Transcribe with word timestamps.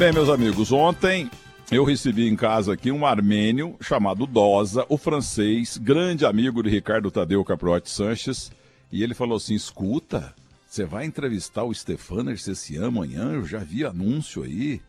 Bem, 0.00 0.14
meus 0.14 0.30
amigos, 0.30 0.72
ontem 0.72 1.30
eu 1.70 1.84
recebi 1.84 2.26
em 2.26 2.34
casa 2.34 2.72
aqui 2.72 2.90
um 2.90 3.04
armênio 3.04 3.76
chamado 3.82 4.26
Dosa, 4.26 4.86
o 4.88 4.96
francês, 4.96 5.76
grande 5.76 6.24
amigo 6.24 6.62
de 6.62 6.70
Ricardo 6.70 7.10
Tadeu 7.10 7.44
Caprotti 7.44 7.90
Sanches, 7.90 8.50
e 8.90 9.02
ele 9.02 9.12
falou 9.12 9.36
assim: 9.36 9.52
escuta, 9.52 10.34
você 10.66 10.86
vai 10.86 11.04
entrevistar 11.04 11.64
o 11.64 11.74
Stefano 11.74 12.30
Ercecian 12.30 12.86
amanhã? 12.86 13.32
Eu 13.32 13.44
já 13.44 13.58
vi 13.58 13.84
anúncio 13.84 14.42
aí. 14.42 14.80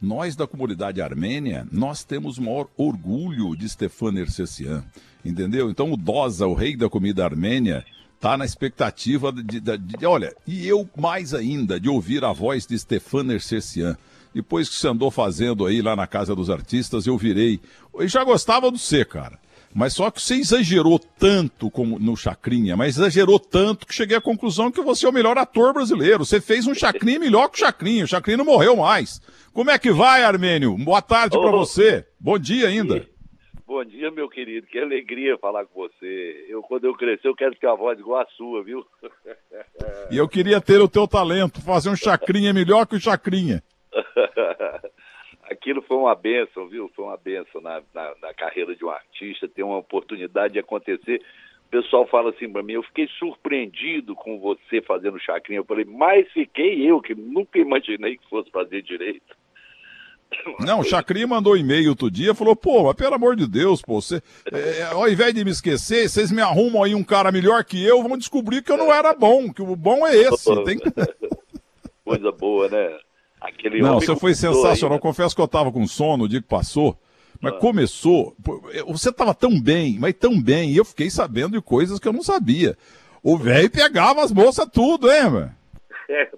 Nós 0.00 0.36
da 0.36 0.46
comunidade 0.46 1.02
armênia, 1.02 1.66
nós 1.72 2.04
temos 2.04 2.38
o 2.38 2.42
maior 2.42 2.68
orgulho 2.76 3.56
de 3.56 3.68
Stefano 3.68 4.20
Ercecian, 4.20 4.84
entendeu? 5.24 5.68
Então 5.68 5.92
o 5.92 5.96
Dosa, 5.96 6.46
o 6.46 6.54
rei 6.54 6.76
da 6.76 6.88
comida 6.88 7.24
armênia, 7.24 7.84
tá 8.20 8.36
na 8.36 8.44
expectativa 8.44 9.32
de, 9.32 9.58
de, 9.58 9.78
de, 9.78 10.06
olha, 10.06 10.32
e 10.46 10.68
eu 10.68 10.88
mais 10.96 11.34
ainda 11.34 11.80
de 11.80 11.88
ouvir 11.88 12.24
a 12.24 12.32
voz 12.32 12.68
de 12.68 12.78
Stefano 12.78 13.32
Ercecian. 13.32 13.96
Depois 14.34 14.68
que 14.68 14.74
você 14.74 14.88
andou 14.88 15.10
fazendo 15.10 15.66
aí 15.66 15.82
lá 15.82 15.96
na 15.96 16.06
Casa 16.06 16.34
dos 16.34 16.50
Artistas, 16.50 17.06
eu 17.06 17.16
virei. 17.18 17.60
Eu 17.94 18.06
já 18.08 18.22
gostava 18.22 18.70
do 18.70 18.78
C, 18.78 19.04
cara. 19.04 19.38
Mas 19.72 19.94
só 19.94 20.10
que 20.10 20.20
você 20.20 20.34
exagerou 20.34 20.98
tanto 20.98 21.70
como 21.70 21.98
no 21.98 22.16
Chacrinha, 22.16 22.76
mas 22.76 22.96
exagerou 22.96 23.38
tanto 23.38 23.86
que 23.86 23.94
cheguei 23.94 24.16
à 24.16 24.20
conclusão 24.20 24.70
que 24.70 24.80
você 24.80 25.06
é 25.06 25.08
o 25.08 25.12
melhor 25.12 25.38
ator 25.38 25.72
brasileiro. 25.72 26.24
Você 26.24 26.40
fez 26.40 26.66
um 26.66 26.74
Chacrinha 26.74 27.20
melhor 27.20 27.48
que 27.48 27.56
o 27.56 27.60
Chacrinha. 27.60 28.04
O 28.04 28.08
Chacrinha 28.08 28.38
não 28.38 28.44
morreu 28.44 28.76
mais. 28.76 29.20
Como 29.52 29.70
é 29.70 29.78
que 29.78 29.92
vai, 29.92 30.24
Armênio? 30.24 30.76
Boa 30.76 31.00
tarde 31.00 31.36
oh, 31.36 31.40
para 31.40 31.52
você. 31.52 32.04
Bom 32.18 32.36
dia 32.36 32.66
ainda. 32.66 33.06
Bom 33.64 33.84
dia, 33.84 34.10
meu 34.10 34.28
querido. 34.28 34.66
Que 34.66 34.80
alegria 34.80 35.38
falar 35.38 35.64
com 35.66 35.82
você. 35.82 36.46
Eu, 36.48 36.60
quando 36.62 36.86
eu 36.86 36.94
crescer, 36.94 37.28
eu 37.28 37.36
quero 37.36 37.54
ter 37.54 37.68
a 37.68 37.74
voz 37.76 37.96
igual 37.96 38.20
a 38.20 38.26
sua, 38.36 38.64
viu? 38.64 38.84
e 40.10 40.16
eu 40.16 40.28
queria 40.28 40.60
ter 40.60 40.80
o 40.80 40.88
teu 40.88 41.06
talento, 41.06 41.62
fazer 41.62 41.90
um 41.90 41.96
Chacrinha 41.96 42.52
melhor 42.52 42.84
que 42.88 42.96
o 42.96 43.00
Chacrinha. 43.00 43.62
Aquilo 45.50 45.82
foi 45.82 45.96
uma 45.96 46.14
benção, 46.14 46.68
viu? 46.68 46.90
Foi 46.94 47.04
uma 47.04 47.16
benção 47.16 47.60
na, 47.60 47.82
na, 47.92 48.14
na, 48.20 48.34
carreira 48.34 48.74
de 48.74 48.84
um 48.84 48.90
artista, 48.90 49.48
ter 49.48 49.62
uma 49.62 49.78
oportunidade 49.78 50.52
de 50.54 50.60
acontecer. 50.60 51.20
O 51.66 51.70
pessoal 51.70 52.06
fala 52.06 52.30
assim 52.30 52.50
para 52.50 52.62
mim, 52.62 52.74
eu 52.74 52.82
fiquei 52.82 53.08
surpreendido 53.18 54.14
com 54.14 54.38
você 54.38 54.80
fazendo 54.82 55.18
chacrinha. 55.18 55.60
Eu 55.60 55.64
falei, 55.64 55.84
mas 55.84 56.30
fiquei 56.32 56.88
eu, 56.88 57.00
que 57.00 57.14
nunca 57.14 57.58
imaginei 57.58 58.16
que 58.16 58.28
fosse 58.28 58.50
fazer 58.50 58.82
direito. 58.82 59.36
Não, 60.60 60.80
o 60.80 60.84
Chacrinha 60.84 61.26
mandou 61.26 61.56
e-mail 61.56 61.90
outro 61.90 62.10
dia, 62.10 62.34
falou, 62.34 62.54
pô, 62.54 62.84
mas 62.84 62.94
pelo 62.94 63.14
amor 63.14 63.36
de 63.36 63.46
Deus, 63.46 63.82
pô, 63.82 64.00
você, 64.00 64.22
é, 64.52 64.82
ao 64.84 65.08
invés 65.08 65.34
de 65.34 65.44
me 65.44 65.50
esquecer, 65.50 66.08
vocês 66.08 66.30
me 66.30 66.40
arrumam 66.40 66.82
aí 66.82 66.94
um 66.94 67.04
cara 67.04 67.32
melhor 67.32 67.64
que 67.64 67.84
eu, 67.84 68.02
vão 68.02 68.16
descobrir 68.16 68.62
que 68.62 68.70
eu 68.70 68.76
não 68.76 68.92
era 68.92 69.12
bom, 69.12 69.52
que 69.52 69.62
o 69.62 69.76
bom 69.76 70.06
é 70.06 70.16
esse. 70.16 70.64
Tem... 70.64 70.78
Coisa 72.04 72.32
boa, 72.32 72.68
né? 72.68 72.98
Aquele 73.40 73.80
não, 73.80 74.00
você 74.00 74.14
foi 74.16 74.34
sensacional. 74.34 74.98
Confesso 74.98 75.34
que 75.34 75.40
eu 75.40 75.46
estava 75.46 75.72
com 75.72 75.86
sono 75.86 76.24
o 76.24 76.28
dia 76.28 76.42
que 76.42 76.48
passou. 76.48 76.96
Mas 77.40 77.54
ah. 77.54 77.58
começou. 77.58 78.36
Você 78.86 79.08
estava 79.08 79.34
tão 79.34 79.60
bem, 79.60 79.98
mas 79.98 80.14
tão 80.14 80.40
bem. 80.40 80.70
E 80.70 80.76
eu 80.76 80.84
fiquei 80.84 81.08
sabendo 81.08 81.52
de 81.52 81.62
coisas 81.62 81.98
que 81.98 82.06
eu 82.06 82.12
não 82.12 82.22
sabia. 82.22 82.76
O 83.22 83.36
velho 83.38 83.70
pegava 83.70 84.22
as 84.22 84.32
moças 84.32 84.68
tudo, 84.72 85.10
hein, 85.10 85.30
mano? 85.30 85.60
É, 86.12 86.28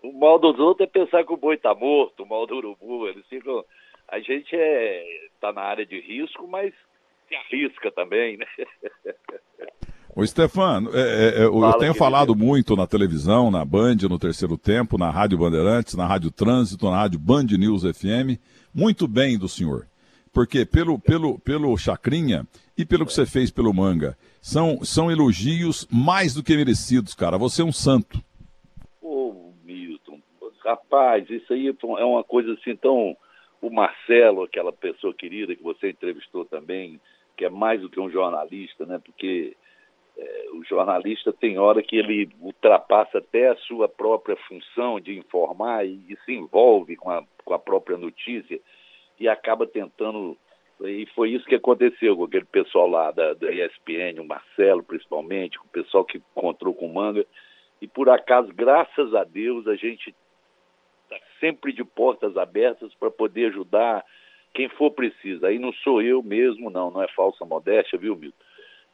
o 0.00 0.12
mal 0.12 0.38
dos 0.38 0.60
outros 0.60 0.88
é 0.88 0.90
pensar 0.92 1.24
que 1.24 1.32
o 1.32 1.36
boi 1.36 1.56
tá 1.56 1.74
morto, 1.74 2.22
o 2.22 2.28
mal 2.28 2.46
do 2.46 2.54
urubu. 2.54 3.08
Eles 3.08 3.26
ficam. 3.26 3.64
A 4.06 4.20
gente 4.20 4.54
é, 4.54 5.04
tá 5.40 5.52
na 5.52 5.62
área 5.62 5.84
de 5.84 6.00
risco, 6.00 6.46
mas 6.46 6.72
se 7.28 7.34
arrisca 7.34 7.90
também, 7.90 8.36
né? 8.36 8.46
Ô 10.18 10.26
Stefano, 10.26 10.90
é, 10.96 10.98
é, 11.00 11.42
é 11.42 11.44
eu 11.44 11.78
tenho 11.78 11.94
falado 11.94 12.34
muito 12.34 12.74
na 12.74 12.88
televisão, 12.88 13.52
na 13.52 13.64
Band, 13.64 13.98
no 14.10 14.18
terceiro 14.18 14.58
tempo, 14.58 14.98
na 14.98 15.12
Rádio 15.12 15.38
Bandeirantes, 15.38 15.94
na 15.94 16.08
Rádio 16.08 16.32
Trânsito, 16.32 16.90
na 16.90 16.96
Rádio 16.96 17.20
Band 17.20 17.44
News 17.56 17.84
FM, 17.84 18.36
muito 18.74 19.06
bem 19.06 19.38
do 19.38 19.48
senhor. 19.48 19.86
Porque 20.32 20.66
pelo, 20.66 20.98
pelo, 20.98 21.38
pelo 21.38 21.78
Chacrinha 21.78 22.44
e 22.76 22.84
pelo 22.84 23.06
que 23.06 23.12
você 23.12 23.24
fez 23.26 23.52
pelo 23.52 23.72
Manga, 23.72 24.18
são, 24.40 24.84
são 24.84 25.08
elogios 25.08 25.86
mais 25.88 26.34
do 26.34 26.42
que 26.42 26.56
merecidos, 26.56 27.14
cara. 27.14 27.38
Você 27.38 27.62
é 27.62 27.64
um 27.64 27.70
santo. 27.70 28.20
Ô, 29.00 29.52
Milton, 29.62 30.18
rapaz, 30.64 31.30
isso 31.30 31.52
aí 31.52 31.68
é 31.68 32.04
uma 32.04 32.24
coisa 32.24 32.54
assim 32.54 32.74
tão. 32.74 33.16
O 33.62 33.70
Marcelo, 33.70 34.42
aquela 34.42 34.72
pessoa 34.72 35.14
querida 35.14 35.54
que 35.54 35.62
você 35.62 35.90
entrevistou 35.90 36.44
também, 36.44 37.00
que 37.36 37.44
é 37.44 37.48
mais 37.48 37.80
do 37.80 37.88
que 37.88 38.00
um 38.00 38.10
jornalista, 38.10 38.84
né? 38.84 38.98
Porque 38.98 39.56
o 40.52 40.64
jornalista 40.64 41.32
tem 41.32 41.58
hora 41.58 41.82
que 41.82 41.96
ele 41.96 42.28
ultrapassa 42.40 43.18
até 43.18 43.48
a 43.48 43.56
sua 43.56 43.88
própria 43.88 44.36
função 44.48 44.98
de 44.98 45.16
informar 45.16 45.86
e, 45.86 46.00
e 46.08 46.16
se 46.24 46.32
envolve 46.32 46.96
com 46.96 47.10
a, 47.10 47.24
com 47.44 47.54
a 47.54 47.58
própria 47.58 47.96
notícia 47.96 48.60
e 49.18 49.28
acaba 49.28 49.66
tentando. 49.66 50.36
E 50.80 51.06
foi 51.14 51.30
isso 51.30 51.46
que 51.46 51.54
aconteceu 51.54 52.16
com 52.16 52.24
aquele 52.24 52.44
pessoal 52.44 52.88
lá 52.88 53.10
da, 53.10 53.34
da 53.34 53.50
ESPN, 53.50 54.20
o 54.20 54.24
Marcelo 54.24 54.82
principalmente, 54.82 55.58
com 55.58 55.66
o 55.66 55.70
pessoal 55.70 56.04
que 56.04 56.18
encontrou 56.18 56.74
com 56.74 56.86
o 56.86 56.94
Manga. 56.94 57.24
E 57.80 57.86
por 57.86 58.08
acaso, 58.08 58.52
graças 58.52 59.14
a 59.14 59.24
Deus, 59.24 59.66
a 59.66 59.76
gente 59.76 60.14
está 61.04 61.24
sempre 61.40 61.72
de 61.72 61.84
portas 61.84 62.36
abertas 62.36 62.92
para 62.94 63.10
poder 63.10 63.46
ajudar 63.46 64.04
quem 64.52 64.68
for 64.68 64.90
preciso. 64.90 65.46
Aí 65.46 65.58
não 65.58 65.72
sou 65.72 66.02
eu 66.02 66.22
mesmo, 66.22 66.70
não, 66.70 66.90
não 66.90 67.02
é 67.02 67.08
falsa 67.08 67.44
modéstia, 67.44 67.98
viu, 67.98 68.16
Milton? 68.16 68.47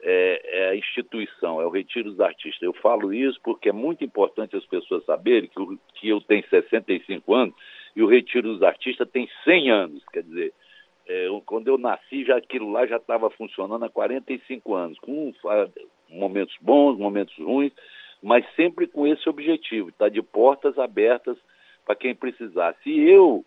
É, 0.06 0.40
é, 0.44 0.68
a 0.68 0.76
instituição, 0.76 1.62
é 1.62 1.66
o 1.66 1.70
Retiro 1.70 2.10
dos 2.10 2.20
Artistas. 2.20 2.60
Eu 2.60 2.74
falo 2.74 3.12
isso 3.12 3.40
porque 3.42 3.70
é 3.70 3.72
muito 3.72 4.04
importante 4.04 4.54
as 4.54 4.64
pessoas 4.66 5.02
saberem 5.06 5.48
que, 5.48 5.58
o, 5.58 5.78
que 5.94 6.08
eu 6.10 6.20
tenho 6.20 6.46
65 6.46 7.34
anos 7.34 7.54
e 7.96 8.02
o 8.02 8.06
Retiro 8.06 8.52
dos 8.52 8.62
Artistas 8.62 9.08
tem 9.10 9.26
100 9.44 9.70
anos. 9.70 10.04
Quer 10.12 10.22
dizer, 10.22 10.52
é, 11.08 11.26
eu, 11.26 11.42
quando 11.46 11.68
eu 11.68 11.78
nasci, 11.78 12.22
já 12.22 12.36
aquilo 12.36 12.70
lá 12.70 12.86
já 12.86 12.98
estava 12.98 13.30
funcionando 13.30 13.82
há 13.86 13.88
45 13.88 14.74
anos, 14.74 14.98
com 14.98 15.32
momentos 16.10 16.54
bons, 16.60 16.98
momentos 16.98 17.34
ruins, 17.38 17.72
mas 18.22 18.44
sempre 18.54 18.86
com 18.86 19.06
esse 19.06 19.26
objetivo, 19.26 19.88
estar 19.88 20.06
tá 20.06 20.08
de 20.10 20.20
portas 20.20 20.78
abertas 20.78 21.38
para 21.86 21.94
quem 21.94 22.14
precisasse. 22.14 22.78
E 22.84 23.08
eu, 23.08 23.42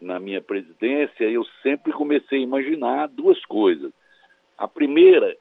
na 0.00 0.20
minha 0.20 0.40
presidência, 0.40 1.24
eu 1.24 1.44
sempre 1.60 1.92
comecei 1.92 2.38
a 2.38 2.42
imaginar 2.42 3.08
duas 3.08 3.44
coisas. 3.46 3.92
A 4.56 4.68
primeira 4.68 5.36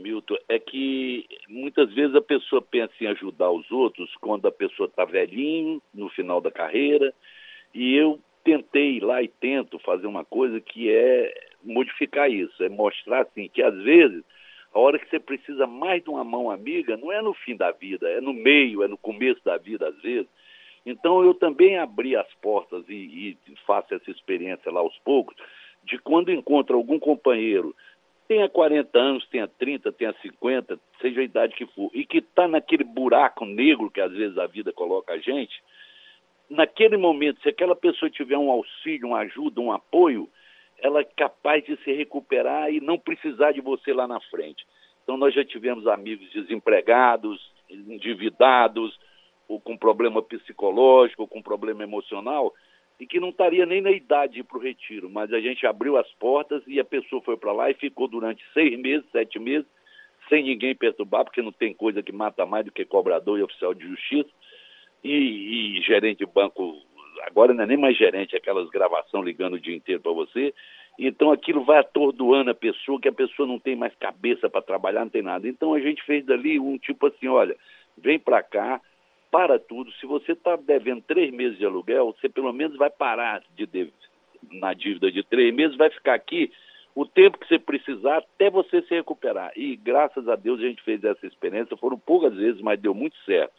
Milton, 0.00 0.36
é 0.48 0.58
que 0.58 1.26
muitas 1.48 1.92
vezes 1.92 2.14
a 2.14 2.20
pessoa 2.20 2.62
pensa 2.62 2.92
em 3.00 3.06
ajudar 3.06 3.50
os 3.50 3.70
outros 3.70 4.14
quando 4.20 4.46
a 4.46 4.52
pessoa 4.52 4.88
está 4.88 5.04
velhinho, 5.04 5.80
no 5.94 6.08
final 6.08 6.40
da 6.40 6.50
carreira, 6.50 7.12
e 7.74 7.94
eu 7.94 8.18
tentei 8.42 9.00
lá 9.00 9.22
e 9.22 9.28
tento 9.28 9.78
fazer 9.78 10.06
uma 10.06 10.24
coisa 10.24 10.60
que 10.60 10.90
é 10.90 11.32
modificar 11.62 12.30
isso, 12.30 12.62
é 12.62 12.68
mostrar 12.68 13.22
assim 13.22 13.48
que 13.48 13.62
às 13.62 13.74
vezes 13.82 14.24
a 14.72 14.78
hora 14.78 14.98
que 14.98 15.08
você 15.08 15.18
precisa 15.18 15.66
mais 15.66 16.02
de 16.02 16.10
uma 16.10 16.24
mão 16.24 16.50
amiga 16.50 16.96
não 16.96 17.12
é 17.12 17.20
no 17.20 17.34
fim 17.34 17.56
da 17.56 17.70
vida, 17.70 18.08
é 18.08 18.20
no 18.20 18.32
meio, 18.32 18.82
é 18.82 18.88
no 18.88 18.96
começo 18.96 19.42
da 19.44 19.56
vida 19.56 19.88
às 19.88 20.00
vezes. 20.00 20.28
Então 20.86 21.22
eu 21.22 21.34
também 21.34 21.78
abri 21.78 22.16
as 22.16 22.32
portas 22.40 22.84
e, 22.88 23.36
e 23.46 23.56
faço 23.66 23.94
essa 23.94 24.10
experiência 24.10 24.72
lá 24.72 24.80
aos 24.80 24.96
poucos, 25.00 25.36
de 25.84 25.98
quando 25.98 26.32
encontro 26.32 26.76
algum 26.76 26.98
companheiro 26.98 27.74
tenha 28.30 28.48
40 28.48 28.96
anos, 28.96 29.26
tenha 29.26 29.48
30, 29.48 29.90
tenha 29.90 30.14
50, 30.22 30.78
seja 31.00 31.20
a 31.20 31.24
idade 31.24 31.52
que 31.56 31.66
for, 31.66 31.90
e 31.92 32.06
que 32.06 32.18
está 32.18 32.46
naquele 32.46 32.84
buraco 32.84 33.44
negro 33.44 33.90
que 33.90 34.00
às 34.00 34.12
vezes 34.12 34.38
a 34.38 34.46
vida 34.46 34.72
coloca 34.72 35.12
a 35.12 35.18
gente, 35.18 35.60
naquele 36.48 36.96
momento, 36.96 37.42
se 37.42 37.48
aquela 37.48 37.74
pessoa 37.74 38.08
tiver 38.08 38.38
um 38.38 38.48
auxílio, 38.48 39.08
uma 39.08 39.18
ajuda, 39.18 39.60
um 39.60 39.72
apoio, 39.72 40.28
ela 40.78 41.00
é 41.00 41.04
capaz 41.04 41.64
de 41.64 41.76
se 41.78 41.92
recuperar 41.92 42.72
e 42.72 42.80
não 42.80 42.96
precisar 42.96 43.50
de 43.50 43.60
você 43.60 43.92
lá 43.92 44.06
na 44.06 44.20
frente. 44.20 44.64
Então, 45.02 45.16
nós 45.16 45.34
já 45.34 45.44
tivemos 45.44 45.88
amigos 45.88 46.30
desempregados, 46.30 47.50
endividados, 47.68 48.96
ou 49.48 49.60
com 49.60 49.76
problema 49.76 50.22
psicológico, 50.22 51.22
ou 51.22 51.28
com 51.28 51.42
problema 51.42 51.82
emocional, 51.82 52.54
e 53.00 53.06
que 53.06 53.18
não 53.18 53.30
estaria 53.30 53.64
nem 53.64 53.80
na 53.80 53.90
idade 53.90 54.42
para 54.44 54.58
o 54.58 54.60
retiro, 54.60 55.08
mas 55.08 55.32
a 55.32 55.40
gente 55.40 55.66
abriu 55.66 55.96
as 55.96 56.06
portas 56.14 56.62
e 56.66 56.78
a 56.78 56.84
pessoa 56.84 57.22
foi 57.22 57.34
para 57.34 57.50
lá 57.50 57.70
e 57.70 57.74
ficou 57.74 58.06
durante 58.06 58.44
seis 58.52 58.78
meses, 58.78 59.08
sete 59.10 59.38
meses, 59.38 59.66
sem 60.28 60.44
ninguém 60.44 60.76
perturbar, 60.76 61.24
porque 61.24 61.40
não 61.40 61.50
tem 61.50 61.72
coisa 61.72 62.02
que 62.02 62.12
mata 62.12 62.44
mais 62.44 62.66
do 62.66 62.70
que 62.70 62.84
cobrador 62.84 63.38
e 63.38 63.42
oficial 63.42 63.72
de 63.72 63.88
justiça, 63.88 64.28
e, 65.02 65.78
e 65.78 65.82
gerente 65.82 66.18
de 66.18 66.26
banco, 66.26 66.76
agora 67.22 67.54
não 67.54 67.64
é 67.64 67.66
nem 67.66 67.78
mais 67.78 67.96
gerente, 67.96 68.36
aquelas 68.36 68.68
gravação 68.68 69.22
ligando 69.22 69.54
o 69.54 69.60
dia 69.60 69.74
inteiro 69.74 70.02
para 70.02 70.12
você, 70.12 70.52
então 70.98 71.32
aquilo 71.32 71.64
vai 71.64 71.78
atordoando 71.78 72.50
a 72.50 72.54
pessoa, 72.54 73.00
que 73.00 73.08
a 73.08 73.12
pessoa 73.12 73.48
não 73.48 73.58
tem 73.58 73.74
mais 73.74 73.94
cabeça 73.94 74.50
para 74.50 74.60
trabalhar, 74.60 75.00
não 75.00 75.08
tem 75.08 75.22
nada. 75.22 75.48
Então 75.48 75.72
a 75.72 75.80
gente 75.80 76.02
fez 76.02 76.26
dali 76.26 76.60
um 76.60 76.76
tipo 76.76 77.06
assim, 77.06 77.26
olha, 77.26 77.56
vem 77.96 78.18
para 78.18 78.42
cá, 78.42 78.78
para 79.30 79.58
tudo. 79.58 79.92
Se 79.92 80.06
você 80.06 80.32
está 80.32 80.56
devendo 80.56 81.02
três 81.02 81.32
meses 81.32 81.58
de 81.58 81.64
aluguel, 81.64 82.14
você 82.18 82.28
pelo 82.28 82.52
menos 82.52 82.76
vai 82.76 82.90
parar 82.90 83.42
de 83.54 83.92
na 84.50 84.72
dívida 84.74 85.10
de 85.12 85.22
três 85.22 85.54
meses, 85.54 85.76
vai 85.76 85.90
ficar 85.90 86.14
aqui 86.14 86.50
o 86.94 87.06
tempo 87.06 87.38
que 87.38 87.46
você 87.46 87.58
precisar 87.58 88.18
até 88.18 88.50
você 88.50 88.82
se 88.82 88.94
recuperar. 88.94 89.52
E 89.56 89.76
graças 89.76 90.28
a 90.28 90.36
Deus 90.36 90.60
a 90.60 90.64
gente 90.64 90.82
fez 90.82 91.02
essa 91.04 91.26
experiência, 91.26 91.76
foram 91.76 91.98
poucas 91.98 92.34
vezes, 92.34 92.60
mas 92.60 92.80
deu 92.80 92.94
muito 92.94 93.16
certo. 93.24 93.52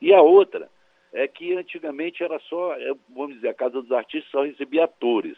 E 0.00 0.14
a 0.14 0.20
outra 0.20 0.68
é 1.12 1.26
que 1.26 1.54
antigamente 1.56 2.22
era 2.22 2.38
só, 2.40 2.74
é, 2.74 2.92
vamos 3.08 3.34
dizer, 3.36 3.48
a 3.48 3.54
Casa 3.54 3.80
dos 3.82 3.92
Artistas 3.92 4.30
só 4.30 4.42
recebia 4.42 4.84
atores. 4.84 5.36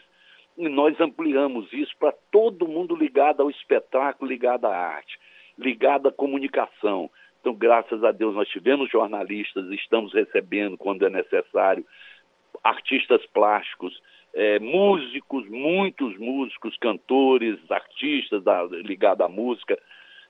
E 0.57 0.67
nós 0.67 0.99
ampliamos 0.99 1.71
isso 1.71 1.95
para 1.97 2.13
todo 2.29 2.67
mundo 2.67 2.95
ligado 2.95 3.41
ao 3.41 3.49
espetáculo, 3.49 4.29
ligado 4.29 4.65
à 4.65 4.75
arte, 4.75 5.17
ligado 5.57 6.09
à 6.09 6.11
comunicação. 6.11 7.09
Então, 7.41 7.55
graças 7.55 8.03
a 8.03 8.11
Deus, 8.11 8.35
nós 8.35 8.47
tivemos 8.47 8.89
jornalistas, 8.89 9.67
estamos 9.71 10.13
recebendo, 10.13 10.77
quando 10.77 11.05
é 11.05 11.09
necessário, 11.09 11.83
artistas 12.63 13.25
plásticos, 13.33 13.99
é, 14.33 14.59
músicos, 14.59 15.49
muitos 15.49 16.15
músicos, 16.17 16.77
cantores, 16.77 17.59
artistas 17.69 18.43
ligados 18.85 19.25
à 19.25 19.27
música, 19.27 19.77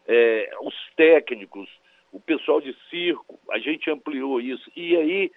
é, 0.08 0.50
os 0.62 0.74
técnicos, 0.96 1.69
o 2.13 2.19
pessoal 2.19 2.62
de 2.62 2.74
circo, 2.90 3.38
a 3.52 3.60
gente 3.60 3.92
ampliou 3.92 4.40
isso. 4.40 4.72
E 4.75 4.96
aí 4.96 5.31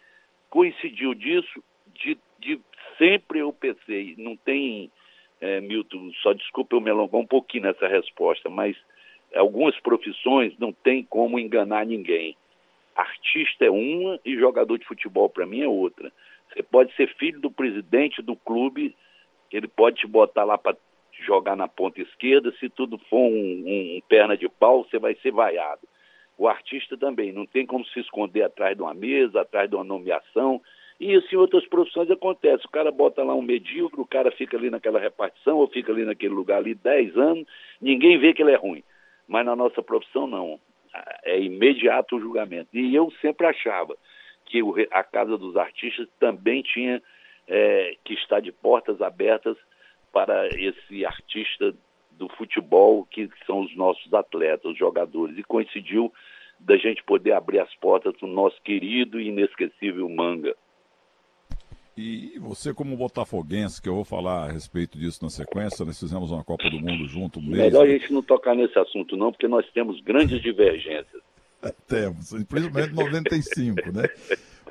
coincidiu 0.48 1.12
disso, 1.12 1.62
de, 1.92 2.16
de 2.38 2.60
sempre 2.96 3.40
eu 3.40 3.52
pensei, 3.52 4.14
não 4.16 4.36
tem, 4.36 4.92
é, 5.40 5.60
Milton, 5.60 6.12
só 6.22 6.32
desculpa 6.32 6.76
eu 6.76 6.80
me 6.80 6.90
alongar 6.90 7.20
um 7.20 7.26
pouquinho 7.26 7.64
nessa 7.64 7.88
resposta, 7.88 8.48
mas 8.48 8.76
algumas 9.38 9.78
profissões 9.80 10.56
não 10.58 10.72
tem 10.72 11.02
como 11.02 11.38
enganar 11.38 11.86
ninguém. 11.86 12.36
Artista 12.94 13.64
é 13.64 13.70
uma 13.70 14.20
e 14.24 14.36
jogador 14.36 14.78
de 14.78 14.86
futebol 14.86 15.28
para 15.28 15.46
mim 15.46 15.62
é 15.62 15.68
outra. 15.68 16.12
Você 16.52 16.62
pode 16.62 16.94
ser 16.94 17.12
filho 17.16 17.40
do 17.40 17.50
presidente 17.50 18.22
do 18.22 18.36
clube, 18.36 18.94
ele 19.50 19.66
pode 19.68 19.96
te 20.00 20.06
botar 20.06 20.44
lá 20.44 20.56
para 20.56 20.76
jogar 21.22 21.56
na 21.56 21.68
ponta 21.68 22.00
esquerda, 22.00 22.52
se 22.58 22.68
tudo 22.68 22.98
for 23.10 23.18
um, 23.18 23.32
um, 23.32 23.96
um, 23.96 24.00
perna 24.08 24.36
de 24.36 24.48
pau, 24.48 24.84
você 24.84 24.98
vai 24.98 25.14
ser 25.16 25.30
vaiado. 25.30 25.82
O 26.36 26.48
artista 26.48 26.96
também, 26.96 27.32
não 27.32 27.46
tem 27.46 27.64
como 27.64 27.84
se 27.86 28.00
esconder 28.00 28.42
atrás 28.42 28.76
de 28.76 28.82
uma 28.82 28.94
mesa, 28.94 29.40
atrás 29.40 29.70
de 29.70 29.76
uma 29.76 29.84
nomeação. 29.84 30.60
E 30.98 31.12
isso 31.14 31.32
em 31.32 31.38
outras 31.38 31.66
profissões 31.66 32.10
acontece. 32.10 32.66
O 32.66 32.70
cara 32.70 32.90
bota 32.90 33.22
lá 33.22 33.34
um 33.34 33.42
medíocre, 33.42 34.00
o 34.00 34.06
cara 34.06 34.32
fica 34.32 34.56
ali 34.56 34.70
naquela 34.70 34.98
repartição, 34.98 35.58
ou 35.58 35.68
fica 35.68 35.92
ali 35.92 36.04
naquele 36.04 36.34
lugar 36.34 36.58
ali 36.58 36.74
10 36.74 37.16
anos, 37.16 37.46
ninguém 37.80 38.18
vê 38.18 38.32
que 38.32 38.42
ele 38.42 38.52
é 38.52 38.56
ruim. 38.56 38.82
Mas 39.26 39.44
na 39.44 39.56
nossa 39.56 39.82
profissão, 39.82 40.26
não. 40.26 40.60
É 41.24 41.40
imediato 41.40 42.16
o 42.16 42.20
julgamento. 42.20 42.68
E 42.72 42.94
eu 42.94 43.10
sempre 43.20 43.46
achava 43.46 43.96
que 44.46 44.60
a 44.90 45.02
Casa 45.02 45.36
dos 45.36 45.56
Artistas 45.56 46.08
também 46.20 46.62
tinha 46.62 47.02
é, 47.48 47.96
que 48.04 48.14
estar 48.14 48.40
de 48.40 48.52
portas 48.52 49.00
abertas 49.02 49.56
para 50.12 50.46
esse 50.48 51.04
artista 51.04 51.74
do 52.12 52.28
futebol, 52.28 53.04
que 53.06 53.28
são 53.44 53.60
os 53.60 53.76
nossos 53.76 54.12
atletas, 54.14 54.70
os 54.72 54.78
jogadores. 54.78 55.36
E 55.36 55.42
coincidiu 55.42 56.12
da 56.60 56.76
gente 56.76 57.02
poder 57.02 57.32
abrir 57.32 57.58
as 57.58 57.74
portas 57.76 58.16
para 58.16 58.26
o 58.26 58.32
nosso 58.32 58.60
querido 58.62 59.20
e 59.20 59.28
inesquecível 59.28 60.08
Manga. 60.08 60.54
E 61.96 62.38
você, 62.40 62.74
como 62.74 62.96
botafoguense, 62.96 63.80
que 63.80 63.88
eu 63.88 63.94
vou 63.94 64.04
falar 64.04 64.48
a 64.48 64.52
respeito 64.52 64.98
disso 64.98 65.22
na 65.22 65.30
sequência, 65.30 65.84
nós 65.84 65.98
fizemos 65.98 66.32
uma 66.32 66.42
Copa 66.42 66.68
do 66.68 66.80
Mundo 66.80 67.06
junto 67.06 67.40
mesmo. 67.40 67.56
Melhor 67.56 67.86
a 67.86 67.88
gente 67.88 68.12
não 68.12 68.20
tocar 68.20 68.56
nesse 68.56 68.76
assunto, 68.78 69.16
não, 69.16 69.30
porque 69.30 69.46
nós 69.46 69.64
temos 69.72 70.00
grandes 70.00 70.42
divergências. 70.42 71.22
temos, 71.86 72.30
principalmente 72.48 72.94
95, 72.94 73.92
né? 73.92 74.08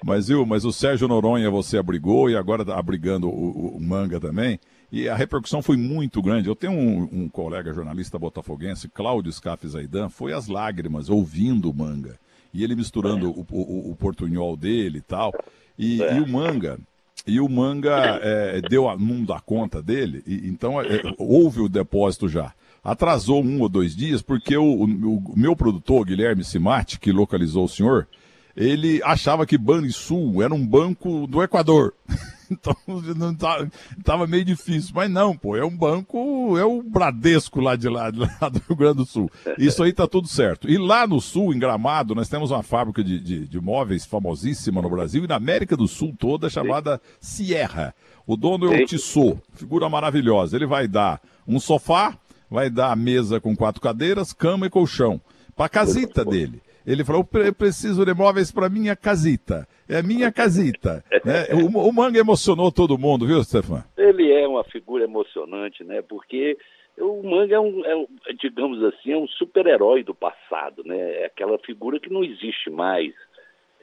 Mas, 0.04 0.28
viu, 0.28 0.46
mas 0.46 0.66
o 0.66 0.74
Sérgio 0.74 1.08
Noronha 1.08 1.50
você 1.50 1.78
abrigou 1.78 2.30
e 2.30 2.36
agora 2.36 2.64
está 2.64 2.78
abrigando 2.78 3.30
o, 3.30 3.78
o, 3.78 3.82
Manga 3.82 4.20
também. 4.20 4.60
E 4.92 5.08
a 5.08 5.16
repercussão 5.16 5.62
foi 5.62 5.78
muito 5.78 6.22
grande. 6.22 6.50
Eu 6.50 6.56
tenho 6.56 6.74
um, 6.74 7.04
um 7.12 7.30
colega 7.30 7.74
jornalista 7.74 8.20
botafoguense, 8.20 8.90
Cláudio 8.90 9.32
Scafes 9.32 9.76
Aidan, 9.76 10.10
foi 10.10 10.34
às 10.34 10.48
lágrimas 10.48 11.10
ouvindo 11.10 11.70
o 11.70 11.74
Manga. 11.74 12.20
E 12.54 12.64
ele 12.64 12.76
misturando 12.76 13.32
o, 13.32 13.46
o, 13.50 13.92
o 13.92 13.96
portunhol 13.96 14.58
dele 14.58 14.98
e 14.98 15.02
tal. 15.02 15.32
E, 15.80 16.00
e 16.00 16.20
o 16.20 16.28
Manga, 16.28 16.78
e 17.26 17.40
o 17.40 17.48
Manga 17.48 18.20
é, 18.22 18.62
deu 18.62 18.90
a, 18.90 18.98
não 18.98 19.24
dá 19.24 19.40
conta 19.40 19.82
dele, 19.82 20.24
e, 20.28 20.48
então 20.48 20.82
é, 20.82 21.02
houve 21.18 21.62
o 21.62 21.70
depósito 21.70 22.28
já. 22.28 22.54
Atrasou 22.84 23.42
um 23.42 23.62
ou 23.62 23.70
dois 23.70 23.96
dias, 23.96 24.22
porque 24.22 24.58
o, 24.58 24.64
o, 24.64 25.18
o 25.18 25.34
meu 25.38 25.56
produtor, 25.56 26.06
Guilherme 26.06 26.44
Simati, 26.44 27.00
que 27.00 27.14
localizou 27.14 27.64
o 27.64 27.70
senhor, 27.70 28.08
ele 28.56 29.02
achava 29.04 29.46
que 29.46 29.58
Banrisul 29.58 30.44
era 30.44 30.54
um 30.54 30.66
banco 30.66 31.26
do 31.28 31.42
Equador. 31.42 31.94
então 32.52 32.76
não 33.16 33.32
estava 33.32 33.70
tá, 34.04 34.28
meio 34.28 34.46
difícil. 34.46 34.92
Mas 34.96 35.10
não, 35.10 35.36
pô, 35.36 35.56
é 35.56 35.66
um 35.66 35.76
banco, 35.76 36.58
é 36.58 36.66
o 36.66 36.82
Bradesco 36.82 37.60
lá 37.60 37.76
de 37.76 37.90
lá, 37.90 38.10
de 38.10 38.20
lá 38.20 38.50
do 38.50 38.62
Rio 38.68 38.76
Grande 38.76 38.98
do 38.98 39.06
Sul. 39.06 39.30
Isso 39.58 39.84
aí 39.84 39.94
tá 39.94 40.08
tudo 40.08 40.28
certo. 40.28 40.70
E 40.70 40.78
lá 40.78 41.06
no 41.08 41.20
sul, 41.22 41.54
em 41.54 41.60
Gramado, 41.60 42.16
nós 42.16 42.30
temos 42.30 42.52
uma 42.52 42.64
fábrica 42.64 43.04
de, 43.04 43.20
de, 43.20 43.48
de 43.48 43.62
móveis 43.62 44.06
famosíssima 44.06 44.82
no 44.82 44.90
Brasil 44.90 45.24
e 45.24 45.28
na 45.28 45.36
América 45.36 45.76
do 45.76 45.88
Sul 45.88 46.16
toda, 46.18 46.50
chamada 46.50 47.02
Sierra. 47.20 47.94
O 48.26 48.38
dono 48.38 48.74
é 48.74 48.84
o 48.84 48.86
Tissot, 48.86 49.38
figura 49.54 49.90
maravilhosa. 49.90 50.56
Ele 50.56 50.66
vai 50.66 50.88
dar 50.88 51.22
um 51.48 51.60
sofá, 51.60 52.18
vai 52.50 52.70
dar 52.70 52.92
a 52.92 52.96
mesa 52.96 53.40
com 53.40 53.56
quatro 53.56 53.82
cadeiras, 53.82 54.32
cama 54.32 54.66
e 54.66 54.70
colchão. 54.70 55.20
Para 55.56 55.66
a 55.66 55.70
casita 55.70 56.24
dele. 56.26 56.62
Ele 56.86 57.04
falou: 57.04 57.28
eu 57.34 57.54
preciso 57.54 58.06
de 58.06 58.14
móveis 58.14 58.52
para 58.52 58.70
minha 58.70 58.96
casita. 58.96 59.68
É 59.88 60.02
minha 60.02 60.32
casita. 60.32 61.04
né? 61.24 61.46
o, 61.54 61.88
o, 61.88 61.94
Manga 61.94 62.20
emocionou 62.20 62.72
todo 62.72 62.98
mundo, 62.98 63.26
viu, 63.26 63.44
Stefan? 63.44 63.84
Ele 63.98 64.32
é 64.32 64.48
uma 64.48 64.64
figura 64.64 65.04
emocionante, 65.04 65.84
né? 65.84 66.02
Porque 66.02 66.58
o 66.98 67.24
Manga 67.24 67.56
é 67.56 67.60
um, 67.60 67.86
é 67.86 67.96
um 67.96 68.08
digamos 68.40 68.84
assim, 68.84 69.12
é 69.12 69.18
um 69.18 69.28
super-herói 69.28 70.04
do 70.04 70.14
passado, 70.14 70.84
né? 70.86 71.22
É 71.22 71.26
aquela 71.26 71.58
figura 71.60 72.00
que 72.00 72.12
não 72.12 72.24
existe 72.24 72.70
mais. 72.70 73.14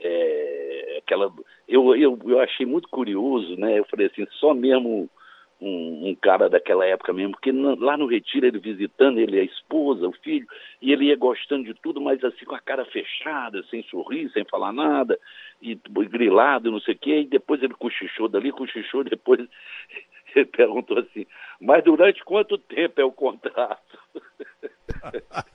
É, 0.03 1.01
aquela, 1.05 1.31
eu, 1.69 1.95
eu, 1.95 2.19
eu 2.27 2.41
achei 2.41 2.65
muito 2.65 2.89
curioso, 2.89 3.57
né? 3.57 3.79
Eu 3.79 3.85
falei 3.85 4.07
assim, 4.07 4.27
só 4.39 4.55
mesmo 4.55 5.09
um, 5.61 6.09
um, 6.09 6.15
cara 6.15 6.49
daquela 6.49 6.87
época 6.87 7.13
mesmo, 7.13 7.33
porque 7.33 7.53
lá 7.53 7.97
no 7.97 8.07
Retiro 8.07 8.47
ele 8.47 8.59
visitando, 8.59 9.19
ele 9.19 9.39
a 9.39 9.45
esposa, 9.45 10.09
o 10.09 10.13
filho, 10.13 10.47
e 10.81 10.93
ele 10.93 11.07
ia 11.07 11.17
gostando 11.17 11.65
de 11.65 11.75
tudo, 11.75 12.01
mas 12.01 12.23
assim 12.25 12.45
com 12.45 12.55
a 12.55 12.61
cara 12.61 12.85
fechada, 12.87 13.63
sem 13.65 13.83
sorrir, 13.85 14.31
sem 14.31 14.45
falar 14.45 14.73
nada, 14.73 15.19
e, 15.61 15.73
e 15.73 16.07
grilado, 16.07 16.71
não 16.71 16.81
sei 16.81 16.95
o 16.95 16.99
quê, 16.99 17.21
e 17.21 17.27
depois 17.27 17.63
ele 17.63 17.75
cochichou 17.75 18.29
dali, 18.29 18.51
cochichou, 18.53 19.05
depois 19.05 19.41
ele 20.35 20.47
perguntou 20.47 20.99
assim, 20.99 21.27
mas 21.61 21.85
durante 21.85 22.25
quanto 22.25 22.57
tempo 22.57 23.01
é 23.01 23.05
o 23.05 23.13
contrato? 23.13 23.99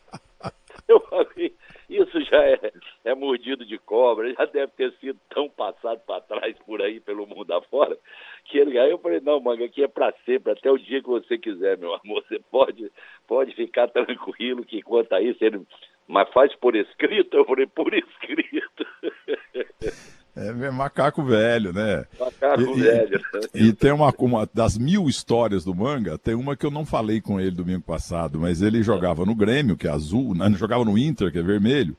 Eu 0.88 1.00
falei, 1.02 1.52
isso 1.90 2.22
já 2.22 2.44
é, 2.44 2.72
é 3.04 3.16
mordido 3.16 3.66
de 3.66 3.78
cobra, 3.78 4.34
já 4.34 4.46
deve 4.46 4.72
ter 4.74 4.92
sido 5.00 5.20
tão 5.30 5.50
passado 5.50 6.00
para 6.06 6.22
trás 6.22 6.58
por 6.66 6.82
aí, 6.82 7.00
pelo 7.00 7.28
mundo 7.28 7.52
afora, 7.54 7.98
que 8.46 8.58
ele 8.58 8.78
aí 8.78 8.90
eu 8.90 8.98
falei, 8.98 9.20
não, 9.22 9.40
manga, 9.40 9.66
aqui 9.66 9.84
é 9.84 9.88
para 9.88 10.14
sempre, 10.26 10.52
até 10.52 10.72
o 10.72 10.78
dia 10.78 11.02
que 11.02 11.08
você 11.08 11.38
quiser, 11.38 11.78
meu 11.78 11.94
amor, 11.94 12.24
você 12.28 12.40
pode, 12.52 12.92
pode 13.28 13.56
ficar 13.56 13.88
tranquilo 13.90 14.66
que 14.66 14.82
quanto 14.82 15.14
a 15.14 15.22
isso, 15.22 15.44
ele, 15.44 15.62
mas 16.08 16.30
faz 16.32 16.54
por 16.56 16.76
escrito? 16.76 17.38
Eu 17.38 17.46
falei, 17.46 17.68
por 17.68 17.94
escrito. 17.94 18.86
É 20.36 20.70
macaco 20.70 21.24
velho, 21.24 21.72
né? 21.72 22.06
Macaco 22.20 22.62
e, 22.62 22.82
velho. 22.82 23.22
E, 23.54 23.68
e 23.68 23.74
tem 23.74 23.94
uma, 23.94 24.14
uma 24.18 24.50
das 24.54 24.78
mil 24.78 25.08
histórias 25.08 25.64
do 25.64 25.74
manga, 25.74 26.18
tem 26.18 26.36
uma 26.36 26.58
que 26.58 26.66
eu 26.66 26.72
não 26.72 26.86
falei 26.86 27.22
com 27.22 27.40
ele 27.40 27.52
domingo 27.52 27.84
passado, 27.84 28.38
mas 28.40 28.62
ele 28.62 28.84
jogava 28.84 29.26
no 29.26 29.34
Grêmio, 29.34 29.78
que 29.78 29.88
é 29.88 29.92
azul, 29.92 30.36
não, 30.36 30.54
jogava 30.56 30.84
no 30.84 30.98
Inter, 30.98 31.32
que 31.32 31.40
é 31.40 31.44
vermelho. 31.44 31.96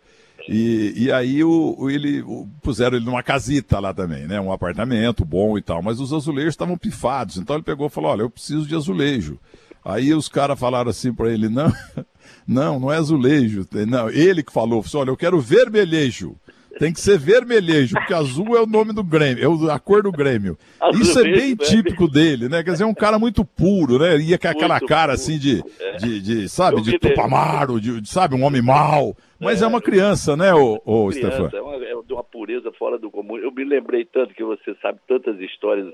E, 0.48 0.92
e 0.96 1.12
aí 1.12 1.42
o, 1.42 1.74
o 1.78 1.90
ele 1.90 2.20
o, 2.22 2.46
puseram 2.62 2.96
ele 2.96 3.06
numa 3.06 3.22
casita 3.22 3.80
lá 3.80 3.92
também, 3.92 4.26
né? 4.26 4.40
Um 4.40 4.52
apartamento 4.52 5.24
bom 5.24 5.58
e 5.58 5.62
tal, 5.62 5.82
mas 5.82 5.98
os 5.98 6.12
azulejos 6.12 6.52
estavam 6.52 6.76
pifados. 6.76 7.36
Então 7.36 7.56
ele 7.56 7.64
pegou 7.64 7.86
e 7.86 7.90
falou: 7.90 8.10
Olha, 8.10 8.22
eu 8.22 8.30
preciso 8.30 8.66
de 8.66 8.74
azulejo. 8.74 9.38
Aí 9.84 10.12
os 10.14 10.28
caras 10.28 10.58
falaram 10.58 10.90
assim 10.90 11.12
para 11.12 11.30
ele: 11.30 11.48
Não, 11.48 11.72
não, 12.46 12.78
não 12.78 12.92
é 12.92 12.96
azulejo. 12.96 13.66
Não, 13.88 14.08
ele 14.08 14.42
que 14.42 14.52
falou: 14.52 14.84
Olha, 14.94 15.10
eu 15.10 15.16
quero 15.16 15.40
vermelhejo. 15.40 16.36
Tem 16.78 16.92
que 16.92 17.00
ser 17.00 17.18
vermelhejo, 17.18 17.94
porque 17.94 18.12
azul 18.12 18.56
é 18.56 18.60
o 18.60 18.66
nome 18.66 18.92
do 18.92 19.02
Grêmio, 19.02 19.68
é 19.68 19.72
a 19.72 19.78
cor 19.78 20.02
do 20.02 20.12
Grêmio. 20.12 20.58
Isso 21.00 21.18
é 21.18 21.22
bem 21.22 21.50
né? 21.50 21.56
típico 21.56 22.06
dele, 22.06 22.48
né? 22.48 22.62
Quer 22.62 22.72
dizer, 22.72 22.84
é 22.84 22.86
um 22.86 22.94
cara 22.94 23.18
muito 23.18 23.44
puro, 23.44 23.98
né? 23.98 24.16
Ia 24.18 24.38
com 24.38 24.48
aquela 24.48 24.78
cara 24.80 25.14
assim 25.14 25.38
de, 25.38 25.62
é. 25.80 25.96
de, 25.96 26.20
de 26.20 26.48
sabe, 26.48 26.82
de 26.82 26.98
tupamaro, 26.98 27.80
de, 27.80 28.00
de, 28.00 28.08
sabe, 28.08 28.34
um 28.34 28.44
homem 28.44 28.60
mau. 28.60 29.16
Mas 29.40 29.62
é, 29.62 29.64
é 29.64 29.68
uma 29.68 29.80
criança, 29.80 30.36
né, 30.36 30.54
ô, 30.54 30.80
ô 30.84 31.10
Stefan? 31.12 31.50
É, 31.52 31.60
uma, 31.60 31.74
é 31.76 31.94
de 32.06 32.12
uma 32.12 32.24
pureza 32.24 32.70
fora 32.72 32.98
do 32.98 33.10
comum. 33.10 33.38
Eu 33.38 33.50
me 33.50 33.64
lembrei 33.64 34.04
tanto 34.04 34.34
que 34.34 34.44
você 34.44 34.74
sabe 34.82 34.98
tantas 35.08 35.38
histórias 35.40 35.86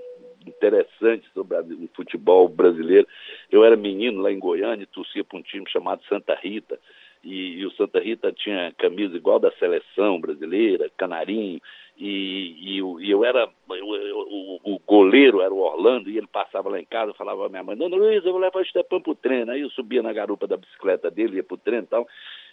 interessantes 0.47 1.31
sobre 1.33 1.57
o 1.57 1.89
futebol 1.95 2.49
brasileiro. 2.49 3.07
Eu 3.51 3.65
era 3.65 3.77
menino 3.77 4.21
lá 4.21 4.33
em 4.33 4.39
Goiânia, 4.39 4.87
torcia 4.93 5.23
para 5.23 5.39
um 5.39 5.43
time 5.43 5.65
chamado 5.71 6.03
Santa 6.09 6.35
Rita 6.35 6.79
e, 7.25 7.61
e, 7.61 7.67
o 7.67 7.71
Santa 7.73 8.01
Rita 8.01 8.33
tinha 8.33 8.73
camisa 8.77 9.17
igual 9.17 9.39
da 9.39 9.53
seleção 9.53 10.21
brasileira, 10.21 10.91
canarinho, 10.97 11.61
e, 11.97 12.79
e, 12.79 12.79
e 12.79 13.11
eu 13.11 13.25
era, 13.25 13.49
eu, 13.71 13.87
o, 13.87 14.61
o, 14.65 14.79
goleiro 14.81 15.41
era 15.41 15.53
o 15.53 15.59
Orlando, 15.59 16.11
e 16.11 16.19
ele 16.19 16.27
passava 16.27 16.69
lá 16.69 16.81
em 16.81 16.85
casa, 16.85 17.15
falava 17.15 17.47
à 17.47 17.49
minha 17.49 17.63
mãe, 17.63 17.77
Dona 17.77 17.97
Luiz, 17.97 18.25
eu 18.25 18.33
vou 18.33 18.41
levar 18.41 18.61
o 18.61 18.65
Stepan 18.65 19.01
pro 19.01 19.15
treino, 19.15 19.53
aí 19.53 19.61
eu 19.61 19.71
subia 19.71 20.03
na 20.03 20.13
garupa 20.13 20.47
da 20.47 20.57
bicicleta 20.57 21.11
dele, 21.11 21.37
ia 21.37 21.45
pro 21.45 21.57
treino 21.57 21.85
e 21.85 21.89
tal, 21.89 22.09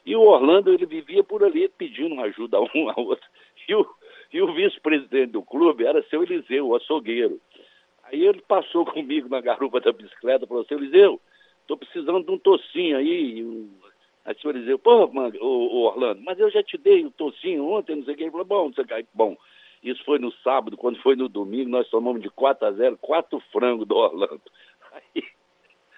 e 0.06 0.16
o 0.16 0.22
Orlando, 0.22 0.74
ele 0.74 0.86
vivia 0.86 1.24
por 1.24 1.44
ali 1.44 1.68
pedindo 1.70 2.20
ajuda 2.22 2.58
a 2.58 2.62
um, 2.76 2.90
a 2.90 2.94
outro, 3.00 3.28
e 3.68 3.76
o, 3.76 3.86
E 4.32 4.42
o 4.42 4.54
vice-presidente 4.54 5.32
do 5.32 5.42
clube 5.42 5.86
era 5.86 6.04
seu 6.04 6.22
Eliseu, 6.24 6.68
o 6.68 6.76
açougueiro. 6.76 7.40
Aí 8.04 8.26
ele 8.26 8.42
passou 8.48 8.86
comigo 8.92 9.30
na 9.30 9.42
garupa 9.42 9.80
da 9.80 9.92
bicicleta 9.92 10.46
falou, 10.46 10.66
seu 10.66 10.78
Eliseu, 10.78 11.20
estou 11.62 11.78
precisando 11.78 12.24
de 12.24 12.32
um 12.32 12.38
tocinho 12.38 12.98
aí. 12.98 13.42
Aí 14.30 14.36
o 14.36 14.40
senhor 14.40 14.56
Eliseu, 14.56 14.78
pô, 14.78 15.10
ô, 15.42 15.88
Orlando, 15.88 16.22
mas 16.22 16.40
eu 16.40 16.52
já 16.52 16.62
te 16.62 16.78
dei 16.78 17.04
um 17.04 17.10
tocinho 17.10 17.66
ontem, 17.66 17.96
não 17.96 18.04
sei 18.04 18.14
o 18.14 18.18
que. 18.18 18.24
Ele 18.26 18.32
falou, 18.32 18.46
bom, 18.46 18.66
não 18.68 18.74
sei 18.76 18.84
o 18.84 18.88
que. 18.88 19.08
Bom, 19.12 19.36
isso 19.82 20.06
foi 20.06 20.20
no 20.20 20.32
sábado, 20.44 20.78
quando 20.78 21.02
foi 21.02 21.16
no 21.16 21.28
domingo, 21.28 21.68
nós 21.68 21.90
tomamos 21.90 22.22
de 22.22 22.30
4 22.30 22.68
a 22.68 22.72
0, 22.72 22.96
quatro 22.98 23.40
frangos 23.52 23.88
do 23.88 23.96
Orlando. 23.96 24.40
Aí, 24.94 25.24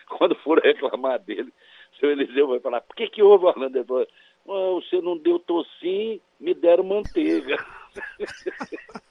quando 0.08 0.34
foram 0.36 0.64
reclamar 0.64 1.20
dele, 1.20 1.52
o 1.92 1.96
senhor 1.98 2.14
Eliseu 2.14 2.48
vai 2.48 2.62
falar, 2.62 2.80
por 2.80 2.96
que 2.96 3.10
que 3.10 3.22
houve, 3.22 3.48
Orlando? 3.48 3.78
Ele 3.78 3.86
falou, 3.86 4.08
oh, 4.46 4.82
você 4.82 5.02
não 5.02 5.18
deu 5.18 5.38
tocinho, 5.38 6.22
me 6.40 6.54
deram 6.54 6.86
manteiga. 6.86 7.58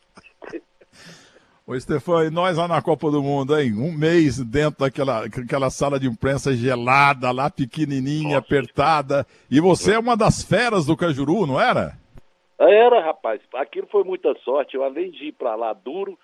Ô, 1.70 1.78
Stefan, 1.78 2.24
e 2.24 2.30
nós 2.30 2.58
lá 2.58 2.66
na 2.66 2.82
Copa 2.82 3.12
do 3.12 3.22
Mundo, 3.22 3.56
hein? 3.56 3.72
Um 3.74 3.96
mês 3.96 4.44
dentro 4.44 4.80
daquela 4.80 5.26
aquela 5.26 5.70
sala 5.70 6.00
de 6.00 6.08
imprensa 6.08 6.52
gelada, 6.52 7.30
lá 7.30 7.48
pequenininha, 7.48 8.34
Nossa. 8.34 8.38
apertada. 8.38 9.24
E 9.48 9.60
você 9.60 9.94
é 9.94 9.98
uma 10.00 10.16
das 10.16 10.42
feras 10.42 10.84
do 10.84 10.96
Cajuru, 10.96 11.46
não 11.46 11.60
era? 11.60 11.92
Era, 12.58 13.00
rapaz. 13.00 13.40
Aquilo 13.54 13.86
foi 13.86 14.02
muita 14.02 14.34
sorte. 14.40 14.74
Eu, 14.74 14.82
além 14.82 15.12
de 15.12 15.26
ir 15.26 15.32
para 15.32 15.54
lá 15.54 15.72
duro, 15.72 16.18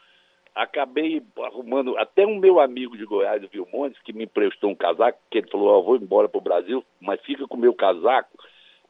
acabei 0.53 1.23
arrumando. 1.45 1.97
Até 1.97 2.27
um 2.27 2.41
meu 2.41 2.59
amigo 2.59 2.99
de 2.99 3.05
Goiás, 3.05 3.45
o 3.45 3.49
Vilmontes, 3.49 4.03
que 4.03 4.13
me 4.13 4.25
emprestou 4.25 4.71
um 4.71 4.75
casaco, 4.75 5.21
que 5.31 5.39
ele 5.39 5.49
falou: 5.49 5.69
Ó, 5.69 5.79
oh, 5.79 5.85
vou 5.85 5.97
embora 5.97 6.29
para 6.29 6.39
o 6.39 6.43
Brasil, 6.43 6.85
mas 7.01 7.21
fica 7.21 7.47
com 7.47 7.57
o 7.57 7.61
meu 7.61 7.73
casaco, 7.73 8.37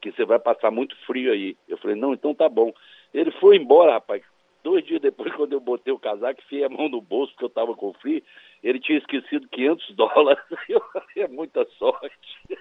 que 0.01 0.11
você 0.11 0.25
vai 0.25 0.39
passar 0.39 0.71
muito 0.71 0.95
frio 1.05 1.31
aí. 1.31 1.55
Eu 1.67 1.77
falei: 1.77 1.95
Não, 1.95 2.15
então 2.15 2.33
tá 2.33 2.49
bom. 2.49 2.73
Ele 3.13 3.29
foi 3.33 3.57
embora, 3.57 3.93
rapaz. 3.93 4.23
Dois 4.67 4.85
dias 4.85 5.01
depois, 5.01 5.31
quando 5.37 5.53
eu 5.53 5.61
botei 5.61 5.93
o 5.93 5.99
casaco, 5.99 6.41
fiei 6.49 6.65
a 6.65 6.69
mão 6.69 6.89
no 6.89 6.99
bolso, 6.99 7.31
porque 7.31 7.45
eu 7.45 7.47
estava 7.47 7.73
com 7.73 7.93
frio, 7.93 8.21
ele 8.61 8.81
tinha 8.81 8.97
esquecido 8.97 9.47
500 9.47 9.95
dólares. 9.95 10.43
Eu 10.67 10.81
falei, 10.91 11.23
é 11.23 11.27
muita 11.29 11.65
sorte. 11.77 12.59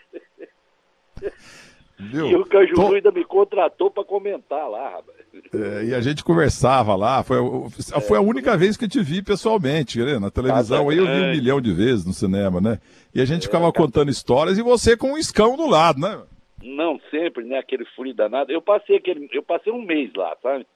Viu? 1.99 2.29
E 2.29 2.37
o 2.37 2.45
Cajuru 2.45 2.89
Tô... 2.89 2.95
ainda 2.95 3.11
me 3.11 3.25
contratou 3.25 3.91
para 3.91 4.05
comentar 4.05 4.69
lá, 4.69 4.91
rapaz. 4.91 5.19
É, 5.53 5.85
e 5.87 5.95
a 5.95 6.01
gente 6.01 6.23
conversava 6.23 6.95
lá, 6.95 7.25
foi, 7.25 7.39
é, 7.39 8.01
foi 8.01 8.19
a 8.19 8.21
única 8.21 8.57
vez 8.57 8.77
que 8.77 8.85
eu 8.85 8.89
te 8.89 9.03
vi 9.03 9.23
pessoalmente, 9.23 9.99
né? 9.99 10.19
na 10.19 10.31
televisão, 10.31 10.89
aí 10.89 10.99
eu 10.99 11.07
vi 11.07 11.11
um 11.11 11.31
milhão 11.33 11.61
de 11.61 11.73
vezes 11.73 12.07
no 12.07 12.13
cinema, 12.13 12.61
né? 12.61 12.79
E 13.15 13.21
a 13.21 13.25
gente 13.25 13.43
é, 13.43 13.47
ficava 13.47 13.73
contando 13.73 14.11
histórias 14.11 14.59
e 14.59 14.63
você 14.63 14.97
com 14.97 15.13
um 15.13 15.19
escão 15.19 15.57
do 15.57 15.67
lado, 15.67 15.99
né? 15.99 16.23
Não, 16.63 17.01
sempre, 17.11 17.45
né? 17.45 17.59
Aquele 17.59 17.85
frio 17.87 18.15
danado. 18.15 18.53
Eu 18.53 18.63
passei 18.63 18.97
aquele, 18.97 19.29
eu 19.33 19.43
passei 19.43 19.73
um 19.73 19.83
mês 19.83 20.13
lá, 20.15 20.37
sabe? 20.43 20.67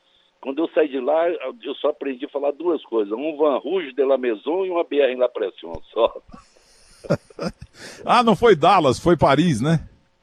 Quando 0.41 0.63
eu 0.63 0.69
saí 0.69 0.89
de 0.89 0.99
lá, 0.99 1.29
eu 1.63 1.75
só 1.77 1.89
aprendi 1.89 2.25
a 2.25 2.29
falar 2.29 2.53
duas 2.53 2.83
coisas: 2.85 3.13
um 3.13 3.37
Van 3.37 3.59
Rouge 3.59 3.93
de 3.93 4.05
la 4.05 4.17
Maison 4.17 4.65
e 4.65 4.71
uma 4.71 4.85
BR 4.85 5.19
La 5.19 5.29
Pression, 5.29 5.75
só. 5.93 6.23
ah, 8.05 8.23
não 8.23 8.35
foi 8.35 8.57
Dallas, 8.57 8.99
foi 8.99 9.17
Paris, 9.17 9.61
né? 9.61 9.81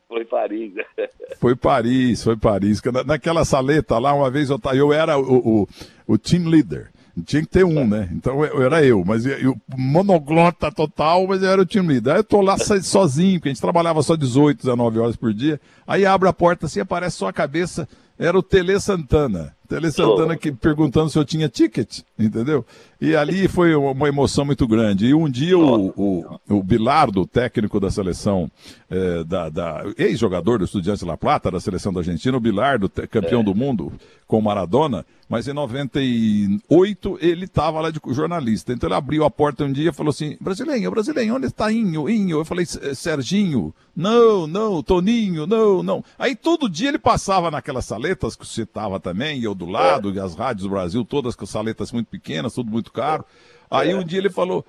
Foi 0.07 0.25
Paris. 0.25 0.73
foi 1.39 1.55
Paris, 1.55 2.23
foi 2.23 2.37
Paris. 2.37 2.81
Naquela 3.05 3.45
saleta 3.45 3.99
lá, 3.99 4.13
uma 4.13 4.31
vez 4.31 4.49
eu, 4.49 4.59
eu 4.73 4.93
era 4.93 5.19
o, 5.19 5.61
o, 5.63 5.67
o 6.07 6.17
team 6.17 6.47
leader. 6.47 6.89
Tinha 7.25 7.41
que 7.41 7.47
ter 7.47 7.65
um, 7.65 7.85
né? 7.85 8.09
Então 8.11 8.45
eu, 8.45 8.61
era 8.61 8.83
eu, 8.83 9.03
mas 9.03 9.25
eu, 9.25 9.37
eu, 9.39 9.57
monoglota 9.75 10.71
total, 10.71 11.25
mas 11.27 11.41
eu 11.41 11.49
era 11.49 11.61
o 11.61 11.65
time 11.65 11.95
líder. 11.95 12.11
Aí 12.11 12.19
eu 12.19 12.23
tô 12.23 12.41
lá 12.41 12.57
sozinho, 12.57 13.39
porque 13.39 13.49
a 13.49 13.53
gente 13.53 13.61
trabalhava 13.61 14.03
só 14.03 14.15
18, 14.15 14.59
19 14.59 14.99
horas 14.99 15.15
por 15.15 15.33
dia. 15.33 15.59
Aí 15.85 16.05
abre 16.05 16.29
a 16.29 16.33
porta 16.33 16.67
assim, 16.67 16.79
aparece 16.79 17.17
só 17.17 17.27
a 17.27 17.33
cabeça, 17.33 17.89
era 18.19 18.37
o 18.37 18.43
Tele 18.43 18.79
Santana. 18.79 19.56
Tele 19.67 19.91
Santana 19.91 20.37
que, 20.37 20.51
perguntando 20.51 21.09
se 21.09 21.19
eu 21.19 21.25
tinha 21.25 21.49
ticket, 21.49 21.99
entendeu? 22.17 22.65
E 22.99 23.15
ali 23.15 23.47
foi 23.47 23.75
uma 23.75 24.07
emoção 24.07 24.45
muito 24.45 24.67
grande. 24.67 25.07
E 25.07 25.13
um 25.13 25.29
dia 25.29 25.57
o, 25.57 25.89
o, 25.89 26.39
o 26.49 26.63
Bilardo, 26.63 27.27
técnico 27.27 27.79
da 27.79 27.91
seleção, 27.91 28.49
é, 28.89 29.23
da, 29.23 29.49
da 29.49 29.83
ex-jogador 29.97 30.59
do 30.59 30.65
Estudiantes 30.65 31.03
La 31.03 31.17
Plata, 31.17 31.51
da 31.51 31.59
seleção 31.59 31.93
da 31.93 31.99
Argentina, 31.99 32.35
o 32.35 32.39
Bilardo, 32.39 32.89
campeão 32.89 33.41
é. 33.41 33.43
do 33.43 33.53
mundo 33.53 33.91
com 34.25 34.41
Maradona, 34.41 35.05
mas 35.29 35.47
em 35.47 35.53
98 35.53 37.17
ele 37.21 37.45
estava 37.45 37.81
lá 37.81 37.91
de 37.91 37.99
jornalista. 38.09 38.73
Então 38.73 38.87
ele 38.87 38.95
abriu 38.95 39.23
a 39.23 39.29
porta 39.29 39.63
um 39.63 39.71
dia 39.71 39.89
e 39.89 39.93
falou 39.93 40.09
assim: 40.09 40.37
Brasileiro, 40.39 40.89
brasileiro, 40.89 41.35
onde 41.35 41.47
está 41.47 41.71
Inho? 41.71 42.09
Inho? 42.09 42.39
Eu 42.39 42.45
falei: 42.45 42.65
Serginho, 42.65 43.73
não, 43.95 44.47
não, 44.47 44.83
Toninho, 44.83 45.47
não, 45.47 45.81
não. 45.81 46.03
Aí 46.19 46.35
todo 46.35 46.69
dia 46.69 46.89
ele 46.89 46.99
passava 46.99 47.49
naquelas 47.49 47.85
saletas 47.85 48.35
que 48.35 48.45
você 48.45 48.63
estava 48.63 48.99
também, 48.99 49.39
e 49.39 49.43
eu 49.43 49.55
do 49.57 49.65
lado, 49.65 50.13
e 50.13 50.19
as 50.19 50.35
rádios 50.35 50.63
do 50.63 50.69
Brasil 50.69 51.03
todas 51.03 51.35
com 51.35 51.45
saletas 51.45 51.91
muito 51.91 52.07
pequenas, 52.07 52.53
tudo 52.53 52.71
muito 52.71 52.91
caro. 52.91 53.25
Aí 53.69 53.93
um 53.93 54.03
dia 54.03 54.19
ele 54.19 54.29
falou: 54.29 54.65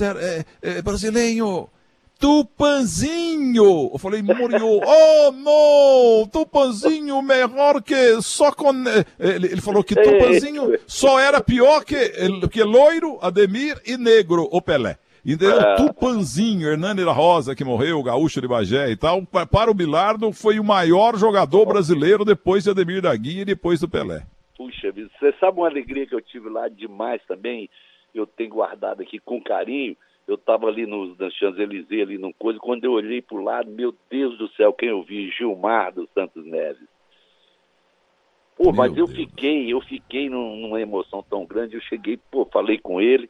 é, 0.00 0.44
é, 0.62 0.82
Brasileiro 0.82 1.68
Tupanzinho. 2.20 3.90
Eu 3.92 3.98
falei, 3.98 4.22
Murió, 4.22 4.60
oh 4.84 5.32
não, 5.32 6.28
Tupanzinho 6.28 7.22
melhor 7.22 7.82
que 7.82 8.20
só 8.20 8.52
com... 8.52 8.70
Ele, 9.18 9.46
ele 9.46 9.60
falou 9.60 9.82
que 9.82 9.94
Tupanzinho 9.94 10.78
só 10.86 11.18
era 11.18 11.40
pior 11.40 11.82
que, 11.82 11.96
que 12.50 12.62
loiro, 12.62 13.18
Ademir 13.22 13.80
e 13.86 13.96
negro, 13.96 14.46
o 14.52 14.60
Pelé. 14.60 14.98
Entendeu? 15.24 15.60
Ah. 15.60 15.76
Tupanzinho, 15.76 16.68
Hernani 16.68 17.04
da 17.04 17.12
Rosa, 17.12 17.54
que 17.54 17.64
morreu, 17.64 18.02
gaúcho 18.02 18.40
de 18.40 18.48
Bagé 18.48 18.90
e 18.90 18.96
tal. 18.96 19.22
Para 19.24 19.70
o 19.70 19.74
Bilardo, 19.74 20.30
foi 20.32 20.58
o 20.58 20.64
maior 20.64 21.16
jogador 21.16 21.66
brasileiro 21.66 22.24
depois 22.24 22.64
de 22.64 22.70
Ademir 22.70 23.02
da 23.02 23.14
Guia 23.16 23.42
e 23.42 23.46
depois 23.46 23.80
do 23.80 23.88
Pelé. 23.88 24.22
Puxa 24.60 24.92
vida, 24.92 25.10
você 25.18 25.32
sabe 25.40 25.58
uma 25.58 25.68
alegria 25.68 26.06
que 26.06 26.14
eu 26.14 26.20
tive 26.20 26.50
lá 26.50 26.68
demais 26.68 27.24
também? 27.24 27.70
Eu 28.14 28.26
tenho 28.26 28.50
guardado 28.50 29.00
aqui 29.00 29.18
com 29.18 29.42
carinho 29.42 29.96
eu 30.26 30.36
estava 30.36 30.68
ali 30.68 30.86
no, 30.86 31.16
na 31.16 31.28
Champs-Élysées, 31.30 32.02
ali 32.02 32.18
no 32.18 32.32
coisa, 32.32 32.58
quando 32.60 32.84
eu 32.84 32.92
olhei 32.92 33.20
para 33.20 33.36
o 33.36 33.42
lado, 33.42 33.68
meu 33.68 33.92
Deus 34.08 34.38
do 34.38 34.48
céu, 34.50 34.72
quem 34.72 34.90
eu 34.90 35.02
vi? 35.02 35.28
Gilmar 35.30 35.92
dos 35.92 36.08
Santos 36.10 36.44
Neves. 36.44 36.86
Pô, 38.56 38.64
meu 38.66 38.74
mas 38.74 38.96
eu 38.96 39.06
Deus. 39.06 39.16
fiquei, 39.16 39.72
eu 39.72 39.80
fiquei 39.80 40.28
numa 40.28 40.80
emoção 40.80 41.20
tão 41.28 41.44
grande, 41.44 41.74
eu 41.74 41.80
cheguei, 41.80 42.16
pô, 42.30 42.44
falei 42.44 42.78
com 42.78 43.00
ele, 43.00 43.28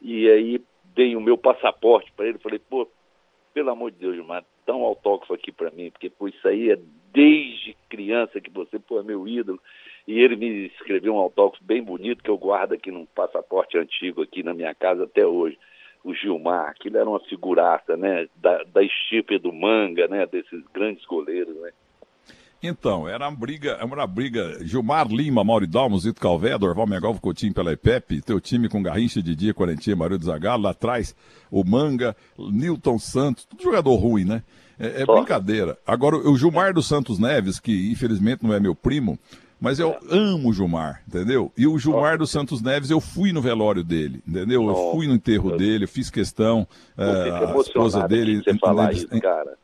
e 0.00 0.26
aí 0.30 0.62
dei 0.94 1.14
o 1.16 1.20
meu 1.20 1.36
passaporte 1.36 2.10
para 2.12 2.28
ele, 2.28 2.38
falei, 2.38 2.58
pô, 2.58 2.88
pelo 3.52 3.70
amor 3.70 3.90
de 3.90 3.98
Deus, 3.98 4.14
Gilmar, 4.14 4.42
dá 4.66 4.74
um 4.74 4.84
autógrafo 4.84 5.34
aqui 5.34 5.52
para 5.52 5.70
mim, 5.70 5.90
porque, 5.90 6.08
pô, 6.08 6.28
isso 6.28 6.48
aí 6.48 6.70
é 6.70 6.78
desde 7.12 7.76
criança 7.90 8.40
que 8.40 8.50
você, 8.50 8.78
pô, 8.78 9.00
é 9.00 9.02
meu 9.02 9.28
ídolo, 9.28 9.60
e 10.08 10.18
ele 10.18 10.36
me 10.36 10.66
escreveu 10.68 11.14
um 11.14 11.18
autógrafo 11.18 11.62
bem 11.62 11.82
bonito 11.82 12.22
que 12.24 12.30
eu 12.30 12.38
guardo 12.38 12.72
aqui 12.72 12.90
num 12.90 13.06
passaporte 13.14 13.76
antigo 13.76 14.22
aqui 14.22 14.42
na 14.42 14.54
minha 14.54 14.74
casa 14.74 15.04
até 15.04 15.24
hoje 15.24 15.56
o 16.02 16.14
Gilmar, 16.14 16.70
aquilo 16.70 16.96
era 16.96 17.08
uma 17.08 17.20
figuraça, 17.20 17.96
né, 17.96 18.26
da, 18.36 18.62
da 18.64 18.82
estipe 18.82 19.38
do 19.38 19.52
manga, 19.52 20.08
né, 20.08 20.26
desses 20.26 20.64
grandes 20.72 21.04
goleiros, 21.04 21.54
né. 21.56 21.70
Então, 22.60 23.08
era 23.08 23.28
uma 23.28 23.36
briga, 23.36 23.72
era 23.72 23.84
uma 23.84 24.06
briga. 24.06 24.58
Gilmar 24.64 25.06
Lima, 25.06 25.44
Mauridalmo, 25.44 25.96
Zito 25.98 26.20
Calvé, 26.20 26.58
Dorval 26.58 26.88
Megalvo 26.88 27.20
Coutinho 27.20 27.54
pela 27.54 27.72
IPEP, 27.72 28.20
teu 28.22 28.40
time 28.40 28.68
com 28.68 28.82
Garrincha, 28.82 29.22
Dia, 29.22 29.54
Quarentinha, 29.54 29.94
Mário 29.94 30.20
Zagallo, 30.20 30.64
lá 30.64 30.70
atrás 30.70 31.14
o 31.52 31.62
Manga, 31.62 32.16
Newton 32.36 32.98
Santos, 32.98 33.44
tudo 33.44 33.62
jogador 33.62 33.94
ruim, 33.94 34.24
né? 34.24 34.42
É, 34.76 35.02
é 35.02 35.06
brincadeira. 35.06 35.78
Agora, 35.86 36.16
o 36.16 36.36
Gilmar 36.36 36.74
dos 36.74 36.88
Santos 36.88 37.20
Neves, 37.20 37.60
que 37.60 37.92
infelizmente 37.92 38.42
não 38.42 38.52
é 38.52 38.58
meu 38.58 38.74
primo, 38.74 39.16
mas 39.60 39.78
eu 39.78 39.96
amo 40.10 40.50
o 40.50 40.52
Gilmar, 40.52 41.02
entendeu? 41.06 41.52
E 41.56 41.66
o 41.66 41.78
Gilmar 41.78 42.18
dos 42.18 42.30
Santos 42.30 42.62
Neves, 42.62 42.90
eu 42.90 43.00
fui 43.00 43.32
no 43.32 43.42
velório 43.42 43.82
dele, 43.82 44.22
entendeu? 44.26 44.66
Eu 44.68 44.92
fui 44.92 45.06
no 45.06 45.14
enterro 45.14 45.56
dele, 45.56 45.84
eu 45.84 45.88
fiz 45.88 46.10
questão, 46.10 46.66
é, 46.96 47.02
a 47.02 47.60
esposa 47.60 48.06
dele. 48.06 48.42
Você 48.42 48.56
falar 48.58 48.92
isso, 48.92 49.08
cara. 49.20 49.56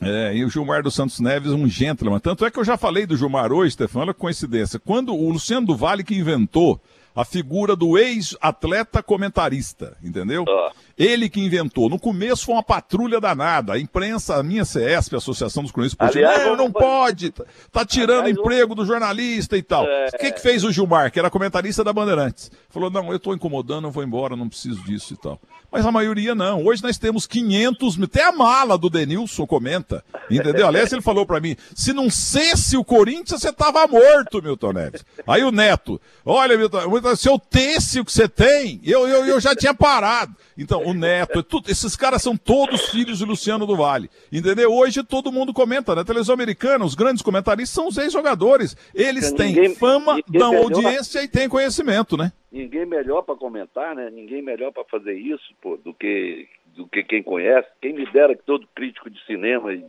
É, 0.00 0.34
e 0.34 0.44
o 0.44 0.50
Gilmar 0.50 0.82
dos 0.82 0.94
Santos 0.94 1.20
Neves, 1.20 1.52
um 1.52 1.68
gentleman. 1.68 2.18
Tanto 2.18 2.44
é 2.44 2.50
que 2.50 2.58
eu 2.58 2.64
já 2.64 2.76
falei 2.76 3.06
do 3.06 3.16
Gilmar 3.16 3.52
hoje, 3.52 3.72
Stefano, 3.72 4.06
olha 4.06 4.14
que 4.14 4.20
coincidência. 4.20 4.80
Quando 4.80 5.14
o 5.14 5.30
Luciano 5.30 5.66
do 5.66 5.76
Vale 5.76 6.02
que 6.02 6.14
inventou 6.14 6.80
a 7.14 7.24
figura 7.24 7.76
do 7.76 7.98
ex-atleta 7.98 9.02
comentarista, 9.02 9.96
entendeu? 10.02 10.44
Ah. 10.48 10.72
Ele 10.98 11.28
que 11.28 11.40
inventou. 11.40 11.88
No 11.88 11.98
começo 11.98 12.44
foi 12.44 12.54
uma 12.54 12.62
patrulha 12.62 13.20
danada. 13.20 13.74
A 13.74 13.78
imprensa, 13.78 14.36
a 14.36 14.42
minha 14.42 14.64
CESP, 14.64 15.14
a 15.14 15.18
Associação 15.18 15.62
dos 15.62 15.72
Cronistas 15.72 16.10
Esportivos, 16.10 16.46
não, 16.46 16.56
não 16.56 16.72
pode. 16.72 17.30
Tá, 17.30 17.44
tá 17.70 17.84
tirando 17.84 18.26
Aliás, 18.26 18.38
emprego 18.38 18.74
do 18.74 18.84
jornalista 18.84 19.56
e 19.56 19.62
tal. 19.62 19.86
É... 19.86 20.08
O 20.08 20.18
que 20.18 20.32
que 20.32 20.40
fez 20.40 20.64
o 20.64 20.72
Gilmar, 20.72 21.10
que 21.10 21.18
era 21.18 21.30
comentarista 21.30 21.82
da 21.84 21.92
Bandeirantes? 21.92 22.50
Falou, 22.68 22.90
não, 22.90 23.12
eu 23.12 23.18
tô 23.18 23.34
incomodando, 23.34 23.88
eu 23.88 23.90
vou 23.90 24.02
embora, 24.02 24.36
não 24.36 24.48
preciso 24.48 24.82
disso 24.84 25.14
e 25.14 25.16
tal. 25.16 25.40
Mas 25.72 25.86
a 25.86 25.90
maioria 25.90 26.34
não. 26.34 26.66
Hoje 26.66 26.82
nós 26.82 26.98
temos 26.98 27.26
500 27.26 27.96
mil. 27.96 28.04
Até 28.04 28.24
a 28.24 28.32
mala 28.32 28.76
do 28.76 28.90
Denilson 28.90 29.46
comenta. 29.46 30.04
Entendeu? 30.30 30.66
Aliás, 30.66 30.92
ele 30.92 31.00
falou 31.00 31.24
para 31.24 31.40
mim: 31.40 31.56
se 31.74 31.94
não 31.94 32.10
cesse 32.10 32.76
o 32.76 32.84
Corinthians, 32.84 33.40
você 33.40 33.50
tava 33.50 33.86
morto, 33.86 34.42
Milton 34.42 34.72
Neves. 34.74 35.04
Aí 35.26 35.42
o 35.42 35.50
Neto: 35.50 35.98
olha, 36.26 36.58
Milton, 36.58 37.16
se 37.16 37.26
eu 37.26 37.38
tesse 37.38 38.00
o 38.00 38.04
que 38.04 38.12
você 38.12 38.28
tem, 38.28 38.80
eu, 38.84 39.08
eu, 39.08 39.24
eu 39.24 39.40
já 39.40 39.56
tinha 39.56 39.72
parado. 39.72 40.36
Então, 40.58 40.81
o 40.84 40.94
Neto, 40.94 41.40
é 41.40 41.42
tudo, 41.42 41.70
esses 41.70 41.96
caras 41.96 42.22
são 42.22 42.36
todos 42.36 42.90
filhos 42.90 43.18
de 43.18 43.24
Luciano 43.24 43.66
do 43.66 43.76
Vale. 43.76 44.10
Entendeu? 44.30 44.72
Hoje 44.72 45.02
todo 45.02 45.32
mundo 45.32 45.52
comenta 45.52 45.94
na 45.94 46.04
televisão 46.04 46.34
americana, 46.34 46.84
os 46.84 46.94
grandes 46.94 47.22
comentaristas 47.22 47.74
são 47.74 47.88
os 47.88 47.98
ex-jogadores. 47.98 48.76
Eles 48.94 49.32
têm 49.32 49.54
ninguém, 49.54 49.74
fama, 49.74 50.14
ninguém 50.16 50.40
dão 50.40 50.56
audiência 50.56 51.22
e 51.22 51.28
têm 51.28 51.48
conhecimento, 51.48 52.16
né? 52.16 52.32
Ninguém 52.50 52.84
melhor 52.84 53.22
para 53.22 53.34
comentar, 53.34 53.94
né? 53.94 54.10
Ninguém 54.10 54.42
melhor 54.42 54.72
para 54.72 54.84
fazer 54.84 55.14
isso, 55.14 55.54
pô, 55.60 55.76
do 55.76 55.94
que, 55.94 56.48
do 56.76 56.86
que 56.86 57.02
quem 57.02 57.22
conhece. 57.22 57.68
Quem 57.80 57.94
me 57.94 58.10
dera 58.12 58.36
que 58.36 58.42
todo 58.44 58.68
crítico 58.74 59.08
de 59.08 59.24
cinema 59.24 59.72
e, 59.72 59.84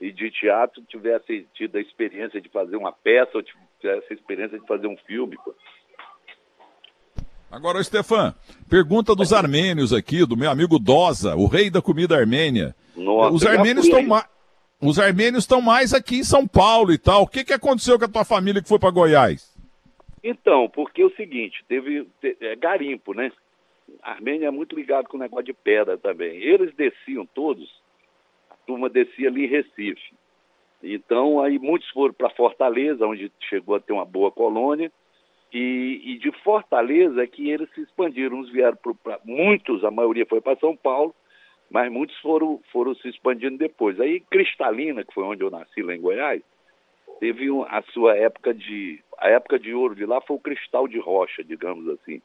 e 0.00 0.12
de 0.12 0.30
teatro 0.30 0.82
tivesse 0.88 1.46
tido 1.54 1.76
a 1.76 1.80
experiência 1.80 2.40
de 2.40 2.48
fazer 2.48 2.76
uma 2.76 2.92
peça 2.92 3.32
ou 3.34 3.42
tivesse 3.42 4.06
a 4.10 4.14
experiência 4.14 4.58
de 4.58 4.66
fazer 4.66 4.86
um 4.86 4.96
filme, 5.06 5.36
pô. 5.44 5.54
Agora, 7.50 7.82
Stefan, 7.82 8.34
pergunta 8.68 9.14
dos 9.14 9.32
armênios 9.32 9.92
aqui, 9.92 10.26
do 10.26 10.36
meu 10.36 10.50
amigo 10.50 10.78
Dosa, 10.78 11.34
o 11.34 11.46
rei 11.46 11.70
da 11.70 11.80
comida 11.80 12.16
armênia. 12.16 12.74
Nossa, 12.94 13.34
os 13.34 13.46
armênios 13.46 13.86
estão 13.86 14.02
mais. 14.02 14.26
Os 14.80 14.98
armênios 14.98 15.42
estão 15.42 15.60
mais 15.60 15.92
aqui 15.92 16.18
em 16.18 16.24
São 16.24 16.46
Paulo 16.46 16.92
e 16.92 16.98
tal. 16.98 17.22
O 17.22 17.26
que, 17.26 17.44
que 17.44 17.52
aconteceu 17.52 17.98
com 17.98 18.04
a 18.04 18.08
tua 18.08 18.24
família 18.24 18.62
que 18.62 18.68
foi 18.68 18.78
para 18.78 18.90
Goiás? 18.90 19.56
Então, 20.22 20.68
porque 20.68 21.02
é 21.02 21.04
o 21.04 21.16
seguinte, 21.16 21.64
teve, 21.66 22.06
teve 22.20 22.46
é, 22.46 22.54
garimpo, 22.54 23.12
né? 23.12 23.32
A 24.02 24.12
Armênia 24.12 24.46
é 24.46 24.50
muito 24.50 24.76
ligado 24.76 25.08
com 25.08 25.16
o 25.16 25.20
negócio 25.20 25.46
de 25.46 25.52
pedra 25.52 25.96
também. 25.98 26.36
Eles 26.36 26.72
desciam 26.76 27.26
todos, 27.26 27.68
a 28.50 28.54
turma 28.66 28.88
descia 28.88 29.28
ali 29.28 29.46
em 29.46 29.48
Recife. 29.48 30.14
Então, 30.82 31.40
aí 31.40 31.58
muitos 31.58 31.88
foram 31.90 32.14
para 32.14 32.30
Fortaleza, 32.30 33.06
onde 33.06 33.32
chegou 33.48 33.74
a 33.74 33.80
ter 33.80 33.92
uma 33.92 34.04
boa 34.04 34.30
colônia, 34.30 34.92
e, 35.52 36.00
e, 36.04 36.18
de 36.18 36.30
Fortaleza 36.42 37.26
que 37.26 37.50
eles 37.50 37.68
se 37.74 37.80
expandiram. 37.80 38.38
Uns 38.38 38.50
vieram 38.50 38.76
para. 38.76 39.18
Muitos, 39.24 39.84
a 39.84 39.90
maioria 39.90 40.26
foi 40.26 40.40
para 40.40 40.58
São 40.58 40.76
Paulo, 40.76 41.14
mas 41.70 41.90
muitos 41.90 42.16
foram, 42.18 42.60
foram 42.70 42.94
se 42.94 43.08
expandindo 43.08 43.56
depois. 43.56 43.98
Aí 44.00 44.20
Cristalina, 44.20 45.04
que 45.04 45.14
foi 45.14 45.24
onde 45.24 45.42
eu 45.42 45.50
nasci 45.50 45.82
lá 45.82 45.94
em 45.94 46.00
Goiás, 46.00 46.42
teve 47.20 47.48
a 47.68 47.82
sua 47.92 48.16
época 48.16 48.52
de. 48.52 49.02
A 49.18 49.28
época 49.28 49.58
de 49.58 49.74
ouro 49.74 49.94
de 49.94 50.06
lá 50.06 50.20
foi 50.20 50.36
o 50.36 50.40
cristal 50.40 50.86
de 50.86 50.98
rocha, 50.98 51.42
digamos 51.42 51.88
assim. 51.88 52.22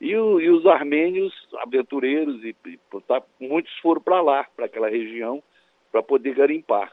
E, 0.00 0.14
o, 0.14 0.40
e 0.40 0.48
os 0.48 0.64
armênios, 0.64 1.34
aventureiros, 1.60 2.44
e, 2.44 2.54
e 2.66 2.78
tá, 3.08 3.20
muitos 3.40 3.76
foram 3.78 4.00
para 4.00 4.20
lá, 4.20 4.46
para 4.54 4.66
aquela 4.66 4.88
região, 4.88 5.42
para 5.90 6.02
poder 6.02 6.34
garimpar. 6.34 6.92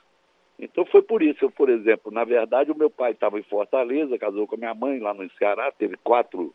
Então 0.59 0.85
foi 0.85 1.01
por 1.01 1.21
isso. 1.21 1.43
Eu, 1.45 1.51
por 1.51 1.69
exemplo, 1.69 2.11
na 2.11 2.23
verdade, 2.23 2.71
o 2.71 2.77
meu 2.77 2.89
pai 2.89 3.11
estava 3.11 3.39
em 3.39 3.43
Fortaleza, 3.43 4.17
casou 4.17 4.47
com 4.47 4.55
a 4.55 4.57
minha 4.57 4.73
mãe 4.73 4.99
lá 4.99 5.13
no 5.13 5.29
Ceará, 5.31 5.71
teve 5.71 5.97
quatro, 5.97 6.53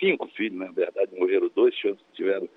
cinco 0.00 0.26
filhos, 0.28 0.58
na 0.58 0.70
verdade, 0.70 1.14
morreram 1.18 1.50
dois, 1.54 1.74
tiveram 2.14 2.48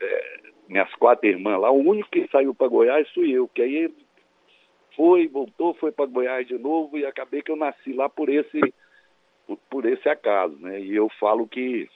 é, 0.00 0.40
minhas 0.68 0.92
quatro 0.96 1.26
irmãs 1.26 1.58
lá. 1.60 1.70
O 1.70 1.78
único 1.78 2.10
que 2.10 2.28
saiu 2.28 2.54
para 2.54 2.68
Goiás 2.68 3.08
fui 3.12 3.30
eu, 3.30 3.48
que 3.48 3.62
aí 3.62 3.94
foi, 4.94 5.28
voltou, 5.28 5.74
foi 5.74 5.92
para 5.92 6.06
Goiás 6.06 6.46
de 6.46 6.58
novo 6.58 6.98
e 6.98 7.06
acabei 7.06 7.40
que 7.40 7.50
eu 7.50 7.56
nasci 7.56 7.92
lá 7.92 8.08
por 8.08 8.28
esse, 8.28 8.60
por, 9.46 9.56
por 9.70 9.86
esse 9.86 10.08
acaso, 10.08 10.56
né? 10.58 10.80
E 10.80 10.94
eu 10.94 11.08
falo 11.20 11.46
que 11.46 11.88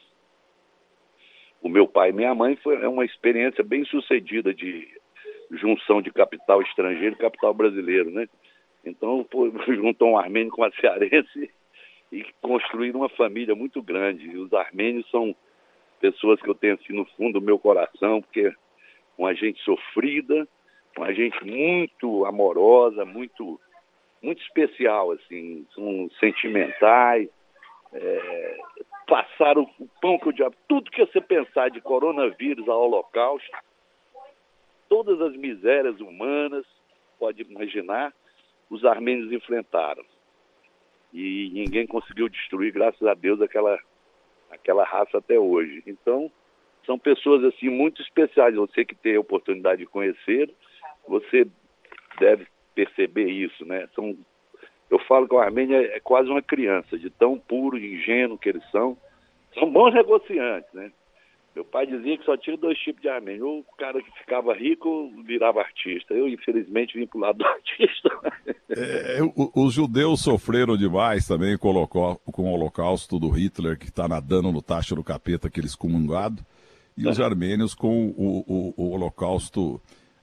o 1.60 1.68
meu 1.68 1.86
pai 1.86 2.10
e 2.10 2.12
minha 2.12 2.34
mãe 2.34 2.56
foi 2.56 2.76
é 2.76 2.88
uma 2.88 3.04
experiência 3.04 3.62
bem 3.62 3.84
sucedida 3.84 4.54
de 4.54 4.91
junção 5.52 6.00
de 6.00 6.10
capital 6.10 6.62
estrangeiro 6.62 7.14
e 7.14 7.18
capital 7.18 7.52
brasileiro, 7.54 8.10
né? 8.10 8.26
Então, 8.84 9.24
pô, 9.30 9.50
juntou 9.68 10.10
um 10.10 10.18
armênio 10.18 10.50
com 10.50 10.62
uma 10.62 10.72
cearense 10.72 11.50
e 12.10 12.24
construíram 12.40 13.00
uma 13.00 13.08
família 13.10 13.54
muito 13.54 13.82
grande. 13.82 14.28
E 14.28 14.36
os 14.36 14.52
armênios 14.52 15.08
são 15.10 15.34
pessoas 16.00 16.40
que 16.40 16.48
eu 16.48 16.54
tenho 16.54 16.74
assim 16.74 16.92
no 16.92 17.04
fundo 17.16 17.38
do 17.38 17.44
meu 17.44 17.58
coração, 17.58 18.20
porque 18.20 18.52
uma 19.16 19.34
gente 19.34 19.62
sofrida, 19.62 20.48
uma 20.96 21.12
gente 21.12 21.42
muito 21.44 22.24
amorosa, 22.26 23.04
muito 23.04 23.60
muito 24.22 24.40
especial, 24.40 25.10
assim, 25.10 25.66
são 25.74 26.08
sentimentais, 26.20 27.28
é, 27.92 28.58
passaram 29.06 29.68
o 29.80 29.88
pão 30.00 30.16
que 30.16 30.28
o 30.28 30.32
diabo, 30.32 30.54
tudo 30.68 30.92
que 30.92 31.04
você 31.04 31.20
pensar 31.20 31.70
de 31.70 31.80
coronavírus 31.80 32.68
ao 32.68 32.82
holocausto, 32.82 33.50
todas 34.92 35.22
as 35.22 35.34
misérias 35.34 35.98
humanas, 36.00 36.66
pode 37.18 37.40
imaginar, 37.40 38.12
os 38.68 38.84
armênios 38.84 39.32
enfrentaram. 39.32 40.04
E 41.14 41.48
ninguém 41.54 41.86
conseguiu 41.86 42.28
destruir, 42.28 42.74
graças 42.74 43.02
a 43.08 43.14
Deus, 43.14 43.40
aquela, 43.40 43.78
aquela 44.50 44.84
raça 44.84 45.16
até 45.16 45.38
hoje. 45.38 45.82
Então, 45.86 46.30
são 46.84 46.98
pessoas 46.98 47.42
assim 47.42 47.70
muito 47.70 48.02
especiais. 48.02 48.54
Você 48.54 48.84
que 48.84 48.94
tem 48.94 49.16
a 49.16 49.20
oportunidade 49.20 49.80
de 49.80 49.86
conhecer, 49.86 50.50
você 51.08 51.46
deve 52.20 52.46
perceber 52.74 53.30
isso, 53.30 53.64
né? 53.64 53.88
São, 53.94 54.14
eu 54.90 54.98
falo 54.98 55.26
que 55.26 55.34
a 55.36 55.44
Armênia 55.44 55.78
é 55.78 56.00
quase 56.00 56.28
uma 56.28 56.42
criança, 56.42 56.98
de 56.98 57.08
tão 57.08 57.38
puro 57.38 57.78
ingênuo 57.78 58.36
que 58.36 58.50
eles 58.50 58.70
são. 58.70 58.98
São 59.54 59.70
bons 59.72 59.94
negociantes, 59.94 60.70
né? 60.74 60.92
Meu 61.54 61.64
pai 61.66 61.86
dizia 61.86 62.16
que 62.16 62.24
só 62.24 62.36
tinha 62.36 62.56
dois 62.56 62.78
tipos 62.78 63.02
de. 63.02 63.42
Ou 63.42 63.60
o 63.60 63.76
cara 63.76 64.02
que 64.02 64.10
ficava 64.18 64.54
rico 64.54 65.10
virava 65.24 65.60
artista. 65.60 66.14
Eu, 66.14 66.26
infelizmente, 66.26 66.98
vim 66.98 67.06
para 67.06 67.18
o 67.18 67.20
lado 67.20 67.38
do 67.38 67.44
artista. 67.46 68.10
É, 68.70 69.18
os 69.54 69.74
judeus 69.74 70.22
sofreram 70.22 70.76
demais 70.76 71.26
também 71.26 71.58
com 71.58 71.68
o, 71.68 71.86
com 71.86 72.42
o 72.42 72.52
holocausto 72.52 73.18
do 73.18 73.28
Hitler, 73.28 73.78
que 73.78 73.86
está 73.86 74.08
nadando 74.08 74.50
no 74.50 74.62
tacho 74.62 74.94
do 74.94 75.04
capeta, 75.04 75.48
aquele 75.48 75.66
excomungado. 75.66 76.42
E 76.96 77.06
é. 77.06 77.10
os 77.10 77.20
armênios 77.20 77.74
com 77.74 78.08
o, 78.08 78.44
o, 78.46 78.74
o 78.76 78.90
holocausto 78.92 79.80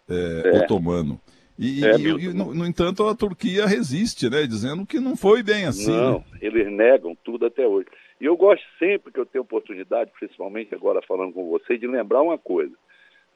é, 0.09 0.41
é. 0.45 0.63
otomano. 0.63 1.19
E, 1.57 1.85
é, 1.85 1.97
e, 1.97 2.07
e 2.07 2.33
no, 2.33 2.55
no, 2.55 2.65
entanto, 2.65 3.05
a 3.05 3.13
Turquia 3.13 3.67
resiste, 3.67 4.29
né? 4.29 4.47
Dizendo 4.47 4.85
que 4.85 4.99
não 4.99 5.15
foi 5.17 5.43
bem 5.43 5.65
assim. 5.65 5.91
Não, 5.91 6.19
né? 6.19 6.25
eles 6.41 6.71
negam 6.71 7.15
tudo 7.23 7.45
até 7.45 7.67
hoje. 7.67 7.87
E 8.19 8.25
eu 8.25 8.35
gosto 8.35 8.65
sempre 8.77 9.11
que 9.11 9.19
eu 9.19 9.25
tenho 9.25 9.43
oportunidade, 9.43 10.11
principalmente 10.17 10.75
agora 10.75 11.01
falando 11.01 11.33
com 11.33 11.49
você, 11.49 11.77
de 11.77 11.87
lembrar 11.87 12.21
uma 12.21 12.37
coisa. 12.37 12.75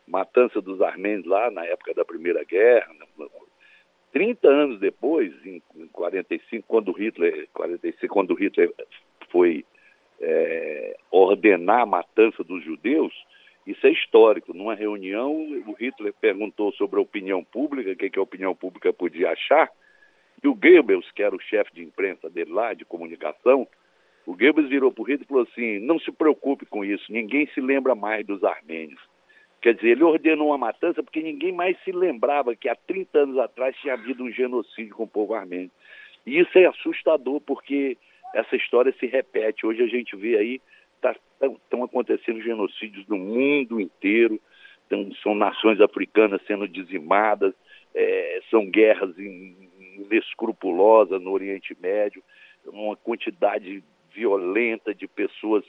Matança 0.05 0.61
dos 0.61 0.81
armênios 0.81 1.25
lá 1.25 1.49
na 1.49 1.65
época 1.65 1.93
da 1.93 2.03
Primeira 2.03 2.43
Guerra, 2.43 2.93
30 4.11 4.47
anos 4.47 4.79
depois, 4.79 5.33
em 5.45 5.61
45, 5.91 6.67
quando 6.67 6.91
Hitler, 6.91 7.47
45, 7.53 8.13
quando 8.13 8.33
Hitler 8.35 8.71
foi 9.29 9.65
é, 10.21 10.97
ordenar 11.09 11.81
a 11.81 11.85
matança 11.85 12.43
dos 12.43 12.63
judeus, 12.63 13.13
isso 13.65 13.87
é 13.87 13.91
histórico. 13.91 14.53
Numa 14.53 14.75
reunião, 14.75 15.33
o 15.67 15.73
Hitler 15.73 16.13
perguntou 16.13 16.71
sobre 16.73 16.99
a 16.99 17.01
opinião 17.01 17.43
pública, 17.43 17.91
o 17.91 17.95
que, 17.95 18.09
que 18.09 18.19
a 18.19 18.23
opinião 18.23 18.53
pública 18.53 18.91
podia 18.91 19.31
achar, 19.31 19.71
e 20.43 20.47
o 20.47 20.53
Goebbels, 20.53 21.09
que 21.11 21.23
era 21.23 21.33
o 21.33 21.39
chefe 21.39 21.73
de 21.73 21.81
imprensa 21.81 22.29
dele 22.29 22.51
lá, 22.51 22.73
de 22.73 22.83
comunicação, 22.83 23.67
o 24.25 24.31
Goebbels 24.31 24.69
virou 24.69 24.91
para 24.91 25.01
o 25.01 25.05
Hitler 25.05 25.23
e 25.23 25.27
falou 25.27 25.43
assim: 25.43 25.79
não 25.79 25.99
se 25.99 26.11
preocupe 26.11 26.65
com 26.65 26.83
isso, 26.83 27.11
ninguém 27.11 27.47
se 27.47 27.59
lembra 27.59 27.95
mais 27.95 28.25
dos 28.25 28.43
armênios. 28.43 29.01
Quer 29.61 29.75
dizer, 29.75 29.91
ele 29.91 30.03
ordenou 30.03 30.47
uma 30.47 30.57
matança 30.57 31.01
porque 31.01 31.21
ninguém 31.21 31.53
mais 31.53 31.77
se 31.83 31.91
lembrava 31.91 32.55
que 32.55 32.67
há 32.67 32.75
30 32.75 33.19
anos 33.19 33.37
atrás 33.37 33.75
tinha 33.77 33.93
havido 33.93 34.23
um 34.23 34.31
genocídio 34.31 34.95
com 34.95 35.03
o 35.03 35.07
povo 35.07 35.33
armênio. 35.33 35.71
E 36.25 36.39
isso 36.39 36.57
é 36.57 36.65
assustador 36.65 37.39
porque 37.41 37.97
essa 38.33 38.57
história 38.57 38.93
se 38.99 39.05
repete. 39.05 39.65
Hoje 39.65 39.81
a 39.81 39.87
gente 39.87 40.17
vê 40.17 40.37
aí, 40.37 40.61
estão 40.95 41.79
tá, 41.79 41.85
acontecendo 41.85 42.41
genocídios 42.41 43.07
no 43.07 43.17
mundo 43.17 43.79
inteiro, 43.79 44.37
tão, 44.89 45.13
são 45.15 45.33
nações 45.33 45.79
africanas 45.79 46.41
sendo 46.45 46.67
dizimadas, 46.67 47.53
é, 47.95 48.41
são 48.49 48.69
guerras 48.69 49.15
inescrupulosas 49.17 51.21
no 51.21 51.31
Oriente 51.31 51.73
Médio, 51.79 52.21
uma 52.65 52.97
quantidade 52.97 53.81
violenta 54.13 54.93
de 54.93 55.07
pessoas 55.07 55.63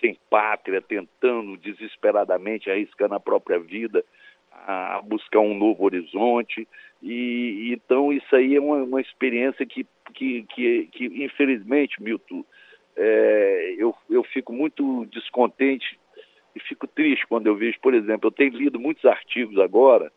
sem 0.00 0.16
pátria, 0.28 0.80
tentando 0.80 1.56
desesperadamente, 1.58 2.70
arriscando 2.70 3.14
a 3.14 3.20
própria 3.20 3.58
vida, 3.58 4.04
a 4.50 5.00
buscar 5.04 5.40
um 5.40 5.54
novo 5.54 5.84
horizonte. 5.84 6.66
E 7.02 7.72
então 7.72 8.12
isso 8.12 8.34
aí 8.34 8.56
é 8.56 8.60
uma, 8.60 8.82
uma 8.82 9.00
experiência 9.00 9.64
que, 9.66 9.86
que, 10.14 10.42
que, 10.54 10.88
que, 10.92 11.04
infelizmente, 11.24 12.02
Milton, 12.02 12.44
é, 12.96 13.74
eu, 13.78 13.94
eu 14.08 14.22
fico 14.24 14.52
muito 14.52 15.06
descontente 15.06 15.98
e 16.54 16.60
fico 16.60 16.86
triste 16.86 17.26
quando 17.26 17.46
eu 17.46 17.56
vejo, 17.56 17.78
por 17.80 17.94
exemplo, 17.94 18.28
eu 18.28 18.32
tenho 18.32 18.56
lido 18.56 18.78
muitos 18.78 19.04
artigos 19.04 19.58
agora 19.58 20.10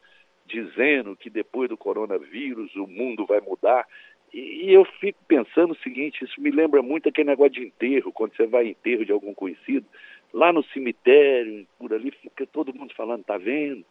dizendo 0.46 1.16
que 1.16 1.30
depois 1.30 1.70
do 1.70 1.78
coronavírus 1.78 2.76
o 2.76 2.88
mundo 2.88 3.26
vai 3.26 3.40
mudar. 3.40 3.88
E 4.34 4.74
eu 4.74 4.84
fico 5.00 5.20
pensando 5.28 5.74
o 5.74 5.78
seguinte, 5.84 6.24
isso 6.24 6.42
me 6.42 6.50
lembra 6.50 6.82
muito 6.82 7.08
aquele 7.08 7.30
negócio 7.30 7.54
de 7.54 7.68
enterro, 7.68 8.12
quando 8.12 8.36
você 8.36 8.48
vai 8.48 8.66
em 8.66 8.72
enterro 8.72 9.06
de 9.06 9.12
algum 9.12 9.34
conhecido, 9.34 9.86
lá 10.34 10.52
no 10.52 10.64
cemitério, 10.64 11.68
por 11.78 11.94
ali, 11.94 12.10
fica 12.10 12.48
todo 12.48 12.74
mundo 12.74 12.94
falando, 12.96 13.24
tá 13.24 13.38
vendo? 13.38 13.86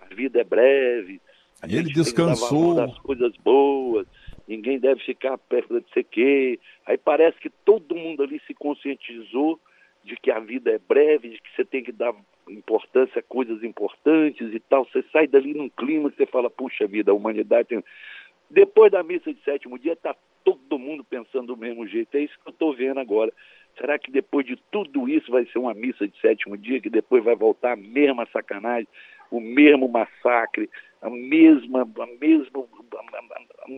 A 0.00 0.14
vida 0.14 0.40
é 0.40 0.44
breve. 0.44 1.20
e 1.68 1.76
ele 1.76 1.92
descansou. 1.92 2.76
das 2.76 2.96
coisas 3.00 3.36
boas, 3.38 4.06
ninguém 4.46 4.78
deve 4.78 5.00
ficar 5.00 5.36
perto 5.36 5.80
de 5.80 5.92
sei 5.92 6.04
quê. 6.04 6.60
Aí 6.86 6.96
parece 6.96 7.40
que 7.40 7.50
todo 7.50 7.96
mundo 7.96 8.22
ali 8.22 8.40
se 8.46 8.54
conscientizou 8.54 9.58
de 10.04 10.14
que 10.16 10.30
a 10.30 10.38
vida 10.38 10.70
é 10.70 10.78
breve, 10.78 11.30
de 11.30 11.40
que 11.40 11.50
você 11.56 11.64
tem 11.64 11.82
que 11.82 11.92
dar 11.92 12.14
importância 12.48 13.18
a 13.18 13.22
coisas 13.22 13.62
importantes 13.64 14.54
e 14.54 14.60
tal. 14.60 14.84
Você 14.86 15.04
sai 15.12 15.26
dali 15.26 15.52
num 15.52 15.68
clima 15.68 16.10
que 16.10 16.16
você 16.16 16.26
fala, 16.26 16.48
puxa 16.48 16.86
vida, 16.86 17.10
a 17.10 17.14
humanidade 17.14 17.68
tem. 17.68 17.84
Depois 18.50 18.90
da 18.90 19.02
missa 19.02 19.32
de 19.32 19.40
sétimo 19.42 19.78
dia, 19.78 19.92
está 19.92 20.14
todo 20.44 20.78
mundo 20.78 21.04
pensando 21.04 21.48
do 21.48 21.56
mesmo 21.56 21.86
jeito. 21.86 22.16
É 22.16 22.20
isso 22.20 22.34
que 22.42 22.48
eu 22.48 22.52
estou 22.52 22.74
vendo 22.74 22.98
agora. 22.98 23.32
Será 23.78 23.98
que 23.98 24.10
depois 24.10 24.44
de 24.44 24.56
tudo 24.70 25.08
isso 25.08 25.30
vai 25.30 25.46
ser 25.46 25.58
uma 25.58 25.72
missa 25.72 26.06
de 26.06 26.18
sétimo 26.20 26.56
dia, 26.56 26.80
que 26.80 26.90
depois 26.90 27.22
vai 27.22 27.36
voltar 27.36 27.72
a 27.72 27.76
mesma 27.76 28.26
sacanagem, 28.32 28.88
o 29.30 29.40
mesmo 29.40 29.88
massacre, 29.88 30.68
a 31.00 31.08
mesma, 31.08 31.82
a 31.82 32.06
mesma, 32.18 32.68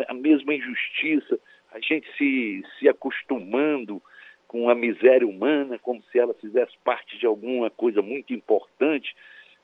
a 0.09 0.15
mesma 0.15 0.55
injustiça, 0.55 1.39
a 1.73 1.79
gente 1.79 2.07
se, 2.17 2.65
se 2.79 2.89
acostumando 2.89 4.03
com 4.49 4.69
a 4.69 4.75
miséria 4.75 5.27
humana, 5.27 5.79
como 5.79 6.03
se 6.05 6.19
ela 6.19 6.35
fizesse 6.35 6.73
parte 6.85 7.19
de 7.19 7.27
alguma 7.27 7.71
coisa 7.71 8.03
muito 8.03 8.33
importante, 8.33 9.15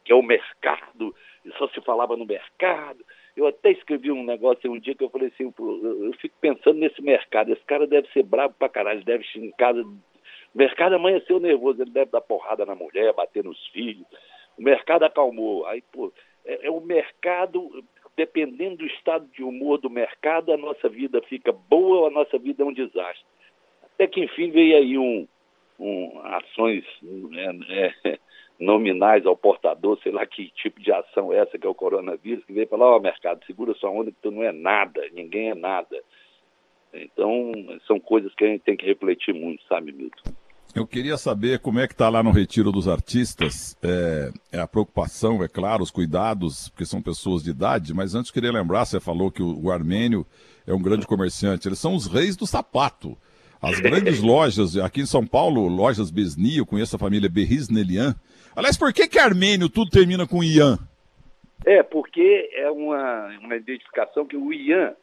que 0.05 0.12
é 0.12 0.14
o 0.14 0.23
mercado, 0.23 1.14
e 1.44 1.51
só 1.53 1.68
se 1.68 1.81
falava 1.83 2.16
no 2.16 2.25
mercado. 2.25 3.05
Eu 3.38 3.46
até 3.46 3.70
escrevi 3.70 4.11
um 4.11 4.24
negócio 4.24 4.68
um 4.68 4.81
dia 4.81 4.96
que 4.96 5.05
eu 5.05 5.11
falei 5.11 5.29
assim, 5.29 5.44
eu 5.57 6.12
fico 6.20 6.35
pensando 6.40 6.81
nesse 6.81 7.01
mercado, 7.01 7.53
esse 7.53 7.62
cara 7.62 7.87
deve 7.87 8.09
ser 8.09 8.24
bravo 8.24 8.53
pra 8.59 8.68
caralho, 8.68 9.05
deve 9.05 9.24
em 9.37 9.53
casa. 9.53 9.81
O 9.81 9.98
mercado 10.53 10.96
amanheceu 10.96 11.38
nervoso, 11.38 11.81
ele 11.81 11.92
deve 11.92 12.11
dar 12.11 12.20
porrada 12.20 12.66
na 12.66 12.74
mulher, 12.74 13.12
bater 13.12 13.44
nos 13.44 13.64
filhos. 13.68 14.05
O 14.59 14.62
mercado 14.62 15.05
acalmou. 15.05 15.64
Aí, 15.66 15.83
pô, 15.92 16.12
é, 16.44 16.66
é 16.66 16.70
o 16.70 16.81
mercado, 16.81 17.85
dependendo 18.16 18.79
do 18.79 18.87
estado 18.87 19.24
de 19.29 19.44
humor 19.44 19.79
do 19.79 19.88
mercado, 19.88 20.53
a 20.53 20.57
nossa 20.57 20.88
vida 20.88 21.22
fica 21.22 21.53
boa 21.53 21.98
ou 21.98 22.07
a 22.09 22.11
nossa 22.11 22.38
vida 22.38 22.64
é 22.64 22.66
um 22.66 22.72
desastre. 22.72 23.24
Até 23.94 24.09
que 24.09 24.24
enfim 24.24 24.51
veio 24.51 24.77
aí 24.79 24.98
um, 24.98 25.29
um 25.79 26.18
ações 26.24 26.85
é, 27.37 28.11
é, 28.11 28.18
nominais 28.59 29.25
ao 29.25 29.37
portador, 29.37 29.99
sei 30.03 30.12
lá 30.12 30.27
que 30.27 30.51
tipo 30.51 30.81
de 30.81 30.92
ação 30.92 31.33
é 31.33 31.38
essa 31.38 31.59
que 31.59 31.66
é 31.66 31.71
o 31.71 31.75
coronavírus, 31.75 32.44
que 32.44 32.53
veio 32.53 32.66
falar, 32.66 32.87
ó 32.87 32.97
oh, 32.97 33.01
mercado, 33.01 33.44
segura 33.47 33.75
sua 33.75 33.90
onda 33.90 34.11
que 34.11 34.18
tu 34.21 34.31
não 34.31 34.42
é 34.42 34.53
nada, 34.53 35.01
ninguém 35.12 35.51
é 35.51 35.55
nada. 35.55 35.97
Então, 36.92 37.53
são 37.87 38.01
coisas 38.01 38.35
que 38.35 38.44
a 38.44 38.49
gente 38.49 38.62
tem 38.62 38.77
que 38.77 38.87
refletir 38.87 39.35
muito, 39.35 39.62
sabe, 39.68 39.92
Milton? 39.92 40.33
Eu 40.75 40.87
queria 40.87 41.16
saber 41.16 41.61
como 41.61 41.81
é 41.81 41.87
que 41.87 41.94
está 41.94 42.09
lá 42.09 42.23
no 42.23 42.31
Retiro 42.31 42.71
dos 42.71 42.88
Artistas. 42.88 43.77
É, 43.83 44.31
é, 44.53 44.61
a 44.61 44.66
preocupação, 44.66 45.42
é 45.42 45.49
claro, 45.49 45.83
os 45.83 45.90
cuidados, 45.90 46.68
porque 46.68 46.85
são 46.85 47.01
pessoas 47.01 47.42
de 47.42 47.51
idade, 47.51 47.94
mas 47.94 48.14
antes 48.14 48.31
queria 48.31 48.53
lembrar, 48.53 48.85
você 48.85 49.01
falou 49.01 49.31
que 49.31 49.42
o, 49.42 49.59
o 49.64 49.71
armênio 49.71 50.27
é 50.66 50.75
um 50.75 50.83
grande 50.83 51.07
comerciante, 51.07 51.66
eles 51.66 51.79
são 51.79 51.94
os 51.94 52.07
reis 52.07 52.37
do 52.37 52.47
sapato. 52.47 53.16
As 53.61 53.81
grandes 53.81 54.21
lojas, 54.23 54.77
aqui 54.77 55.01
em 55.01 55.07
São 55.07 55.27
Paulo, 55.27 55.66
lojas 55.68 56.11
Besni, 56.11 56.59
eu 56.59 56.66
conheço 56.66 56.97
a 56.97 56.99
família 56.99 57.29
Berrisnelian. 57.29 58.14
Aliás, 58.59 58.77
por 58.77 58.92
que 58.92 59.07
que 59.07 59.21
armênio 59.21 59.68
tudo 59.68 59.88
termina 59.88 60.27
com 60.27 60.42
Ian? 60.42 60.77
É, 61.64 61.81
porque 61.81 62.51
é 62.55 62.68
uma, 62.68 63.29
uma 63.38 63.55
identificação 63.55 64.27
que 64.27 64.37
o 64.37 64.53
Ian 64.53 64.97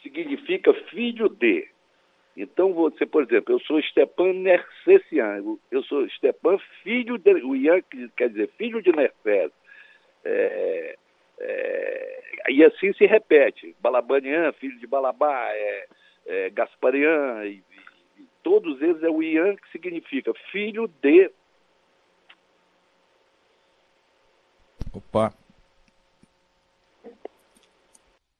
significa 0.00 0.72
filho 0.92 1.28
de. 1.28 1.66
Então, 2.36 2.72
você, 2.72 3.04
por 3.04 3.24
exemplo, 3.24 3.52
eu 3.52 3.58
sou 3.62 3.82
Stepan 3.82 4.32
Nersessian, 4.34 5.42
eu 5.72 5.82
sou 5.82 6.08
Stepan 6.10 6.56
filho 6.84 7.18
de. 7.18 7.32
O 7.42 7.56
Ian 7.56 7.82
quer 8.16 8.28
dizer 8.28 8.48
filho 8.56 8.80
de 8.80 8.92
Nerfés. 8.92 9.50
É, 10.24 10.96
é, 11.40 12.22
e 12.50 12.62
assim 12.62 12.92
se 12.92 13.06
repete. 13.06 13.74
Balabanian, 13.80 14.52
filho 14.52 14.78
de 14.78 14.86
Balabá, 14.86 15.48
é, 15.50 15.86
é 16.26 16.50
Gasparian, 16.50 17.44
e, 17.44 17.60
todos 18.44 18.80
eles 18.80 19.02
é 19.02 19.10
o 19.10 19.20
Ian 19.20 19.56
que 19.56 19.68
significa 19.72 20.32
filho 20.52 20.88
de. 21.02 21.28
Opa. 24.92 25.32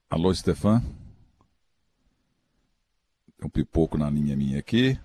Alô, 0.09 0.35
Stefan? 0.35 0.81
Tem 3.39 3.47
um 3.47 3.49
pipoco 3.49 3.97
na 3.97 4.11
linha 4.11 4.37
minha 4.37 4.59
aqui. 4.59 4.99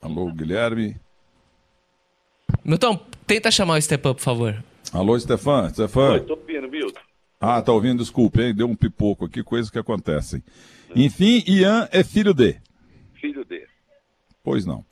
Alô, 0.00 0.30
Guilherme? 0.32 1.00
Milton, 2.64 2.96
tenta 3.26 3.50
chamar 3.50 3.78
o 3.78 3.82
Stefan, 3.82 4.14
por 4.14 4.20
favor. 4.20 4.64
Alô, 4.92 5.18
Stefan? 5.18 5.70
Stefan? 5.70 6.18
Estou 6.18 6.36
ouvindo, 6.38 6.68
Milton. 6.68 7.00
Ah, 7.40 7.60
tá 7.60 7.72
ouvindo, 7.72 7.98
desculpe, 8.02 8.40
hein? 8.40 8.54
Deu 8.54 8.66
um 8.66 8.76
pipoco 8.76 9.24
aqui, 9.24 9.42
coisas 9.42 9.70
que 9.70 9.78
acontecem. 9.78 10.42
Enfim, 10.94 11.42
Ian 11.46 11.88
é 11.90 12.02
filho 12.04 12.32
de. 12.32 12.60
Filho 13.14 13.44
de. 13.44 13.66
Pois 14.42 14.64
não. 14.64 14.84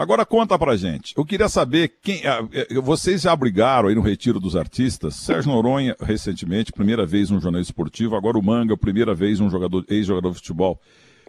Agora 0.00 0.24
conta 0.24 0.58
pra 0.58 0.78
gente. 0.78 1.12
Eu 1.14 1.26
queria 1.26 1.46
saber 1.46 1.92
quem. 2.02 2.26
Ah, 2.26 2.42
eh, 2.52 2.80
vocês 2.80 3.20
já 3.20 3.36
brigaram 3.36 3.90
aí 3.90 3.94
no 3.94 4.00
Retiro 4.00 4.40
dos 4.40 4.56
Artistas. 4.56 5.14
Sérgio 5.14 5.52
Noronha, 5.52 5.94
recentemente, 6.00 6.72
primeira 6.72 7.04
vez 7.04 7.30
um 7.30 7.38
jornalista 7.38 7.70
esportivo, 7.70 8.16
agora 8.16 8.38
o 8.38 8.42
Manga, 8.42 8.74
primeira 8.78 9.14
vez 9.14 9.40
um 9.40 9.50
jogador, 9.50 9.84
ex-jogador 9.90 10.30
de 10.30 10.36
futebol. 10.36 10.80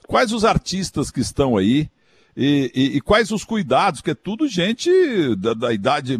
Quais 0.07 0.31
os 0.31 0.45
artistas 0.45 1.12
que 1.12 1.19
estão 1.19 1.57
aí? 1.57 1.89
E, 2.35 2.71
e, 2.73 2.97
e, 2.97 3.01
quais 3.01 3.31
os 3.31 3.43
cuidados, 3.43 4.01
que 4.01 4.11
é 4.11 4.15
tudo 4.15 4.47
gente 4.47 4.89
da, 5.35 5.53
da, 5.53 5.73
idade. 5.73 6.17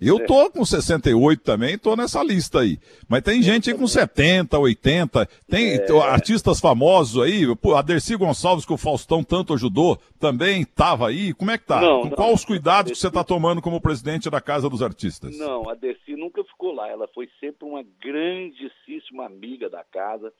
Eu 0.00 0.24
tô 0.24 0.50
com 0.50 0.64
68 0.64 1.42
também, 1.42 1.76
tô 1.76 1.96
nessa 1.96 2.22
lista 2.22 2.60
aí. 2.60 2.78
Mas 3.08 3.22
tem 3.22 3.42
gente 3.42 3.70
aí 3.70 3.76
com 3.76 3.86
70, 3.86 4.58
80, 4.58 5.26
tem 5.48 5.74
é... 5.74 5.90
artistas 6.08 6.60
famosos 6.60 7.22
aí, 7.22 7.44
a 7.76 7.82
Dercy 7.82 8.16
Gonçalves, 8.16 8.64
que 8.64 8.72
o 8.72 8.78
Faustão 8.78 9.24
tanto 9.24 9.54
ajudou, 9.54 9.98
também 10.18 10.64
tava 10.64 11.08
aí. 11.08 11.34
Como 11.34 11.50
é 11.50 11.58
que 11.58 11.66
tá? 11.66 11.80
Não, 11.80 12.02
com 12.02 12.08
não, 12.08 12.16
qual 12.16 12.32
os 12.32 12.44
cuidados 12.44 12.92
que 12.92 12.98
você 12.98 13.08
está 13.08 13.24
tomando 13.24 13.60
como 13.60 13.80
presidente 13.80 14.30
da 14.30 14.40
Casa 14.40 14.68
dos 14.68 14.82
Artistas? 14.82 15.36
Não, 15.38 15.68
a 15.68 15.74
Dercy 15.74 16.14
nunca 16.16 16.42
ficou 16.44 16.72
lá. 16.72 16.88
Ela 16.88 17.08
foi 17.08 17.28
sempre 17.40 17.66
uma 17.66 17.84
grandíssima 18.00 19.26
amiga 19.26 19.68
da 19.68 19.82
casa. 19.82 20.32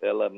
Ela, 0.00 0.30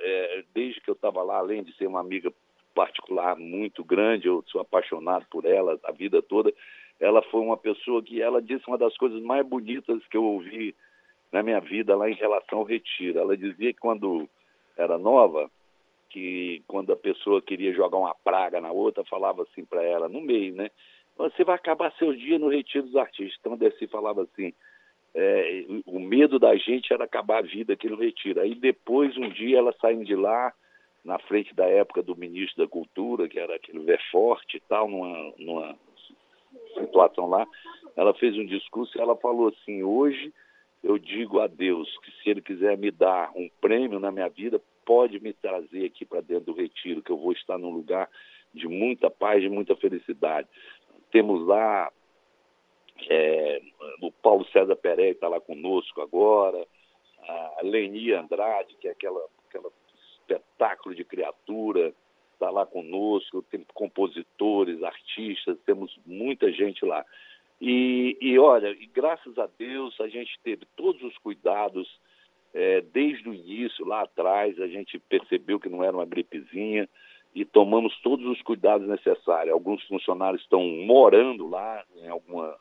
é, 0.00 0.44
desde 0.54 0.80
que 0.80 0.88
eu 0.88 0.94
estava 0.94 1.22
lá, 1.22 1.38
além 1.38 1.62
de 1.62 1.76
ser 1.76 1.86
uma 1.86 2.00
amiga 2.00 2.32
particular 2.74 3.36
muito 3.36 3.84
grande, 3.84 4.26
eu 4.26 4.44
sou 4.48 4.60
apaixonado 4.60 5.26
por 5.30 5.44
ela 5.44 5.78
a 5.84 5.92
vida 5.92 6.22
toda. 6.22 6.52
Ela 7.00 7.22
foi 7.22 7.40
uma 7.40 7.56
pessoa 7.56 8.02
que 8.02 8.20
ela 8.22 8.40
disse 8.40 8.66
uma 8.68 8.78
das 8.78 8.96
coisas 8.96 9.22
mais 9.22 9.46
bonitas 9.46 10.06
que 10.08 10.16
eu 10.16 10.24
ouvi 10.24 10.74
na 11.32 11.42
minha 11.42 11.60
vida 11.60 11.96
lá 11.96 12.08
em 12.10 12.14
relação 12.14 12.58
ao 12.58 12.64
retiro. 12.64 13.18
Ela 13.18 13.36
dizia 13.36 13.72
que 13.72 13.80
quando 13.80 14.28
era 14.76 14.98
nova, 14.98 15.50
que 16.10 16.62
quando 16.66 16.92
a 16.92 16.96
pessoa 16.96 17.40
queria 17.40 17.72
jogar 17.72 17.96
uma 17.96 18.14
praga 18.14 18.60
na 18.60 18.70
outra, 18.70 19.04
falava 19.04 19.42
assim 19.42 19.64
para 19.64 19.82
ela, 19.82 20.08
no 20.08 20.20
meio, 20.20 20.54
né? 20.54 20.70
Você 21.16 21.44
vai 21.44 21.56
acabar 21.56 21.92
seus 21.98 22.18
dias 22.18 22.40
no 22.40 22.48
retiro 22.48 22.86
dos 22.86 22.96
artistas. 22.96 23.36
Então, 23.40 23.56
Desi 23.56 23.86
falava 23.86 24.22
assim, 24.22 24.52
é, 25.14 25.64
o 25.86 25.98
medo 26.00 26.38
da 26.38 26.56
gente 26.56 26.92
era 26.92 27.04
acabar 27.04 27.38
a 27.38 27.42
vida 27.42 27.72
aqui 27.74 27.88
no 27.88 27.96
retiro. 27.96 28.40
Aí 28.40 28.54
depois, 28.54 29.16
um 29.16 29.28
dia, 29.28 29.58
ela 29.58 29.74
saindo 29.80 30.04
de 30.04 30.14
lá, 30.14 30.52
na 31.04 31.18
frente 31.18 31.54
da 31.54 31.66
época 31.66 32.02
do 32.02 32.16
ministro 32.16 32.64
da 32.64 32.70
Cultura, 32.70 33.28
que 33.28 33.38
era 33.38 33.56
aquele 33.56 33.80
Verforte 33.80 34.56
e 34.56 34.60
tal, 34.60 34.88
numa, 34.88 35.32
numa 35.38 35.78
situação 36.78 37.28
lá, 37.28 37.46
ela 37.96 38.14
fez 38.14 38.36
um 38.36 38.46
discurso 38.46 38.96
e 38.96 39.00
ela 39.00 39.16
falou 39.16 39.48
assim: 39.48 39.82
hoje 39.82 40.32
eu 40.82 40.98
digo 40.98 41.40
a 41.40 41.46
Deus 41.46 41.88
que 41.98 42.10
se 42.22 42.30
Ele 42.30 42.40
quiser 42.40 42.76
me 42.76 42.90
dar 42.90 43.30
um 43.34 43.48
prêmio 43.60 43.98
na 43.98 44.10
minha 44.10 44.28
vida, 44.28 44.60
pode 44.84 45.20
me 45.20 45.32
trazer 45.32 45.86
aqui 45.86 46.04
para 46.04 46.20
dentro 46.20 46.52
do 46.52 46.54
retiro, 46.54 47.02
que 47.02 47.10
eu 47.10 47.18
vou 47.18 47.32
estar 47.32 47.58
num 47.58 47.70
lugar 47.70 48.08
de 48.54 48.68
muita 48.68 49.10
paz, 49.10 49.42
de 49.42 49.48
muita 49.48 49.74
felicidade. 49.76 50.48
Temos 51.10 51.46
lá 51.46 51.90
é, 53.08 53.60
o 54.00 54.10
Paulo 54.10 54.44
César 54.46 54.76
Pereira 54.76 55.12
está 55.12 55.28
lá 55.28 55.40
conosco 55.40 56.00
agora, 56.00 56.66
a 57.28 57.60
Leni 57.62 58.12
Andrade, 58.12 58.76
que 58.80 58.88
é 58.88 58.90
aquela 58.90 59.24
espetáculo 60.22 60.94
de 60.94 61.04
criatura, 61.04 61.92
está 62.32 62.50
lá 62.50 62.66
conosco, 62.66 63.42
tem 63.42 63.64
compositores, 63.74 64.82
artistas, 64.82 65.58
temos 65.64 65.96
muita 66.04 66.50
gente 66.50 66.84
lá. 66.84 67.04
E, 67.60 68.16
e 68.20 68.38
olha, 68.38 68.70
e 68.70 68.86
graças 68.86 69.38
a 69.38 69.46
Deus 69.46 70.00
a 70.00 70.08
gente 70.08 70.36
teve 70.42 70.66
todos 70.76 71.00
os 71.02 71.16
cuidados 71.18 71.88
é, 72.52 72.80
desde 72.80 73.28
o 73.28 73.34
início, 73.34 73.86
lá 73.86 74.02
atrás, 74.02 74.60
a 74.60 74.66
gente 74.66 74.98
percebeu 74.98 75.60
que 75.60 75.68
não 75.68 75.82
era 75.82 75.96
uma 75.96 76.04
gripezinha 76.04 76.88
e 77.34 77.44
tomamos 77.44 77.96
todos 78.02 78.26
os 78.26 78.42
cuidados 78.42 78.86
necessários. 78.86 79.54
Alguns 79.54 79.82
funcionários 79.84 80.42
estão 80.42 80.62
morando 80.84 81.48
lá, 81.48 81.84
em 81.96 82.08
alguma, 82.08 82.54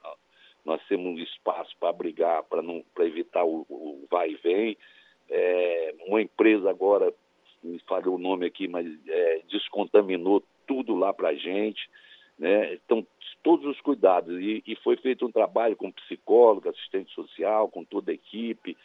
nós 0.63 0.81
temos 0.87 1.19
um 1.19 1.23
espaço 1.23 1.75
para 1.79 1.89
abrigar, 1.89 2.43
para 2.43 3.05
evitar 3.05 3.43
o, 3.43 3.65
o 3.69 4.07
vai 4.09 4.29
e 4.29 4.35
vem. 4.35 4.77
É, 5.29 5.95
uma 6.07 6.21
empresa 6.21 6.69
agora 6.69 7.13
me 7.63 7.79
falhou 7.87 8.15
o 8.15 8.19
nome 8.19 8.45
aqui, 8.45 8.67
mas 8.67 8.87
é, 9.07 9.41
descontaminou 9.49 10.43
tudo 10.67 10.95
lá 10.95 11.13
para 11.13 11.29
a 11.29 11.35
gente. 11.35 11.89
Né? 12.37 12.73
Então, 12.73 13.05
todos 13.43 13.65
os 13.65 13.79
cuidados. 13.81 14.39
E, 14.41 14.63
e, 14.65 14.75
foi 14.77 14.97
feito 14.97 15.25
um 15.25 15.31
trabalho 15.31 15.75
com 15.75 15.91
psicólogo, 15.91 16.69
assistente 16.69 17.13
social, 17.13 17.69
com 17.69 17.83
toda 17.83 18.11
a 18.11 18.15
equipe 18.15 18.77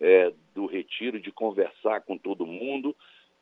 é, 0.00 0.32
do 0.54 0.66
retiro, 0.66 1.20
de 1.20 1.30
conversar 1.30 2.00
com 2.02 2.16
todo 2.18 2.46
mundo. 2.46 2.94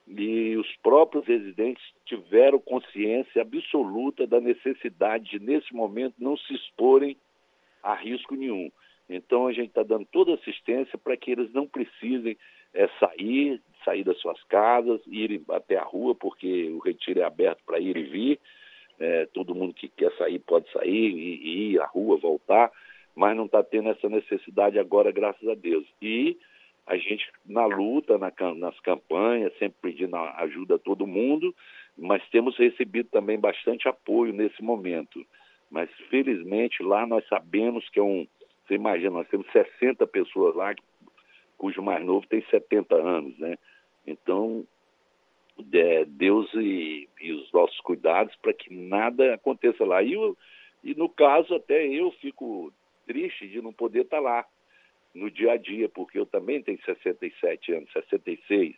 e 0.06 0.56
os 0.56 0.76
próprios 0.82 1.24
residentes 1.26 1.82
tiveram 2.04 2.58
consciência 2.58 3.42
absoluta 3.42 4.26
da 4.26 4.40
necessidade 4.40 5.30
de, 5.30 5.38
nesse 5.38 5.74
momento, 5.74 6.14
não 6.18 6.36
se 6.36 6.54
exporem 6.54 7.16
a 7.82 7.94
risco 7.94 8.34
nenhum. 8.34 8.70
Então, 9.08 9.46
a 9.46 9.52
gente 9.52 9.68
está 9.68 9.82
dando 9.82 10.06
toda 10.06 10.34
assistência 10.34 10.98
para 10.98 11.16
que 11.16 11.30
eles 11.30 11.52
não 11.52 11.66
precisem 11.66 12.36
é, 12.72 12.88
sair, 12.98 13.62
sair 13.84 14.04
das 14.04 14.18
suas 14.18 14.42
casas, 14.44 15.00
ir 15.06 15.42
até 15.50 15.76
a 15.76 15.84
rua, 15.84 16.14
porque 16.14 16.70
o 16.70 16.78
retiro 16.78 17.20
é 17.20 17.24
aberto 17.24 17.62
para 17.64 17.78
ir 17.78 17.96
e 17.96 18.02
vir. 18.02 18.40
É, 18.98 19.26
todo 19.26 19.54
mundo 19.54 19.74
que 19.74 19.88
quer 19.88 20.12
sair 20.16 20.38
pode 20.38 20.70
sair 20.70 21.10
e, 21.10 21.42
e 21.42 21.72
ir 21.72 21.80
à 21.80 21.86
rua, 21.86 22.16
voltar, 22.16 22.70
mas 23.14 23.36
não 23.36 23.46
está 23.46 23.62
tendo 23.62 23.88
essa 23.88 24.08
necessidade 24.08 24.78
agora, 24.78 25.10
graças 25.10 25.48
a 25.48 25.54
Deus. 25.54 25.84
E 26.00 26.38
a 26.86 26.96
gente 26.96 27.30
na 27.46 27.66
luta, 27.66 28.18
na, 28.18 28.32
nas 28.54 28.78
campanhas, 28.80 29.56
sempre 29.58 29.78
pedindo 29.80 30.16
ajuda 30.16 30.76
a 30.76 30.78
todo 30.78 31.06
mundo, 31.06 31.54
mas 31.96 32.22
temos 32.30 32.56
recebido 32.56 33.08
também 33.10 33.38
bastante 33.38 33.88
apoio 33.88 34.32
nesse 34.32 34.62
momento. 34.62 35.24
Mas 35.70 35.90
felizmente 36.10 36.82
lá 36.82 37.06
nós 37.06 37.26
sabemos 37.28 37.88
que 37.88 37.98
é 37.98 38.02
um. 38.02 38.26
Você 38.66 38.74
imagina, 38.74 39.10
nós 39.10 39.28
temos 39.28 39.46
60 39.52 40.06
pessoas 40.06 40.54
lá, 40.54 40.74
cujo 41.58 41.82
mais 41.82 42.04
novo 42.04 42.26
tem 42.26 42.42
70 42.50 42.94
anos, 42.94 43.38
né? 43.38 43.56
Então, 44.06 44.66
é, 45.72 46.04
Deus 46.04 46.52
e, 46.54 47.08
e, 47.20 47.32
os 47.32 47.50
nossos 47.52 47.78
cuidados 47.80 48.34
para 48.36 48.52
que 48.52 48.72
nada 48.74 49.34
aconteça 49.34 49.84
lá. 49.84 50.02
E, 50.02 50.14
e 50.82 50.94
no 50.94 51.08
caso, 51.08 51.54
até 51.54 51.86
eu 51.86 52.10
fico 52.12 52.72
triste 53.06 53.48
de 53.48 53.60
não 53.60 53.72
poder 53.72 54.02
estar 54.02 54.20
lá 54.20 54.46
no 55.14 55.30
dia 55.30 55.52
a 55.52 55.56
dia, 55.56 55.88
porque 55.88 56.18
eu 56.18 56.26
também 56.26 56.62
tenho 56.62 56.82
67 56.84 57.72
anos, 57.72 57.92
66. 57.92 58.74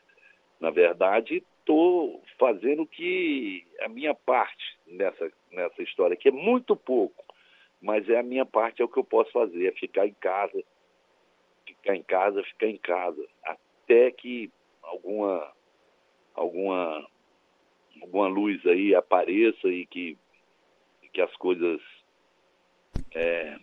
Na 0.60 0.70
verdade, 0.70 1.42
estou 1.60 2.22
fazendo 2.38 2.86
que 2.86 3.66
a 3.80 3.88
minha 3.88 4.14
parte 4.14 4.78
nessa, 4.86 5.30
nessa 5.50 5.82
história, 5.82 6.16
que 6.16 6.28
é 6.28 6.32
muito 6.32 6.76
pouco, 6.76 7.24
mas 7.80 8.08
é 8.08 8.18
a 8.18 8.22
minha 8.22 8.44
parte, 8.44 8.82
é 8.82 8.84
o 8.84 8.88
que 8.88 8.98
eu 8.98 9.04
posso 9.04 9.30
fazer, 9.32 9.66
é 9.66 9.72
ficar 9.72 10.06
em 10.06 10.14
casa, 10.14 10.62
ficar 11.66 11.96
em 11.96 12.02
casa, 12.02 12.42
ficar 12.44 12.66
em 12.66 12.78
casa, 12.78 13.26
até 13.44 14.10
que 14.10 14.50
alguma, 14.86 15.52
alguma, 16.34 17.06
alguma 18.00 18.28
luz 18.28 18.64
aí 18.66 18.94
apareça 18.94 19.68
e 19.68 19.86
que, 19.86 20.18
que 21.12 21.20
as 21.20 21.34
coisas 21.36 21.80
é, 23.16 23.56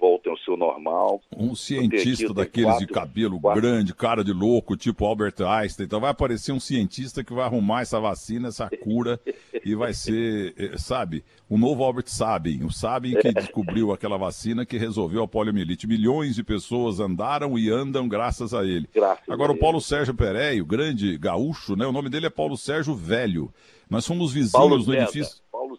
voltem 0.00 0.32
ao 0.32 0.38
seu 0.38 0.56
normal. 0.56 1.20
Um 1.36 1.54
cientista 1.54 2.24
aqui, 2.24 2.34
daqueles 2.34 2.70
quatro, 2.70 2.86
de 2.86 2.92
cabelo 2.92 3.40
quatro. 3.40 3.62
grande, 3.62 3.94
cara 3.94 4.24
de 4.24 4.32
louco, 4.32 4.76
tipo 4.76 5.04
Albert 5.06 5.34
Einstein. 5.40 5.86
Então 5.86 6.00
vai 6.00 6.10
aparecer 6.10 6.50
um 6.50 6.58
cientista 6.58 7.22
que 7.22 7.32
vai 7.32 7.44
arrumar 7.44 7.82
essa 7.82 8.00
vacina, 8.00 8.48
essa 8.48 8.68
cura, 8.82 9.20
e 9.64 9.76
vai 9.76 9.94
ser, 9.94 10.54
eh, 10.58 10.76
sabe, 10.76 11.24
o 11.48 11.56
novo 11.56 11.84
Albert 11.84 12.08
Sabin. 12.08 12.64
O 12.64 12.72
Sabin 12.72 13.14
que 13.14 13.30
descobriu 13.32 13.92
aquela 13.92 14.16
vacina 14.16 14.66
que 14.66 14.76
resolveu 14.76 15.22
a 15.22 15.28
poliomielite. 15.28 15.86
Milhões 15.86 16.34
de 16.34 16.42
pessoas 16.42 16.98
andaram 16.98 17.56
e 17.56 17.70
andam 17.70 18.08
graças 18.08 18.52
a 18.52 18.64
ele. 18.64 18.88
Graças 18.92 19.28
Agora, 19.28 19.52
o 19.52 19.58
Paulo 19.58 19.80
Sérgio 19.80 20.14
Pereira, 20.14 20.60
o 20.60 20.66
grande 20.66 21.16
gaúcho, 21.16 21.76
né? 21.76 21.86
O 21.86 21.92
nome 21.92 22.10
dele 22.10 22.26
é 22.26 22.30
Paulo 22.30 22.56
Sérgio 22.56 22.94
Velho. 22.94 23.52
Nós 23.88 24.04
fomos 24.04 24.32
vizinhos 24.32 24.52
Paulo 24.52 24.78
no 24.78 24.94
edifício. 24.94 25.36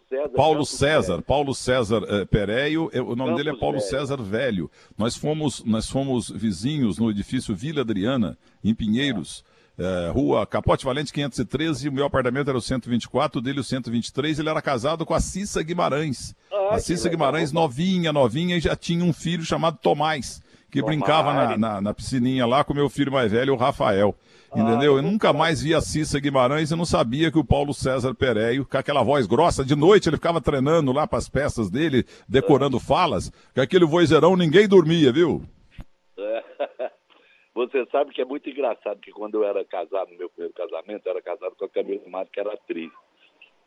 César. 0.08 0.28
Paulo 0.30 0.66
César, 0.66 1.22
Paulo 1.22 1.54
César 1.54 2.02
uh, 2.02 2.26
Pereio, 2.26 2.90
o 2.92 3.14
nome 3.14 3.30
Campos 3.30 3.36
dele 3.36 3.50
é 3.50 3.58
Paulo 3.58 3.78
Velho. 3.78 3.88
César 3.88 4.16
Velho. 4.16 4.70
Nós 4.96 5.16
fomos, 5.16 5.62
nós 5.64 5.88
fomos 5.88 6.28
vizinhos 6.30 6.98
no 6.98 7.10
edifício 7.10 7.54
Vila 7.54 7.82
Adriana, 7.82 8.36
em 8.62 8.74
Pinheiros. 8.74 9.44
É, 9.78 10.10
rua 10.10 10.44
Capote 10.44 10.84
Valente 10.84 11.12
513, 11.12 11.88
o 11.88 11.92
meu 11.92 12.04
apartamento 12.04 12.48
era 12.48 12.58
o 12.58 12.60
124, 12.60 13.40
dele 13.40 13.60
o 13.60 13.64
123, 13.64 14.40
ele 14.40 14.48
era 14.48 14.60
casado 14.60 15.06
com 15.06 15.14
a 15.14 15.20
Cissa 15.20 15.62
Guimarães. 15.62 16.34
Ah, 16.52 16.74
a 16.74 16.78
Cissa 16.80 17.08
Guimarães, 17.08 17.52
novinha, 17.52 18.12
novinha, 18.12 18.56
e 18.56 18.60
já 18.60 18.74
tinha 18.74 19.04
um 19.04 19.12
filho 19.12 19.44
chamado 19.44 19.78
Tomás, 19.80 20.42
que 20.70 20.80
Tomás. 20.80 20.96
brincava 20.96 21.32
na, 21.32 21.56
na, 21.56 21.80
na, 21.80 21.94
piscininha 21.94 22.46
lá 22.46 22.62
com 22.62 22.74
meu 22.74 22.88
filho 22.88 23.12
mais 23.12 23.32
velho, 23.32 23.54
o 23.54 23.56
Rafael. 23.56 24.14
Entendeu? 24.54 24.94
Ah, 24.94 24.98
eu 24.98 25.02
nunca 25.02 25.32
mais 25.32 25.60
vi 25.62 25.74
a 25.74 25.80
Cissa 25.80 26.18
Guimarães 26.18 26.70
e 26.70 26.76
não 26.76 26.84
sabia 26.84 27.30
que 27.30 27.38
o 27.38 27.44
Paulo 27.44 27.74
César 27.74 28.14
Pereio, 28.14 28.64
com 28.64 28.78
aquela 28.78 29.02
voz 29.02 29.26
grossa, 29.26 29.64
de 29.64 29.76
noite 29.76 30.08
ele 30.08 30.16
ficava 30.16 30.40
treinando 30.40 30.90
lá 30.90 31.06
para 31.06 31.18
as 31.18 31.28
peças 31.28 31.70
dele, 31.70 32.04
decorando 32.26 32.80
falas, 32.80 33.30
com 33.54 33.60
aquele 33.60 33.84
vozeirão 33.84 34.36
ninguém 34.36 34.66
dormia, 34.66 35.12
viu? 35.12 35.42
Você 37.54 37.84
sabe 37.90 38.12
que 38.12 38.22
é 38.22 38.24
muito 38.24 38.48
engraçado 38.48 39.00
que 39.00 39.10
quando 39.10 39.34
eu 39.34 39.44
era 39.44 39.64
casado, 39.64 40.10
no 40.12 40.18
meu 40.18 40.30
primeiro 40.30 40.54
casamento, 40.54 41.04
eu 41.04 41.10
era 41.10 41.20
casado 41.20 41.54
com 41.56 41.64
a 41.64 41.68
Camila 41.68 42.08
Mato, 42.08 42.30
que 42.30 42.40
era 42.40 42.54
atriz. 42.54 42.90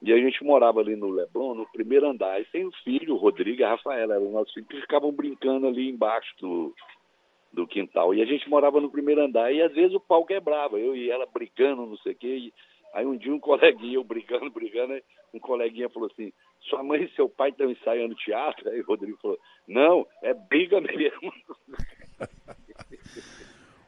E 0.02 0.12
a 0.12 0.18
gente 0.18 0.44
morava 0.44 0.80
ali 0.80 0.96
no 0.96 1.10
Leblon, 1.10 1.54
no 1.54 1.68
primeiro 1.72 2.08
andar, 2.08 2.42
e 2.42 2.46
tem 2.46 2.66
o 2.66 2.72
filho, 2.84 3.14
o 3.14 3.18
Rodrigo 3.18 3.62
e 3.62 3.64
a 3.64 3.70
Rafaela, 3.70 4.16
eram 4.16 4.32
nossos 4.32 4.52
filhos, 4.52 4.68
que 4.68 4.82
ficavam 4.82 5.12
brincando 5.12 5.68
ali 5.68 5.90
embaixo 5.90 6.34
do, 6.40 6.74
do 7.54 7.68
quintal. 7.68 8.14
E 8.14 8.22
a 8.22 8.26
gente 8.26 8.50
morava 8.50 8.82
no 8.82 8.90
primeiro 8.90 9.22
andar 9.22 9.54
e 9.54 9.62
às 9.62 9.72
vezes 9.74 9.94
o 9.94 10.00
pau 10.00 10.26
quebrava, 10.26 10.80
eu 10.80 10.96
e 10.96 11.12
ela 11.12 11.28
brigando, 11.28 11.86
não 11.86 11.98
sei 11.98 12.14
o 12.14 12.16
quê. 12.16 12.28
E 12.28 12.54
aí 12.94 13.06
um 13.06 13.16
dia 13.16 13.34
um 13.34 13.40
coleguinha, 13.40 13.96
eu 13.96 14.04
brigando, 14.04 14.50
brigando, 14.50 15.00
um 15.34 15.40
coleguinha 15.40 15.90
falou 15.90 16.10
assim, 16.12 16.34
sua 16.62 16.82
mãe 16.82 17.04
e 17.04 17.16
seu 17.16 17.30
pai 17.30 17.50
estão 17.50 17.70
ensaiando 17.70 18.16
teatro? 18.16 18.70
Aí 18.70 18.82
o 18.82 18.86
Rodrigo 18.86 19.20
falou, 19.22 19.40
não, 19.68 20.08
é 20.24 20.34
briga 20.34 20.82
mesmo. 20.82 21.32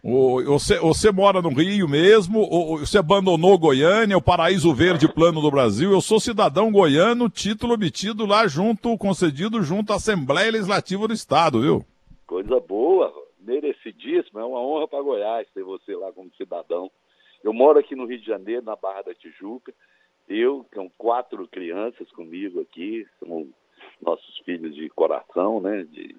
Você, 0.04 0.78
você 0.80 1.13
mora 1.13 1.42
no 1.42 1.48
Rio 1.48 1.88
mesmo? 1.88 2.46
Você 2.80 2.98
abandonou 2.98 3.58
Goiânia, 3.58 4.18
o 4.18 4.22
paraíso 4.22 4.74
verde 4.74 5.08
plano 5.08 5.39
do 5.39 5.50
Brasil? 5.50 5.94
Eu 5.94 6.02
sou 6.02 6.20
cidadão 6.20 6.70
goiano, 6.74 7.30
título 7.30 7.74
obtido 7.74 8.26
lá 8.26 8.46
junto, 8.46 8.98
concedido 8.98 9.63
junto 9.63 9.94
à 9.94 9.96
Assembleia 9.96 10.52
Legislativa 10.52 11.08
do 11.08 11.13
Estado, 11.13 11.62
viu? 11.62 11.86
Coisa 12.28 12.60
boa, 12.60 13.13
merecidíssimo, 13.39 14.42
é 14.42 14.44
uma 14.44 14.60
honra 14.60 14.89
para 14.89 15.02
Goiás 15.02 15.48
ter 15.54 15.63
você 15.63 15.96
lá 15.96 16.12
como 16.12 16.30
cidadão. 16.36 16.92
Eu 17.42 17.54
moro 17.54 17.80
aqui 17.80 17.96
no 17.96 18.06
Rio 18.06 18.20
de 18.20 18.26
Janeiro, 18.26 18.66
na 18.66 18.76
Barra 18.76 19.04
da 19.04 19.13
Tijuca. 19.13 19.74
Eu, 20.28 20.66
com 20.76 20.89
quatro 20.98 21.48
crianças 21.48 22.12
comigo 22.12 22.60
aqui, 22.60 23.08
são 23.20 23.48
nossos 24.02 24.38
filhos 24.39 24.76
de 24.76 24.89
coração, 24.89 25.62
né? 25.62 25.86
De, 25.89 26.13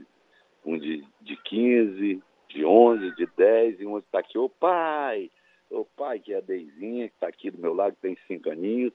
um 0.64 0.79
de, 0.79 1.05
de 1.20 1.37
15, 1.37 2.23
de 2.49 2.64
11, 2.64 3.11
de 3.13 3.13
10 3.44 3.80
e 3.80 3.87
um 3.87 4.00
que 4.00 4.07
está 4.07 4.20
aqui, 4.20 4.38
ô 4.38 4.48
pai, 4.48 5.30
ô 5.70 5.85
pai, 5.85 6.18
que 6.18 6.33
é 6.33 6.38
a 6.38 6.40
Deizinha, 6.40 7.09
que 7.09 7.14
está 7.14 7.26
aqui 7.26 7.50
do 7.50 7.59
meu 7.59 7.74
lado, 7.74 7.94
tem 8.00 8.16
cinco 8.26 8.48
aninhos. 8.48 8.92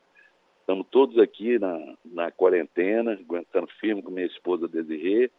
Estamos 0.62 0.88
todos 0.90 1.20
aqui 1.20 1.60
na, 1.60 1.96
na 2.06 2.32
quarentena, 2.32 3.14
aguentando 3.14 3.68
firme 3.80 4.02
com 4.02 4.12
minha 4.12 4.26
esposa 4.26 4.68
Desirê 4.68 5.30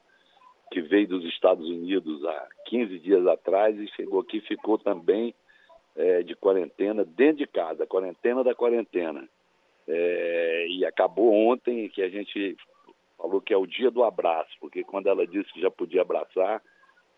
que 0.71 0.81
veio 0.81 1.09
dos 1.09 1.25
Estados 1.25 1.69
Unidos 1.69 2.25
há 2.25 2.49
15 2.67 2.99
dias 3.01 3.27
atrás 3.27 3.77
e 3.77 3.89
chegou 3.89 4.21
aqui 4.21 4.41
ficou 4.41 4.79
também 4.79 5.35
é, 5.97 6.23
de 6.23 6.37
quarentena 6.37 7.05
dentro 7.05 7.39
de 7.39 7.47
casa, 7.47 7.87
quarentena 7.87 8.45
da 8.45 8.55
quarentena. 8.55 9.29
É, 9.89 10.67
e 10.69 10.87
acabou 10.87 11.33
ontem 11.33 11.89
que 11.89 12.01
a 12.01 12.09
gente 12.09 12.57
falou 13.19 13.41
que 13.41 13.53
é 13.53 13.57
o 13.57 13.67
dia 13.67 13.91
do 13.91 14.05
abraço, 14.05 14.51
porque 14.61 14.85
quando 14.85 15.09
ela 15.09 15.27
disse 15.27 15.53
que 15.53 15.61
já 15.61 15.71
podia 15.71 16.03
abraçar, 16.03 16.63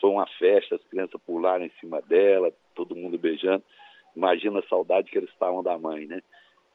foi 0.03 0.11
uma 0.11 0.27
festa, 0.27 0.75
as 0.75 0.85
crianças 0.89 1.21
pularam 1.25 1.65
em 1.65 1.71
cima 1.79 2.03
dela, 2.03 2.53
todo 2.75 2.97
mundo 2.97 3.17
beijando. 3.17 3.63
Imagina 4.17 4.59
a 4.59 4.69
saudade 4.69 5.09
que 5.09 5.17
eles 5.17 5.31
estavam 5.31 5.63
da 5.63 5.79
mãe, 5.79 6.07
né? 6.07 6.21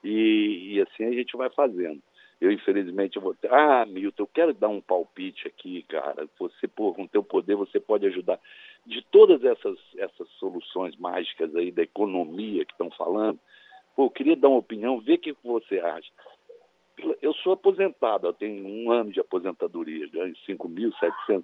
E, 0.02 0.76
e 0.76 0.82
assim 0.82 1.04
a 1.04 1.12
gente 1.12 1.36
vai 1.36 1.50
fazendo. 1.50 2.02
Eu, 2.40 2.52
infelizmente, 2.52 3.18
eu 3.18 3.22
vou. 3.22 3.36
Ah, 3.50 3.86
Milton, 3.86 4.24
eu 4.24 4.28
quero 4.28 4.54
dar 4.54 4.70
um 4.70 4.80
palpite 4.80 5.46
aqui, 5.46 5.84
cara. 5.90 6.28
Você, 6.40 6.68
por 6.68 6.96
com 6.96 7.06
teu 7.06 7.22
poder, 7.22 7.56
você 7.56 7.80
pode 7.80 8.06
ajudar. 8.06 8.40
De 8.86 9.04
todas 9.12 9.44
essas, 9.44 9.78
essas 9.98 10.30
soluções 10.40 10.96
mágicas 10.96 11.54
aí 11.56 11.72
da 11.72 11.82
economia 11.82 12.64
que 12.64 12.72
estão 12.72 12.90
falando, 12.92 13.40
pô, 13.96 14.06
eu 14.06 14.10
queria 14.10 14.38
dar 14.38 14.48
uma 14.48 14.60
opinião, 14.60 15.02
ver 15.02 15.16
o 15.16 15.20
que 15.20 15.36
você 15.44 15.80
acha. 15.80 16.10
Eu 17.22 17.34
sou 17.36 17.54
aposentado, 17.54 18.28
eu 18.28 18.34
tenho 18.34 18.66
um 18.68 18.92
ano 18.92 19.12
de 19.12 19.20
aposentadoria, 19.20 20.08
ganho 20.08 20.34
R$ 20.48 20.56
5.700 20.56 21.44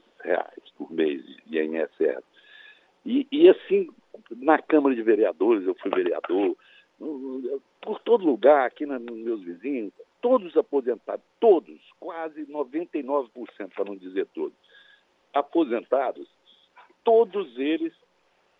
por 0.78 0.92
mês 0.92 1.24
de 1.46 1.60
INSS. 1.62 2.24
E, 3.06 3.28
e 3.32 3.50
assim, 3.50 3.90
na 4.32 4.60
Câmara 4.60 4.96
de 4.96 5.04
Vereadores, 5.04 5.66
eu 5.68 5.76
fui 5.76 5.92
vereador, 5.92 6.56
por 7.82 8.00
todo 8.00 8.26
lugar, 8.26 8.66
aqui 8.66 8.86
nos 8.86 9.02
meus 9.02 9.44
vizinhos, 9.44 9.94
todos 10.22 10.56
aposentados, 10.56 11.26
todos, 11.40 11.80
quase 12.00 12.46
99%, 12.46 13.30
para 13.76 13.86
não 13.86 13.96
dizer 13.96 14.26
todos, 14.34 14.54
aposentados, 15.34 16.28
todos 17.04 17.58
eles 17.58 17.94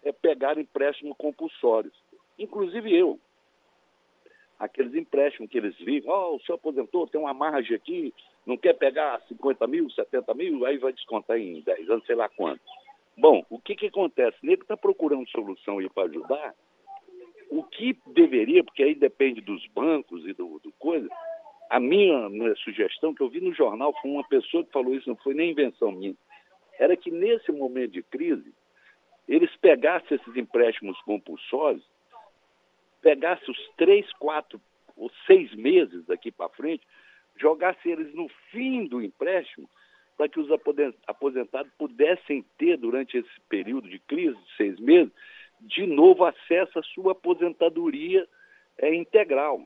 é, 0.04 0.12
pegaram 0.12 0.62
empréstimo 0.62 1.16
compulsórios, 1.16 1.94
inclusive 2.38 2.94
eu. 2.94 3.20
Aqueles 4.60 4.94
empréstimos 4.96 5.50
que 5.50 5.58
eles 5.58 5.76
vivem, 5.78 6.10
oh, 6.10 6.36
o 6.36 6.40
senhor 6.42 6.58
aposentou, 6.58 7.08
tem 7.08 7.20
uma 7.20 7.34
margem 7.34 7.76
aqui, 7.76 8.14
não 8.46 8.56
quer 8.56 8.74
pegar 8.74 9.22
50 9.28 9.68
mil, 9.68 9.90
70 9.90 10.34
mil, 10.34 10.66
aí 10.66 10.78
vai 10.78 10.94
descontar 10.94 11.38
em 11.38 11.62
10 11.62 11.90
anos, 11.90 12.06
sei 12.06 12.16
lá 12.16 12.30
quanto. 12.30 12.62
Bom, 13.18 13.46
o 13.50 13.60
que, 13.60 13.76
que 13.76 13.88
acontece? 13.88 14.38
Ele 14.44 14.54
está 14.54 14.76
procurando 14.76 15.28
solução 15.30 15.80
aí 15.80 15.90
para 15.90 16.10
ajudar, 16.10 16.56
o 17.50 17.64
que 17.64 17.96
deveria, 18.08 18.64
porque 18.64 18.84
aí 18.84 18.96
depende 18.96 19.42
dos 19.42 19.66
bancos 19.68 20.26
e 20.26 20.34
do, 20.34 20.60
do 20.60 20.72
coisa, 20.80 21.08
a 21.70 21.80
minha, 21.80 22.30
minha, 22.30 22.56
sugestão 22.56 23.14
que 23.14 23.22
eu 23.22 23.30
vi 23.30 23.42
no 23.42 23.54
jornal 23.54 23.94
foi 24.02 24.12
uma 24.12 24.28
pessoa 24.28 24.64
que 24.64 24.72
falou 24.72 24.96
isso, 24.96 25.10
não 25.10 25.16
foi 25.18 25.34
nem 25.34 25.52
invenção 25.52 25.92
minha, 25.92 26.16
era 26.80 26.98
que 26.98 27.12
nesse 27.12 27.52
momento 27.52 27.92
de 27.92 28.04
crise, 28.04 28.54
eles 29.28 29.56
pegassem 29.58 30.18
esses 30.18 30.36
empréstimos 30.36 31.00
compulsórios, 31.02 31.84
pegassem 33.04 33.52
os 33.52 33.70
três, 33.78 34.12
quatro 34.14 34.60
ou 34.98 35.12
seis 35.28 35.54
meses 35.54 36.06
daqui 36.06 36.32
para 36.32 36.50
frente, 36.50 36.88
jogassem 37.36 37.92
eles 37.92 38.14
no 38.16 38.28
fim 38.50 38.88
do 38.88 39.02
empréstimo, 39.02 39.70
para 40.18 40.30
que 40.30 40.40
os 40.40 40.50
aposentados 41.08 41.72
pudessem 41.78 42.46
ter, 42.58 42.78
durante 42.78 43.18
esse 43.18 43.42
período 43.50 43.90
de 43.90 44.00
crise 44.00 44.36
de 44.36 44.56
seis 44.56 44.80
meses, 44.80 45.12
de 45.60 45.86
novo 45.86 46.24
acesso 46.26 46.80
à 46.80 46.84
sua 46.84 47.12
aposentadoria 47.14 48.28
é, 48.78 48.94
integral. 48.94 49.66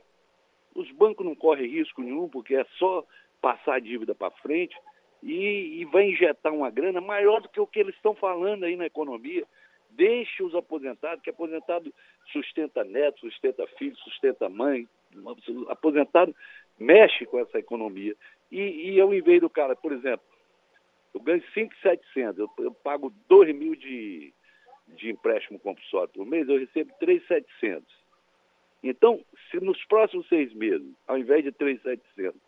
Os 0.73 0.89
bancos 0.91 1.25
não 1.25 1.35
correm 1.35 1.69
risco 1.69 2.01
nenhum, 2.01 2.29
porque 2.29 2.55
é 2.55 2.65
só 2.77 3.05
passar 3.41 3.75
a 3.75 3.79
dívida 3.79 4.15
para 4.15 4.31
frente 4.31 4.75
e, 5.21 5.81
e, 5.81 5.85
vai 5.85 6.09
injetar 6.09 6.53
uma 6.53 6.69
grana 6.69 7.01
maior 7.01 7.41
do 7.41 7.49
que 7.49 7.59
o 7.59 7.67
que 7.67 7.79
eles 7.79 7.95
estão 7.95 8.13
falando 8.15 8.63
aí 8.63 8.75
na 8.75 8.85
economia. 8.85 9.45
Deixe 9.97 10.43
os 10.43 10.53
aposentados, 10.53 11.23
que 11.23 11.29
aposentado 11.31 11.91
sustenta 12.31 12.83
neto, 12.83 13.19
sustenta 13.19 13.65
filho, 13.79 13.95
sustenta 13.97 14.47
mãe. 14.47 14.87
Aposentado 15.67 16.35
mexe 16.79 17.25
com 17.25 17.39
essa 17.39 17.57
economia. 17.57 18.15
E, 18.51 18.91
e 18.91 19.01
ao 19.01 19.11
invés 19.11 19.41
do 19.41 19.49
cara, 19.49 19.75
por 19.75 19.91
exemplo, 19.91 20.23
eu 21.15 21.19
ganho 21.19 21.43
5,700, 21.51 22.37
eu, 22.37 22.49
eu 22.59 22.71
pago 22.71 23.11
2 23.27 23.55
mil 23.55 23.75
de, 23.75 24.31
de 24.89 25.09
empréstimo 25.09 25.57
compulsório 25.57 26.09
por 26.13 26.27
mês, 26.27 26.47
eu 26.47 26.59
recebo 26.59 26.93
3,700. 26.99 27.83
Então, 28.83 29.19
se 29.49 29.59
nos 29.59 29.83
próximos 29.85 30.27
seis 30.29 30.53
meses, 30.53 30.87
ao 31.07 31.17
invés 31.17 31.43
de 31.43 31.51
3,700, 31.51 32.39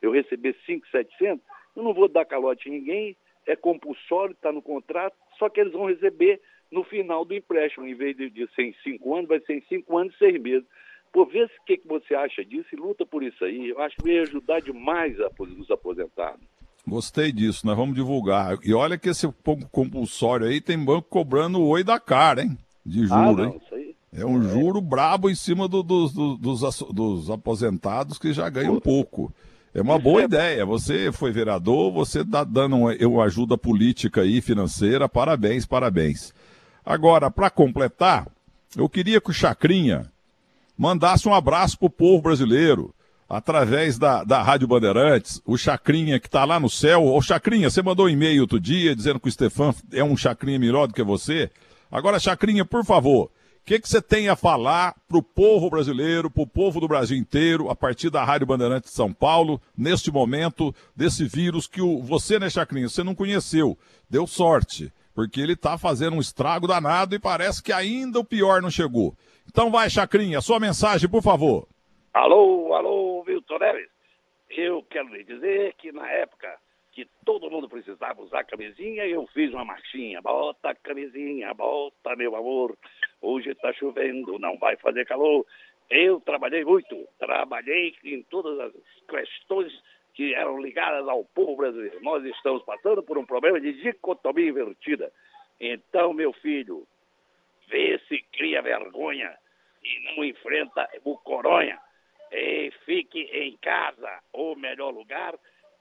eu 0.00 0.12
receber 0.12 0.56
5,700, 0.64 1.44
eu 1.74 1.82
não 1.82 1.92
vou 1.92 2.06
dar 2.06 2.24
calote 2.24 2.68
em 2.68 2.72
ninguém, 2.72 3.16
é 3.44 3.56
compulsório, 3.56 4.34
está 4.34 4.52
no 4.52 4.62
contrato, 4.62 5.16
só 5.36 5.48
que 5.48 5.60
eles 5.60 5.72
vão 5.72 5.86
receber 5.86 6.40
no 6.72 6.82
final 6.82 7.24
do 7.24 7.34
empréstimo, 7.34 7.86
em 7.86 7.94
vez 7.94 8.16
de, 8.16 8.30
de 8.30 8.48
ser 8.54 8.62
em 8.62 8.74
cinco 8.82 9.14
anos, 9.14 9.28
vai 9.28 9.40
ser 9.40 9.58
em 9.58 9.62
cinco 9.68 9.98
anos 9.98 10.14
e 10.14 10.18
seis 10.18 10.40
meses. 10.40 10.64
Por 11.12 11.28
ver 11.30 11.44
o 11.44 11.64
que, 11.66 11.76
que 11.76 11.86
você 11.86 12.14
acha 12.14 12.42
disso 12.42 12.68
e 12.72 12.76
luta 12.76 13.04
por 13.04 13.22
isso 13.22 13.44
aí. 13.44 13.68
Eu 13.68 13.78
acho 13.80 13.96
que 13.96 14.02
vai 14.02 14.18
ajudar 14.20 14.60
demais 14.60 15.20
a, 15.20 15.28
os 15.38 15.70
aposentados. 15.70 16.40
Gostei 16.88 17.30
disso, 17.30 17.66
nós 17.66 17.76
vamos 17.76 17.94
divulgar. 17.94 18.58
E 18.64 18.72
olha 18.72 18.96
que 18.96 19.10
esse 19.10 19.30
compulsório 19.70 20.46
aí 20.46 20.60
tem 20.60 20.82
banco 20.82 21.08
cobrando 21.08 21.60
o 21.60 21.68
oi 21.68 21.84
da 21.84 22.00
cara, 22.00 22.42
hein? 22.42 22.56
De 22.84 23.06
juro, 23.06 23.14
ah, 23.14 23.32
não, 23.32 23.44
hein? 23.44 23.60
Isso 23.62 23.74
aí. 23.74 23.94
É 24.14 24.26
um 24.26 24.42
juro 24.42 24.80
brabo 24.80 25.30
em 25.30 25.34
cima 25.34 25.68
do, 25.68 25.82
do, 25.82 26.08
do, 26.08 26.36
dos, 26.36 26.60
dos 26.92 27.30
aposentados 27.30 28.18
que 28.18 28.32
já 28.32 28.48
ganham 28.48 28.80
pouco. 28.80 29.32
É 29.74 29.80
uma 29.80 29.98
boa 29.98 30.22
é 30.22 30.24
ideia. 30.24 30.66
Você 30.66 31.12
foi 31.12 31.30
vereador, 31.30 31.92
você 31.92 32.20
está 32.20 32.42
dando 32.42 32.76
uma, 32.76 32.94
uma 32.94 33.24
ajuda 33.24 33.56
política 33.56 34.24
e 34.24 34.40
financeira. 34.40 35.08
Parabéns, 35.08 35.64
parabéns. 35.64 36.34
Agora, 36.84 37.30
para 37.30 37.48
completar, 37.50 38.26
eu 38.76 38.88
queria 38.88 39.20
que 39.20 39.30
o 39.30 39.34
Chacrinha 39.34 40.10
mandasse 40.76 41.28
um 41.28 41.34
abraço 41.34 41.78
para 41.78 41.86
o 41.86 41.90
povo 41.90 42.22
brasileiro 42.22 42.94
através 43.28 43.98
da, 43.98 44.24
da 44.24 44.42
Rádio 44.42 44.68
Bandeirantes, 44.68 45.40
o 45.46 45.56
Chacrinha 45.56 46.20
que 46.20 46.26
está 46.26 46.44
lá 46.44 46.60
no 46.60 46.68
céu. 46.68 47.06
Ô 47.06 47.22
Chacrinha, 47.22 47.70
você 47.70 47.80
mandou 47.80 48.06
um 48.06 48.10
e-mail 48.10 48.42
outro 48.42 48.60
dia 48.60 48.94
dizendo 48.94 49.18
que 49.18 49.28
o 49.28 49.32
Stefan 49.32 49.74
é 49.92 50.04
um 50.04 50.16
Chacrinha 50.16 50.58
melhor 50.58 50.86
do 50.86 50.92
que 50.92 51.02
você. 51.02 51.50
Agora, 51.90 52.18
Chacrinha, 52.18 52.64
por 52.64 52.84
favor, 52.84 53.26
o 53.26 53.30
que, 53.64 53.78
que 53.78 53.88
você 53.88 54.02
tem 54.02 54.28
a 54.28 54.34
falar 54.34 54.94
para 55.08 55.16
o 55.16 55.22
povo 55.22 55.70
brasileiro, 55.70 56.30
para 56.30 56.42
o 56.42 56.46
povo 56.46 56.80
do 56.80 56.88
Brasil 56.88 57.16
inteiro, 57.16 57.70
a 57.70 57.76
partir 57.76 58.10
da 58.10 58.24
Rádio 58.24 58.46
Bandeirantes 58.46 58.90
de 58.90 58.96
São 58.96 59.12
Paulo, 59.12 59.62
neste 59.76 60.10
momento 60.10 60.74
desse 60.96 61.24
vírus 61.24 61.66
que 61.66 61.80
o, 61.80 62.02
você, 62.02 62.38
né, 62.38 62.50
Chacrinha, 62.50 62.88
você 62.88 63.04
não 63.04 63.14
conheceu. 63.14 63.78
Deu 64.10 64.26
sorte, 64.26 64.92
porque 65.14 65.40
ele 65.40 65.52
está 65.52 65.76
fazendo 65.76 66.16
um 66.16 66.20
estrago 66.20 66.66
danado 66.66 67.14
e 67.14 67.18
parece 67.18 67.62
que 67.62 67.72
ainda 67.72 68.18
o 68.18 68.24
pior 68.24 68.62
não 68.62 68.70
chegou. 68.70 69.14
Então 69.48 69.70
vai, 69.70 69.90
Chacrinha, 69.90 70.40
sua 70.40 70.58
mensagem, 70.58 71.08
por 71.08 71.22
favor. 71.22 71.68
Alô, 72.12 72.74
alô, 72.74 73.24
Milton 73.26 73.58
Neves. 73.58 73.88
Eu 74.50 74.82
quero 74.90 75.08
lhe 75.08 75.24
dizer 75.24 75.74
que 75.78 75.92
na 75.92 76.08
época 76.10 76.48
que 76.92 77.08
todo 77.24 77.50
mundo 77.50 77.68
precisava 77.68 78.20
usar 78.20 78.44
camisinha, 78.44 79.06
eu 79.06 79.26
fiz 79.28 79.50
uma 79.52 79.64
marchinha. 79.64 80.20
Bota 80.20 80.70
a 80.70 80.74
camisinha, 80.74 81.52
bota, 81.54 82.14
meu 82.16 82.36
amor. 82.36 82.76
Hoje 83.20 83.50
está 83.50 83.72
chovendo, 83.72 84.38
não 84.38 84.58
vai 84.58 84.76
fazer 84.76 85.06
calor. 85.06 85.46
Eu 85.88 86.20
trabalhei 86.20 86.64
muito, 86.64 87.08
trabalhei 87.18 87.94
em 88.04 88.22
todas 88.24 88.58
as 88.60 88.72
questões 89.08 89.72
que 90.14 90.34
eram 90.34 90.60
ligadas 90.60 91.08
ao 91.08 91.24
povo 91.24 91.56
brasileiro. 91.56 92.02
Nós 92.02 92.24
estamos 92.24 92.62
passando 92.64 93.02
por 93.02 93.16
um 93.18 93.24
problema 93.24 93.60
de 93.60 93.72
dicotomia 93.82 94.48
invertida. 94.48 95.12
Então, 95.60 96.12
meu 96.12 96.32
filho, 96.34 96.86
vê 97.68 97.98
se 98.08 98.22
cria 98.32 98.62
vergonha 98.62 99.34
e 99.82 100.14
não 100.16 100.24
enfrenta 100.24 100.88
o 101.04 101.16
coronha 101.18 101.78
e 102.30 102.70
fique 102.84 103.20
em 103.20 103.56
casa. 103.58 104.20
O 104.32 104.54
melhor 104.54 104.90
lugar 104.90 105.34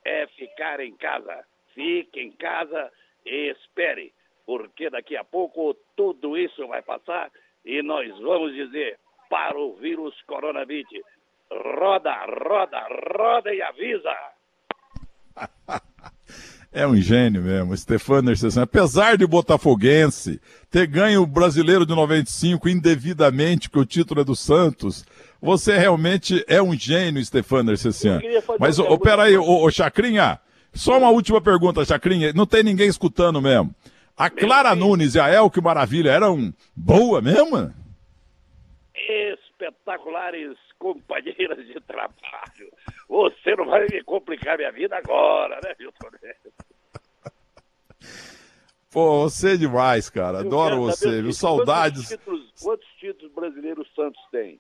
é 0.04 0.28
ficar 0.28 0.80
em 0.80 0.96
casa. 0.98 1.46
Fique 1.74 2.20
em 2.20 2.32
casa 2.32 2.92
e 3.26 3.50
espere, 3.50 4.14
porque 4.46 4.90
daqui 4.90 5.16
a 5.16 5.24
pouco 5.24 5.74
tudo 5.96 6.38
isso 6.38 6.68
vai 6.68 6.82
passar 6.82 7.32
e 7.64 7.82
nós 7.82 8.10
vamos 8.20 8.54
dizer 8.54 9.00
para 9.30 9.58
o 9.58 9.76
vírus 9.76 10.20
coronavírus: 10.24 11.04
roda, 11.52 12.14
roda, 12.48 12.82
roda 13.18 13.54
e 13.54 13.62
avisa. 13.62 14.16
É 16.74 16.88
um 16.88 16.96
gênio 16.96 17.42
mesmo, 17.42 17.76
Stefano 17.76 18.30
Nercessan. 18.30 18.62
Apesar 18.62 19.18
de 19.18 19.28
botafoguense 19.28 20.40
ter 20.70 20.88
ganho 20.88 21.22
o 21.22 21.28
brasileiro 21.28 21.86
de 21.86 21.94
95 21.94 22.70
indevidamente, 22.70 23.70
que 23.70 23.78
o 23.78 23.86
título 23.86 24.22
é 24.22 24.24
do 24.24 24.38
Santos, 24.38 25.06
você 25.42 25.78
realmente 25.78 26.46
é 26.48 26.62
um 26.62 26.74
gênio, 26.74 27.24
Stefano 27.26 27.64
Nercessan. 27.64 28.22
Mas, 28.58 28.80
oh, 28.80 28.98
peraí, 28.98 29.36
ô, 29.36 29.64
oh, 29.64 29.70
Chacrinha, 29.70 30.40
só 30.74 30.98
uma 30.98 31.10
última 31.10 31.42
pergunta, 31.42 31.84
Chacrinha. 31.84 32.32
Não 32.32 32.46
tem 32.46 32.64
ninguém 32.64 32.88
escutando 32.88 33.42
mesmo. 33.42 33.76
A 34.16 34.30
Clara 34.30 34.74
Nunes 34.74 35.16
e 35.16 35.20
a 35.20 35.28
Elke 35.30 35.60
Maravilha 35.60 36.12
eram 36.12 36.54
boa 36.74 37.22
mesmo? 37.22 37.74
Espetaculares 38.96 40.58
companheiras 40.82 41.64
de 41.68 41.80
trabalho. 41.82 42.74
Você 43.08 43.56
não 43.56 43.66
vai 43.66 43.86
me 43.86 44.04
complicar 44.04 44.58
minha 44.58 44.72
vida 44.72 44.98
agora, 44.98 45.60
né, 45.64 45.76
Milton 45.80 46.10
Pô, 48.90 49.30
você 49.30 49.54
é 49.54 49.58
demais, 49.58 50.10
cara. 50.10 50.40
Adoro 50.40 50.82
você, 50.82 51.22
viu? 51.22 51.32
Saudades. 51.32 52.10
Quantos 52.10 52.18
títulos, 52.18 52.54
quantos 52.62 52.88
títulos 53.00 53.34
brasileiros 53.34 53.88
Santos 53.96 54.22
tem? 54.32 54.60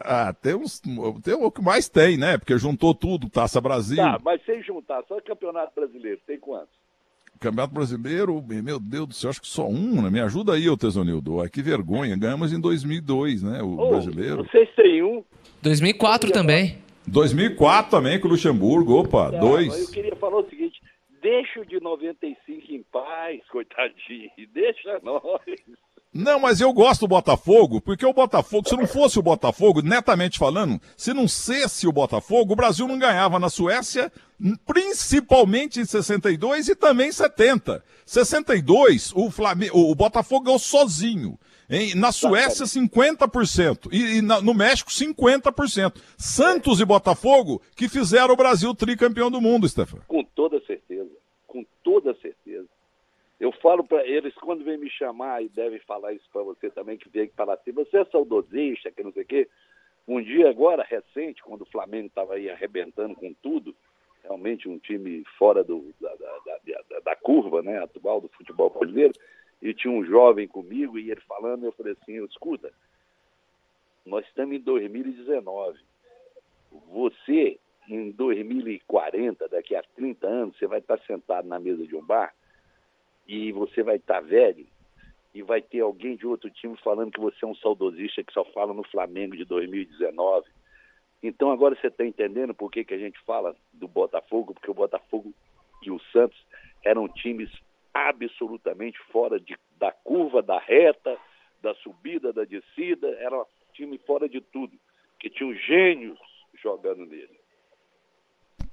Ah, 0.00 0.32
tem 0.32 0.54
uns. 0.54 0.80
Tem 1.22 1.34
o 1.34 1.52
que 1.52 1.62
mais 1.62 1.88
tem, 1.88 2.16
né? 2.16 2.36
Porque 2.36 2.58
juntou 2.58 2.94
tudo, 2.94 3.30
Taça 3.30 3.60
Brasil. 3.60 3.98
Tá, 3.98 4.18
mas 4.24 4.44
sem 4.44 4.60
juntar, 4.62 5.04
só 5.06 5.20
Campeonato 5.20 5.72
Brasileiro, 5.72 6.20
tem 6.26 6.40
quantos? 6.40 6.74
Campeonato 7.38 7.74
Brasileiro, 7.74 8.42
meu 8.42 8.80
Deus 8.80 9.08
do 9.08 9.14
céu, 9.14 9.30
acho 9.30 9.40
que 9.40 9.46
só 9.46 9.68
um, 9.68 10.02
né? 10.02 10.10
Me 10.10 10.20
ajuda 10.20 10.54
aí, 10.54 10.68
ô 10.68 10.76
Tesonildo. 10.76 11.40
Ah, 11.40 11.48
que 11.48 11.62
vergonha. 11.62 12.16
Ganhamos 12.16 12.52
em 12.52 12.60
2002, 12.60 13.42
né? 13.42 13.62
O 13.62 13.78
oh, 13.78 13.90
brasileiro. 13.90 14.44
Vocês 14.44 14.68
têm 14.74 15.02
um. 15.02 15.22
2004 15.64 16.30
também. 16.30 16.76
2004 17.06 17.90
também 17.90 18.20
com 18.20 18.28
o 18.28 18.30
Luxemburgo, 18.30 19.00
opa, 19.00 19.32
tá, 19.32 19.38
dois. 19.38 19.80
Eu 19.80 19.88
queria 19.88 20.16
falar 20.16 20.40
o 20.40 20.48
seguinte: 20.48 20.78
deixa 21.22 21.60
o 21.60 21.66
de 21.66 21.80
95 21.80 22.72
em 22.72 22.82
paz, 22.92 23.40
coitadinho, 23.50 24.30
deixa 24.52 25.00
nós. 25.02 25.22
Não, 26.12 26.38
mas 26.38 26.60
eu 26.60 26.72
gosto 26.72 27.00
do 27.00 27.08
Botafogo, 27.08 27.80
porque 27.80 28.06
o 28.06 28.12
Botafogo, 28.12 28.68
se 28.68 28.76
não 28.76 28.86
fosse 28.86 29.18
o 29.18 29.22
Botafogo, 29.22 29.82
netamente 29.82 30.38
falando, 30.38 30.80
se 30.96 31.12
não 31.12 31.26
cesse 31.26 31.88
o 31.88 31.92
Botafogo, 31.92 32.52
o 32.52 32.56
Brasil 32.56 32.86
não 32.86 32.98
ganhava 32.98 33.38
na 33.38 33.48
Suécia, 33.48 34.12
principalmente 34.64 35.80
em 35.80 35.84
62 35.84 36.68
e 36.68 36.76
também 36.76 37.08
em 37.08 37.12
70. 37.12 37.82
62, 38.06 39.12
o, 39.16 39.28
Flamengo, 39.28 39.76
o 39.76 39.94
Botafogo 39.94 40.44
ganhou 40.44 40.58
sozinho. 40.58 41.36
Em, 41.68 41.94
na 41.94 42.12
Suécia, 42.12 42.66
50%. 42.66 43.88
E, 43.92 44.18
e 44.18 44.22
na, 44.22 44.40
no 44.40 44.54
México, 44.54 44.90
50%. 44.90 46.00
Santos 46.16 46.80
e 46.80 46.84
Botafogo 46.84 47.62
que 47.76 47.88
fizeram 47.88 48.34
o 48.34 48.36
Brasil 48.36 48.74
tricampeão 48.74 49.30
do 49.30 49.40
mundo, 49.40 49.68
Stefan. 49.68 49.98
Com 50.06 50.22
toda 50.24 50.60
certeza. 50.60 51.10
Com 51.46 51.64
toda 51.82 52.14
certeza. 52.14 52.68
Eu 53.40 53.52
falo 53.60 53.84
para 53.84 54.06
eles, 54.06 54.34
quando 54.34 54.64
vem 54.64 54.78
me 54.78 54.88
chamar, 54.90 55.42
e 55.42 55.48
devem 55.48 55.78
falar 55.80 56.12
isso 56.12 56.24
para 56.32 56.42
você 56.42 56.70
também, 56.70 56.96
que 56.96 57.08
vem 57.08 57.28
para 57.28 57.56
ti, 57.56 57.72
você 57.72 57.98
é 57.98 58.04
saudosista, 58.06 58.90
que 58.90 59.02
não 59.02 59.12
sei 59.12 59.22
o 59.22 59.26
quê. 59.26 59.48
Um 60.06 60.22
dia 60.22 60.48
agora, 60.48 60.84
recente, 60.84 61.42
quando 61.42 61.62
o 61.62 61.70
Flamengo 61.70 62.06
estava 62.06 62.34
aí 62.34 62.48
arrebentando 62.48 63.14
com 63.14 63.34
tudo, 63.42 63.74
realmente 64.22 64.68
um 64.68 64.78
time 64.78 65.24
fora 65.38 65.64
do, 65.64 65.94
da, 66.00 66.14
da, 66.14 66.38
da, 66.88 67.00
da, 67.00 67.16
curva 67.16 67.62
né, 67.62 67.82
atual 67.82 68.20
do 68.20 68.28
futebol 68.28 68.70
brasileiro, 68.70 69.12
e 69.60 69.72
tinha 69.72 69.92
um 69.92 70.04
jovem 70.04 70.46
comigo, 70.46 70.98
e 70.98 71.10
ele 71.10 71.20
falando, 71.22 71.64
eu 71.64 71.72
falei 71.72 71.92
assim, 71.92 72.22
escuta, 72.24 72.72
Nós 74.04 74.26
estamos 74.26 74.56
em 74.56 74.60
2019. 74.60 75.78
Você, 76.92 77.58
em 77.88 78.10
2040, 78.10 79.48
daqui 79.48 79.74
a 79.74 79.82
30 79.94 80.26
anos, 80.26 80.58
você 80.58 80.66
vai 80.66 80.80
estar 80.80 80.98
sentado 81.00 81.48
na 81.48 81.58
mesa 81.58 81.86
de 81.86 81.96
um 81.96 82.04
bar 82.04 82.34
e 83.26 83.52
você 83.52 83.82
vai 83.82 83.96
estar 83.96 84.20
velho 84.20 84.66
e 85.34 85.42
vai 85.42 85.60
ter 85.60 85.80
alguém 85.80 86.16
de 86.16 86.26
outro 86.26 86.48
time 86.50 86.76
falando 86.76 87.12
que 87.12 87.20
você 87.20 87.44
é 87.44 87.48
um 87.48 87.54
saudosista 87.56 88.22
que 88.22 88.32
só 88.32 88.44
fala 88.46 88.72
no 88.72 88.84
Flamengo 88.84 89.36
de 89.36 89.44
2019. 89.44 90.46
Então 91.22 91.50
agora 91.50 91.74
você 91.74 91.88
está 91.88 92.04
entendendo 92.04 92.54
por 92.54 92.70
que, 92.70 92.84
que 92.84 92.94
a 92.94 92.98
gente 92.98 93.18
fala 93.24 93.56
do 93.72 93.88
Botafogo, 93.88 94.54
porque 94.54 94.70
o 94.70 94.74
Botafogo 94.74 95.32
e 95.82 95.90
o 95.90 95.98
Santos 96.12 96.38
eram 96.84 97.08
times 97.08 97.50
absolutamente 98.22 98.98
fora 99.12 99.38
de, 99.38 99.56
da 99.78 99.92
curva, 99.92 100.42
da 100.42 100.58
reta, 100.58 101.16
da 101.62 101.74
subida, 101.76 102.32
da 102.32 102.44
descida, 102.44 103.08
era 103.18 103.40
um 103.40 103.44
time 103.72 103.98
fora 104.06 104.28
de 104.28 104.40
tudo, 104.40 104.72
que 105.18 105.30
tinham 105.30 105.54
gênios 105.54 106.18
jogando 106.62 107.06
nele. 107.06 107.40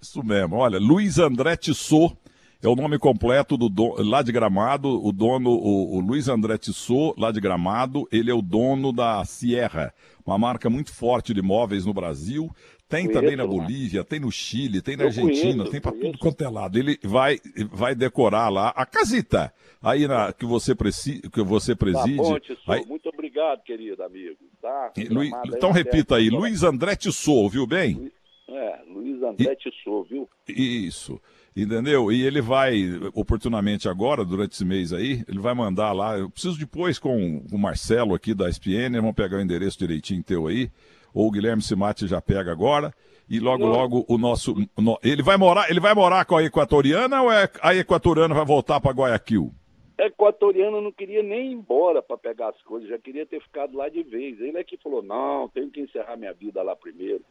Isso 0.01 0.23
mesmo. 0.23 0.57
Olha, 0.57 0.79
Luiz 0.79 1.19
André 1.19 1.55
Tissot 1.55 2.17
é 2.63 2.67
o 2.67 2.75
nome 2.75 2.99
completo 2.99 3.57
do 3.57 3.69
dono, 3.69 4.03
lá 4.03 4.21
de 4.21 4.31
Gramado, 4.31 5.03
o 5.03 5.11
dono, 5.11 5.49
o, 5.49 5.97
o 5.97 5.99
Luiz 5.99 6.27
André 6.27 6.57
Tissot, 6.57 7.19
lá 7.19 7.31
de 7.31 7.39
Gramado, 7.39 8.07
ele 8.11 8.29
é 8.29 8.33
o 8.33 8.41
dono 8.41 8.91
da 8.91 9.23
Sierra, 9.25 9.93
uma 10.25 10.37
marca 10.37 10.69
muito 10.69 10.93
forte 10.93 11.33
de 11.33 11.41
móveis 11.41 11.85
no 11.85 11.93
Brasil. 11.93 12.49
Tem 12.91 13.05
conheço, 13.05 13.21
também 13.21 13.37
na 13.37 13.47
Bolívia, 13.47 14.03
tem 14.03 14.19
no 14.19 14.31
Chile, 14.31 14.81
tem 14.81 14.97
na 14.97 15.05
Argentina, 15.05 15.53
conheço, 15.53 15.71
tem 15.71 15.79
para 15.79 15.93
tudo 15.93 16.17
quanto 16.17 16.43
é 16.43 16.49
lado. 16.49 16.77
Ele 16.77 16.99
vai, 17.01 17.39
vai 17.71 17.95
decorar 17.95 18.49
lá 18.49 18.73
a 18.75 18.85
casita 18.85 19.53
aí 19.81 20.07
na, 20.07 20.33
que 20.33 20.45
você, 20.45 20.75
preci, 20.75 21.21
que 21.29 21.41
você 21.41 21.73
preside. 21.73 22.17
Tá 22.17 22.23
bom, 22.23 22.39
Tissot, 22.39 22.71
aí... 22.71 22.85
Muito 22.85 23.07
obrigado, 23.07 23.63
querido 23.63 24.03
amigo. 24.03 24.35
Tá? 24.61 24.91
Luiz, 25.09 25.31
então 25.47 25.71
repita 25.71 26.17
aí, 26.17 26.29
Luiz 26.29 26.63
André 26.63 26.95
Tissot, 26.97 27.49
viu 27.49 27.65
bem? 27.65 28.11
É, 28.49 28.79
Luiz 28.87 29.23
André 29.23 29.53
e... 29.53 29.55
Tissot, 29.55 30.07
viu? 30.09 30.29
Isso. 30.47 31.19
Entendeu? 31.55 32.11
E 32.11 32.23
ele 32.23 32.39
vai, 32.41 32.73
oportunamente 33.13 33.89
agora, 33.89 34.23
durante 34.23 34.53
esse 34.53 34.63
mês 34.63 34.93
aí, 34.93 35.23
ele 35.27 35.39
vai 35.39 35.53
mandar 35.53 35.91
lá. 35.91 36.17
Eu 36.17 36.29
preciso 36.29 36.57
depois 36.57 36.97
com 36.97 37.43
o 37.51 37.57
Marcelo 37.57 38.13
aqui 38.13 38.33
da 38.33 38.49
SPN, 38.49 39.01
vamos 39.01 39.15
pegar 39.15 39.37
o 39.37 39.41
endereço 39.41 39.79
direitinho 39.79 40.23
teu 40.23 40.47
aí. 40.47 40.69
Ou 41.13 41.27
o 41.27 41.31
Guilherme 41.31 41.61
Simati 41.61 42.07
já 42.07 42.21
pega 42.21 42.51
agora. 42.51 42.93
E 43.29 43.39
logo, 43.39 43.65
logo 43.65 44.05
o 44.09 44.17
nosso. 44.17 44.53
No, 44.77 44.99
ele 45.01 45.23
vai 45.23 45.37
morar, 45.37 45.69
ele 45.69 45.79
vai 45.79 45.93
morar 45.93 46.25
com 46.25 46.35
a 46.35 46.43
equatoriana 46.43 47.21
ou 47.21 47.31
é, 47.31 47.49
a 47.61 47.73
equatoriana 47.73 48.33
vai 48.33 48.45
voltar 48.45 48.81
para 48.81 48.91
Guayaquil? 48.91 49.53
A 49.97 50.05
equatoriana 50.05 50.81
não 50.81 50.91
queria 50.91 51.23
nem 51.23 51.51
ir 51.51 51.53
embora 51.53 52.01
para 52.01 52.17
pegar 52.17 52.49
as 52.49 52.61
coisas, 52.63 52.89
já 52.89 52.97
queria 52.97 53.25
ter 53.25 53.41
ficado 53.41 53.77
lá 53.77 53.87
de 53.87 54.03
vez. 54.03 54.39
Ele 54.41 54.57
é 54.57 54.63
que 54.63 54.77
falou: 54.77 55.01
não, 55.01 55.47
tenho 55.47 55.69
que 55.69 55.79
encerrar 55.79 56.17
minha 56.17 56.33
vida 56.33 56.61
lá 56.61 56.75
primeiro. 56.75 57.23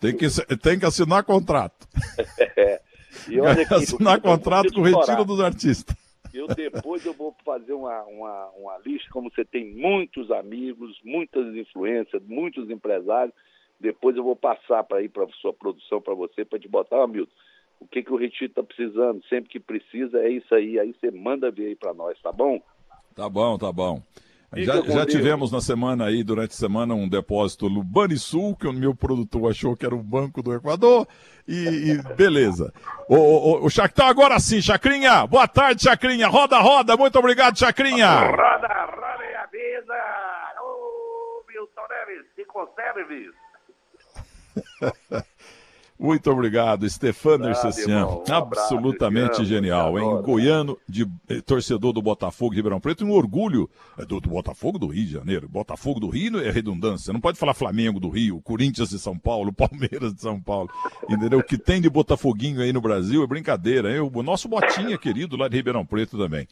Tem 0.00 0.16
que, 0.16 0.26
tem 0.56 0.78
que 0.78 0.86
assinar 0.86 1.24
contrato. 1.24 1.88
é. 2.56 2.80
E 3.28 3.40
olha 3.40 3.62
aqui, 3.64 3.74
assinar 3.74 4.20
contrato 4.20 4.72
com 4.72 4.80
o 4.80 4.84
retiro 4.84 5.24
dos 5.24 5.40
artistas. 5.40 5.94
Eu 6.34 6.48
depois 6.48 7.06
eu 7.06 7.14
vou 7.14 7.32
fazer 7.44 7.72
uma, 7.72 8.02
uma, 8.02 8.50
uma 8.56 8.78
lista, 8.78 9.08
como 9.12 9.30
você 9.30 9.44
tem 9.44 9.72
muitos 9.72 10.32
amigos, 10.32 11.00
muitas 11.04 11.54
influências, 11.54 12.20
muitos 12.26 12.68
empresários. 12.68 13.34
Depois 13.78 14.16
eu 14.16 14.24
vou 14.24 14.34
passar 14.34 14.82
para 14.82 15.00
ir 15.00 15.08
para 15.08 15.28
sua 15.40 15.52
produção 15.52 16.02
para 16.02 16.12
você, 16.14 16.44
para 16.44 16.58
te 16.58 16.68
botar, 16.68 17.04
oh, 17.04 17.06
Milton, 17.06 17.32
o 17.78 17.86
que, 17.86 18.02
que 18.02 18.12
o 18.12 18.16
Retiro 18.16 18.46
está 18.46 18.62
precisando, 18.62 19.22
sempre 19.28 19.50
que 19.50 19.60
precisa, 19.60 20.18
é 20.18 20.30
isso 20.30 20.52
aí. 20.54 20.78
Aí 20.78 20.92
você 20.92 21.10
manda 21.10 21.50
ver 21.50 21.66
aí 21.66 21.76
para 21.76 21.94
nós, 21.94 22.20
tá 22.20 22.32
bom? 22.32 22.60
Tá 23.14 23.28
bom, 23.28 23.56
tá 23.56 23.70
bom. 23.70 24.02
Já, 24.56 24.80
já 24.80 25.06
tivemos 25.06 25.50
na 25.50 25.60
semana 25.60 26.06
aí, 26.06 26.22
durante 26.22 26.52
a 26.52 26.56
semana, 26.56 26.94
um 26.94 27.08
depósito 27.08 27.68
no 27.68 27.82
Banisul, 27.82 28.54
que 28.56 28.66
o 28.66 28.72
meu 28.72 28.94
produtor 28.94 29.50
achou 29.50 29.76
que 29.76 29.84
era 29.84 29.94
o 29.94 30.02
Banco 30.02 30.42
do 30.42 30.54
Equador, 30.54 31.08
e, 31.46 31.92
e 31.92 32.14
beleza. 32.14 32.72
O, 33.08 33.16
o, 33.16 33.66
o 33.66 33.70
Chactão, 33.70 34.06
agora 34.06 34.38
sim, 34.38 34.60
Chacrinha, 34.60 35.26
boa 35.26 35.48
tarde, 35.48 35.82
Chacrinha, 35.82 36.28
roda, 36.28 36.58
roda, 36.58 36.96
muito 36.96 37.18
obrigado, 37.18 37.58
Chacrinha. 37.58 38.30
Roda, 38.30 38.68
roda 38.68 39.24
e 39.24 39.34
avisa, 39.36 39.94
ô 40.62 41.42
Milton 41.48 41.86
Neves, 41.88 42.26
se 42.34 42.44
conserve, 42.44 43.32
Muito 46.04 46.30
obrigado, 46.30 46.86
Stefano 46.86 47.48
Ercecian. 47.48 48.06
Um 48.06 48.22
Absolutamente 48.30 49.24
abraço, 49.24 49.44
genial, 49.46 49.98
hein? 49.98 50.22
Goiano, 50.22 50.76
de, 50.86 51.06
eh, 51.30 51.40
torcedor 51.40 51.94
do 51.94 52.02
Botafogo 52.02 52.50
de 52.50 52.56
Ribeirão 52.56 52.78
Preto, 52.78 53.06
um 53.06 53.10
orgulho 53.10 53.70
é 53.96 54.04
do, 54.04 54.20
do, 54.20 54.28
Botafogo 54.28 54.78
do 54.78 54.86
Rio 54.86 55.06
de 55.06 55.12
Janeiro. 55.12 55.48
Botafogo 55.48 55.98
do 55.98 56.10
Rio 56.10 56.38
é 56.40 56.50
redundância. 56.50 57.10
Não 57.10 57.22
pode 57.22 57.38
falar 57.38 57.54
Flamengo 57.54 57.98
do 57.98 58.10
Rio, 58.10 58.38
Corinthians 58.42 58.90
de 58.90 58.98
São 58.98 59.18
Paulo, 59.18 59.50
Palmeiras 59.56 60.12
de 60.12 60.20
São 60.20 60.38
Paulo. 60.38 60.68
Entendeu? 61.08 61.38
O 61.38 61.42
que 61.42 61.56
tem 61.56 61.80
de 61.80 61.88
Botafoguinho 61.88 62.60
aí 62.60 62.70
no 62.70 62.82
Brasil 62.82 63.24
é 63.24 63.26
brincadeira, 63.26 63.90
hein? 63.90 64.00
O 64.00 64.22
nosso 64.22 64.46
Botinha 64.46 64.98
querido 64.98 65.38
lá 65.38 65.48
de 65.48 65.56
Ribeirão 65.56 65.86
Preto 65.86 66.18
também. 66.18 66.46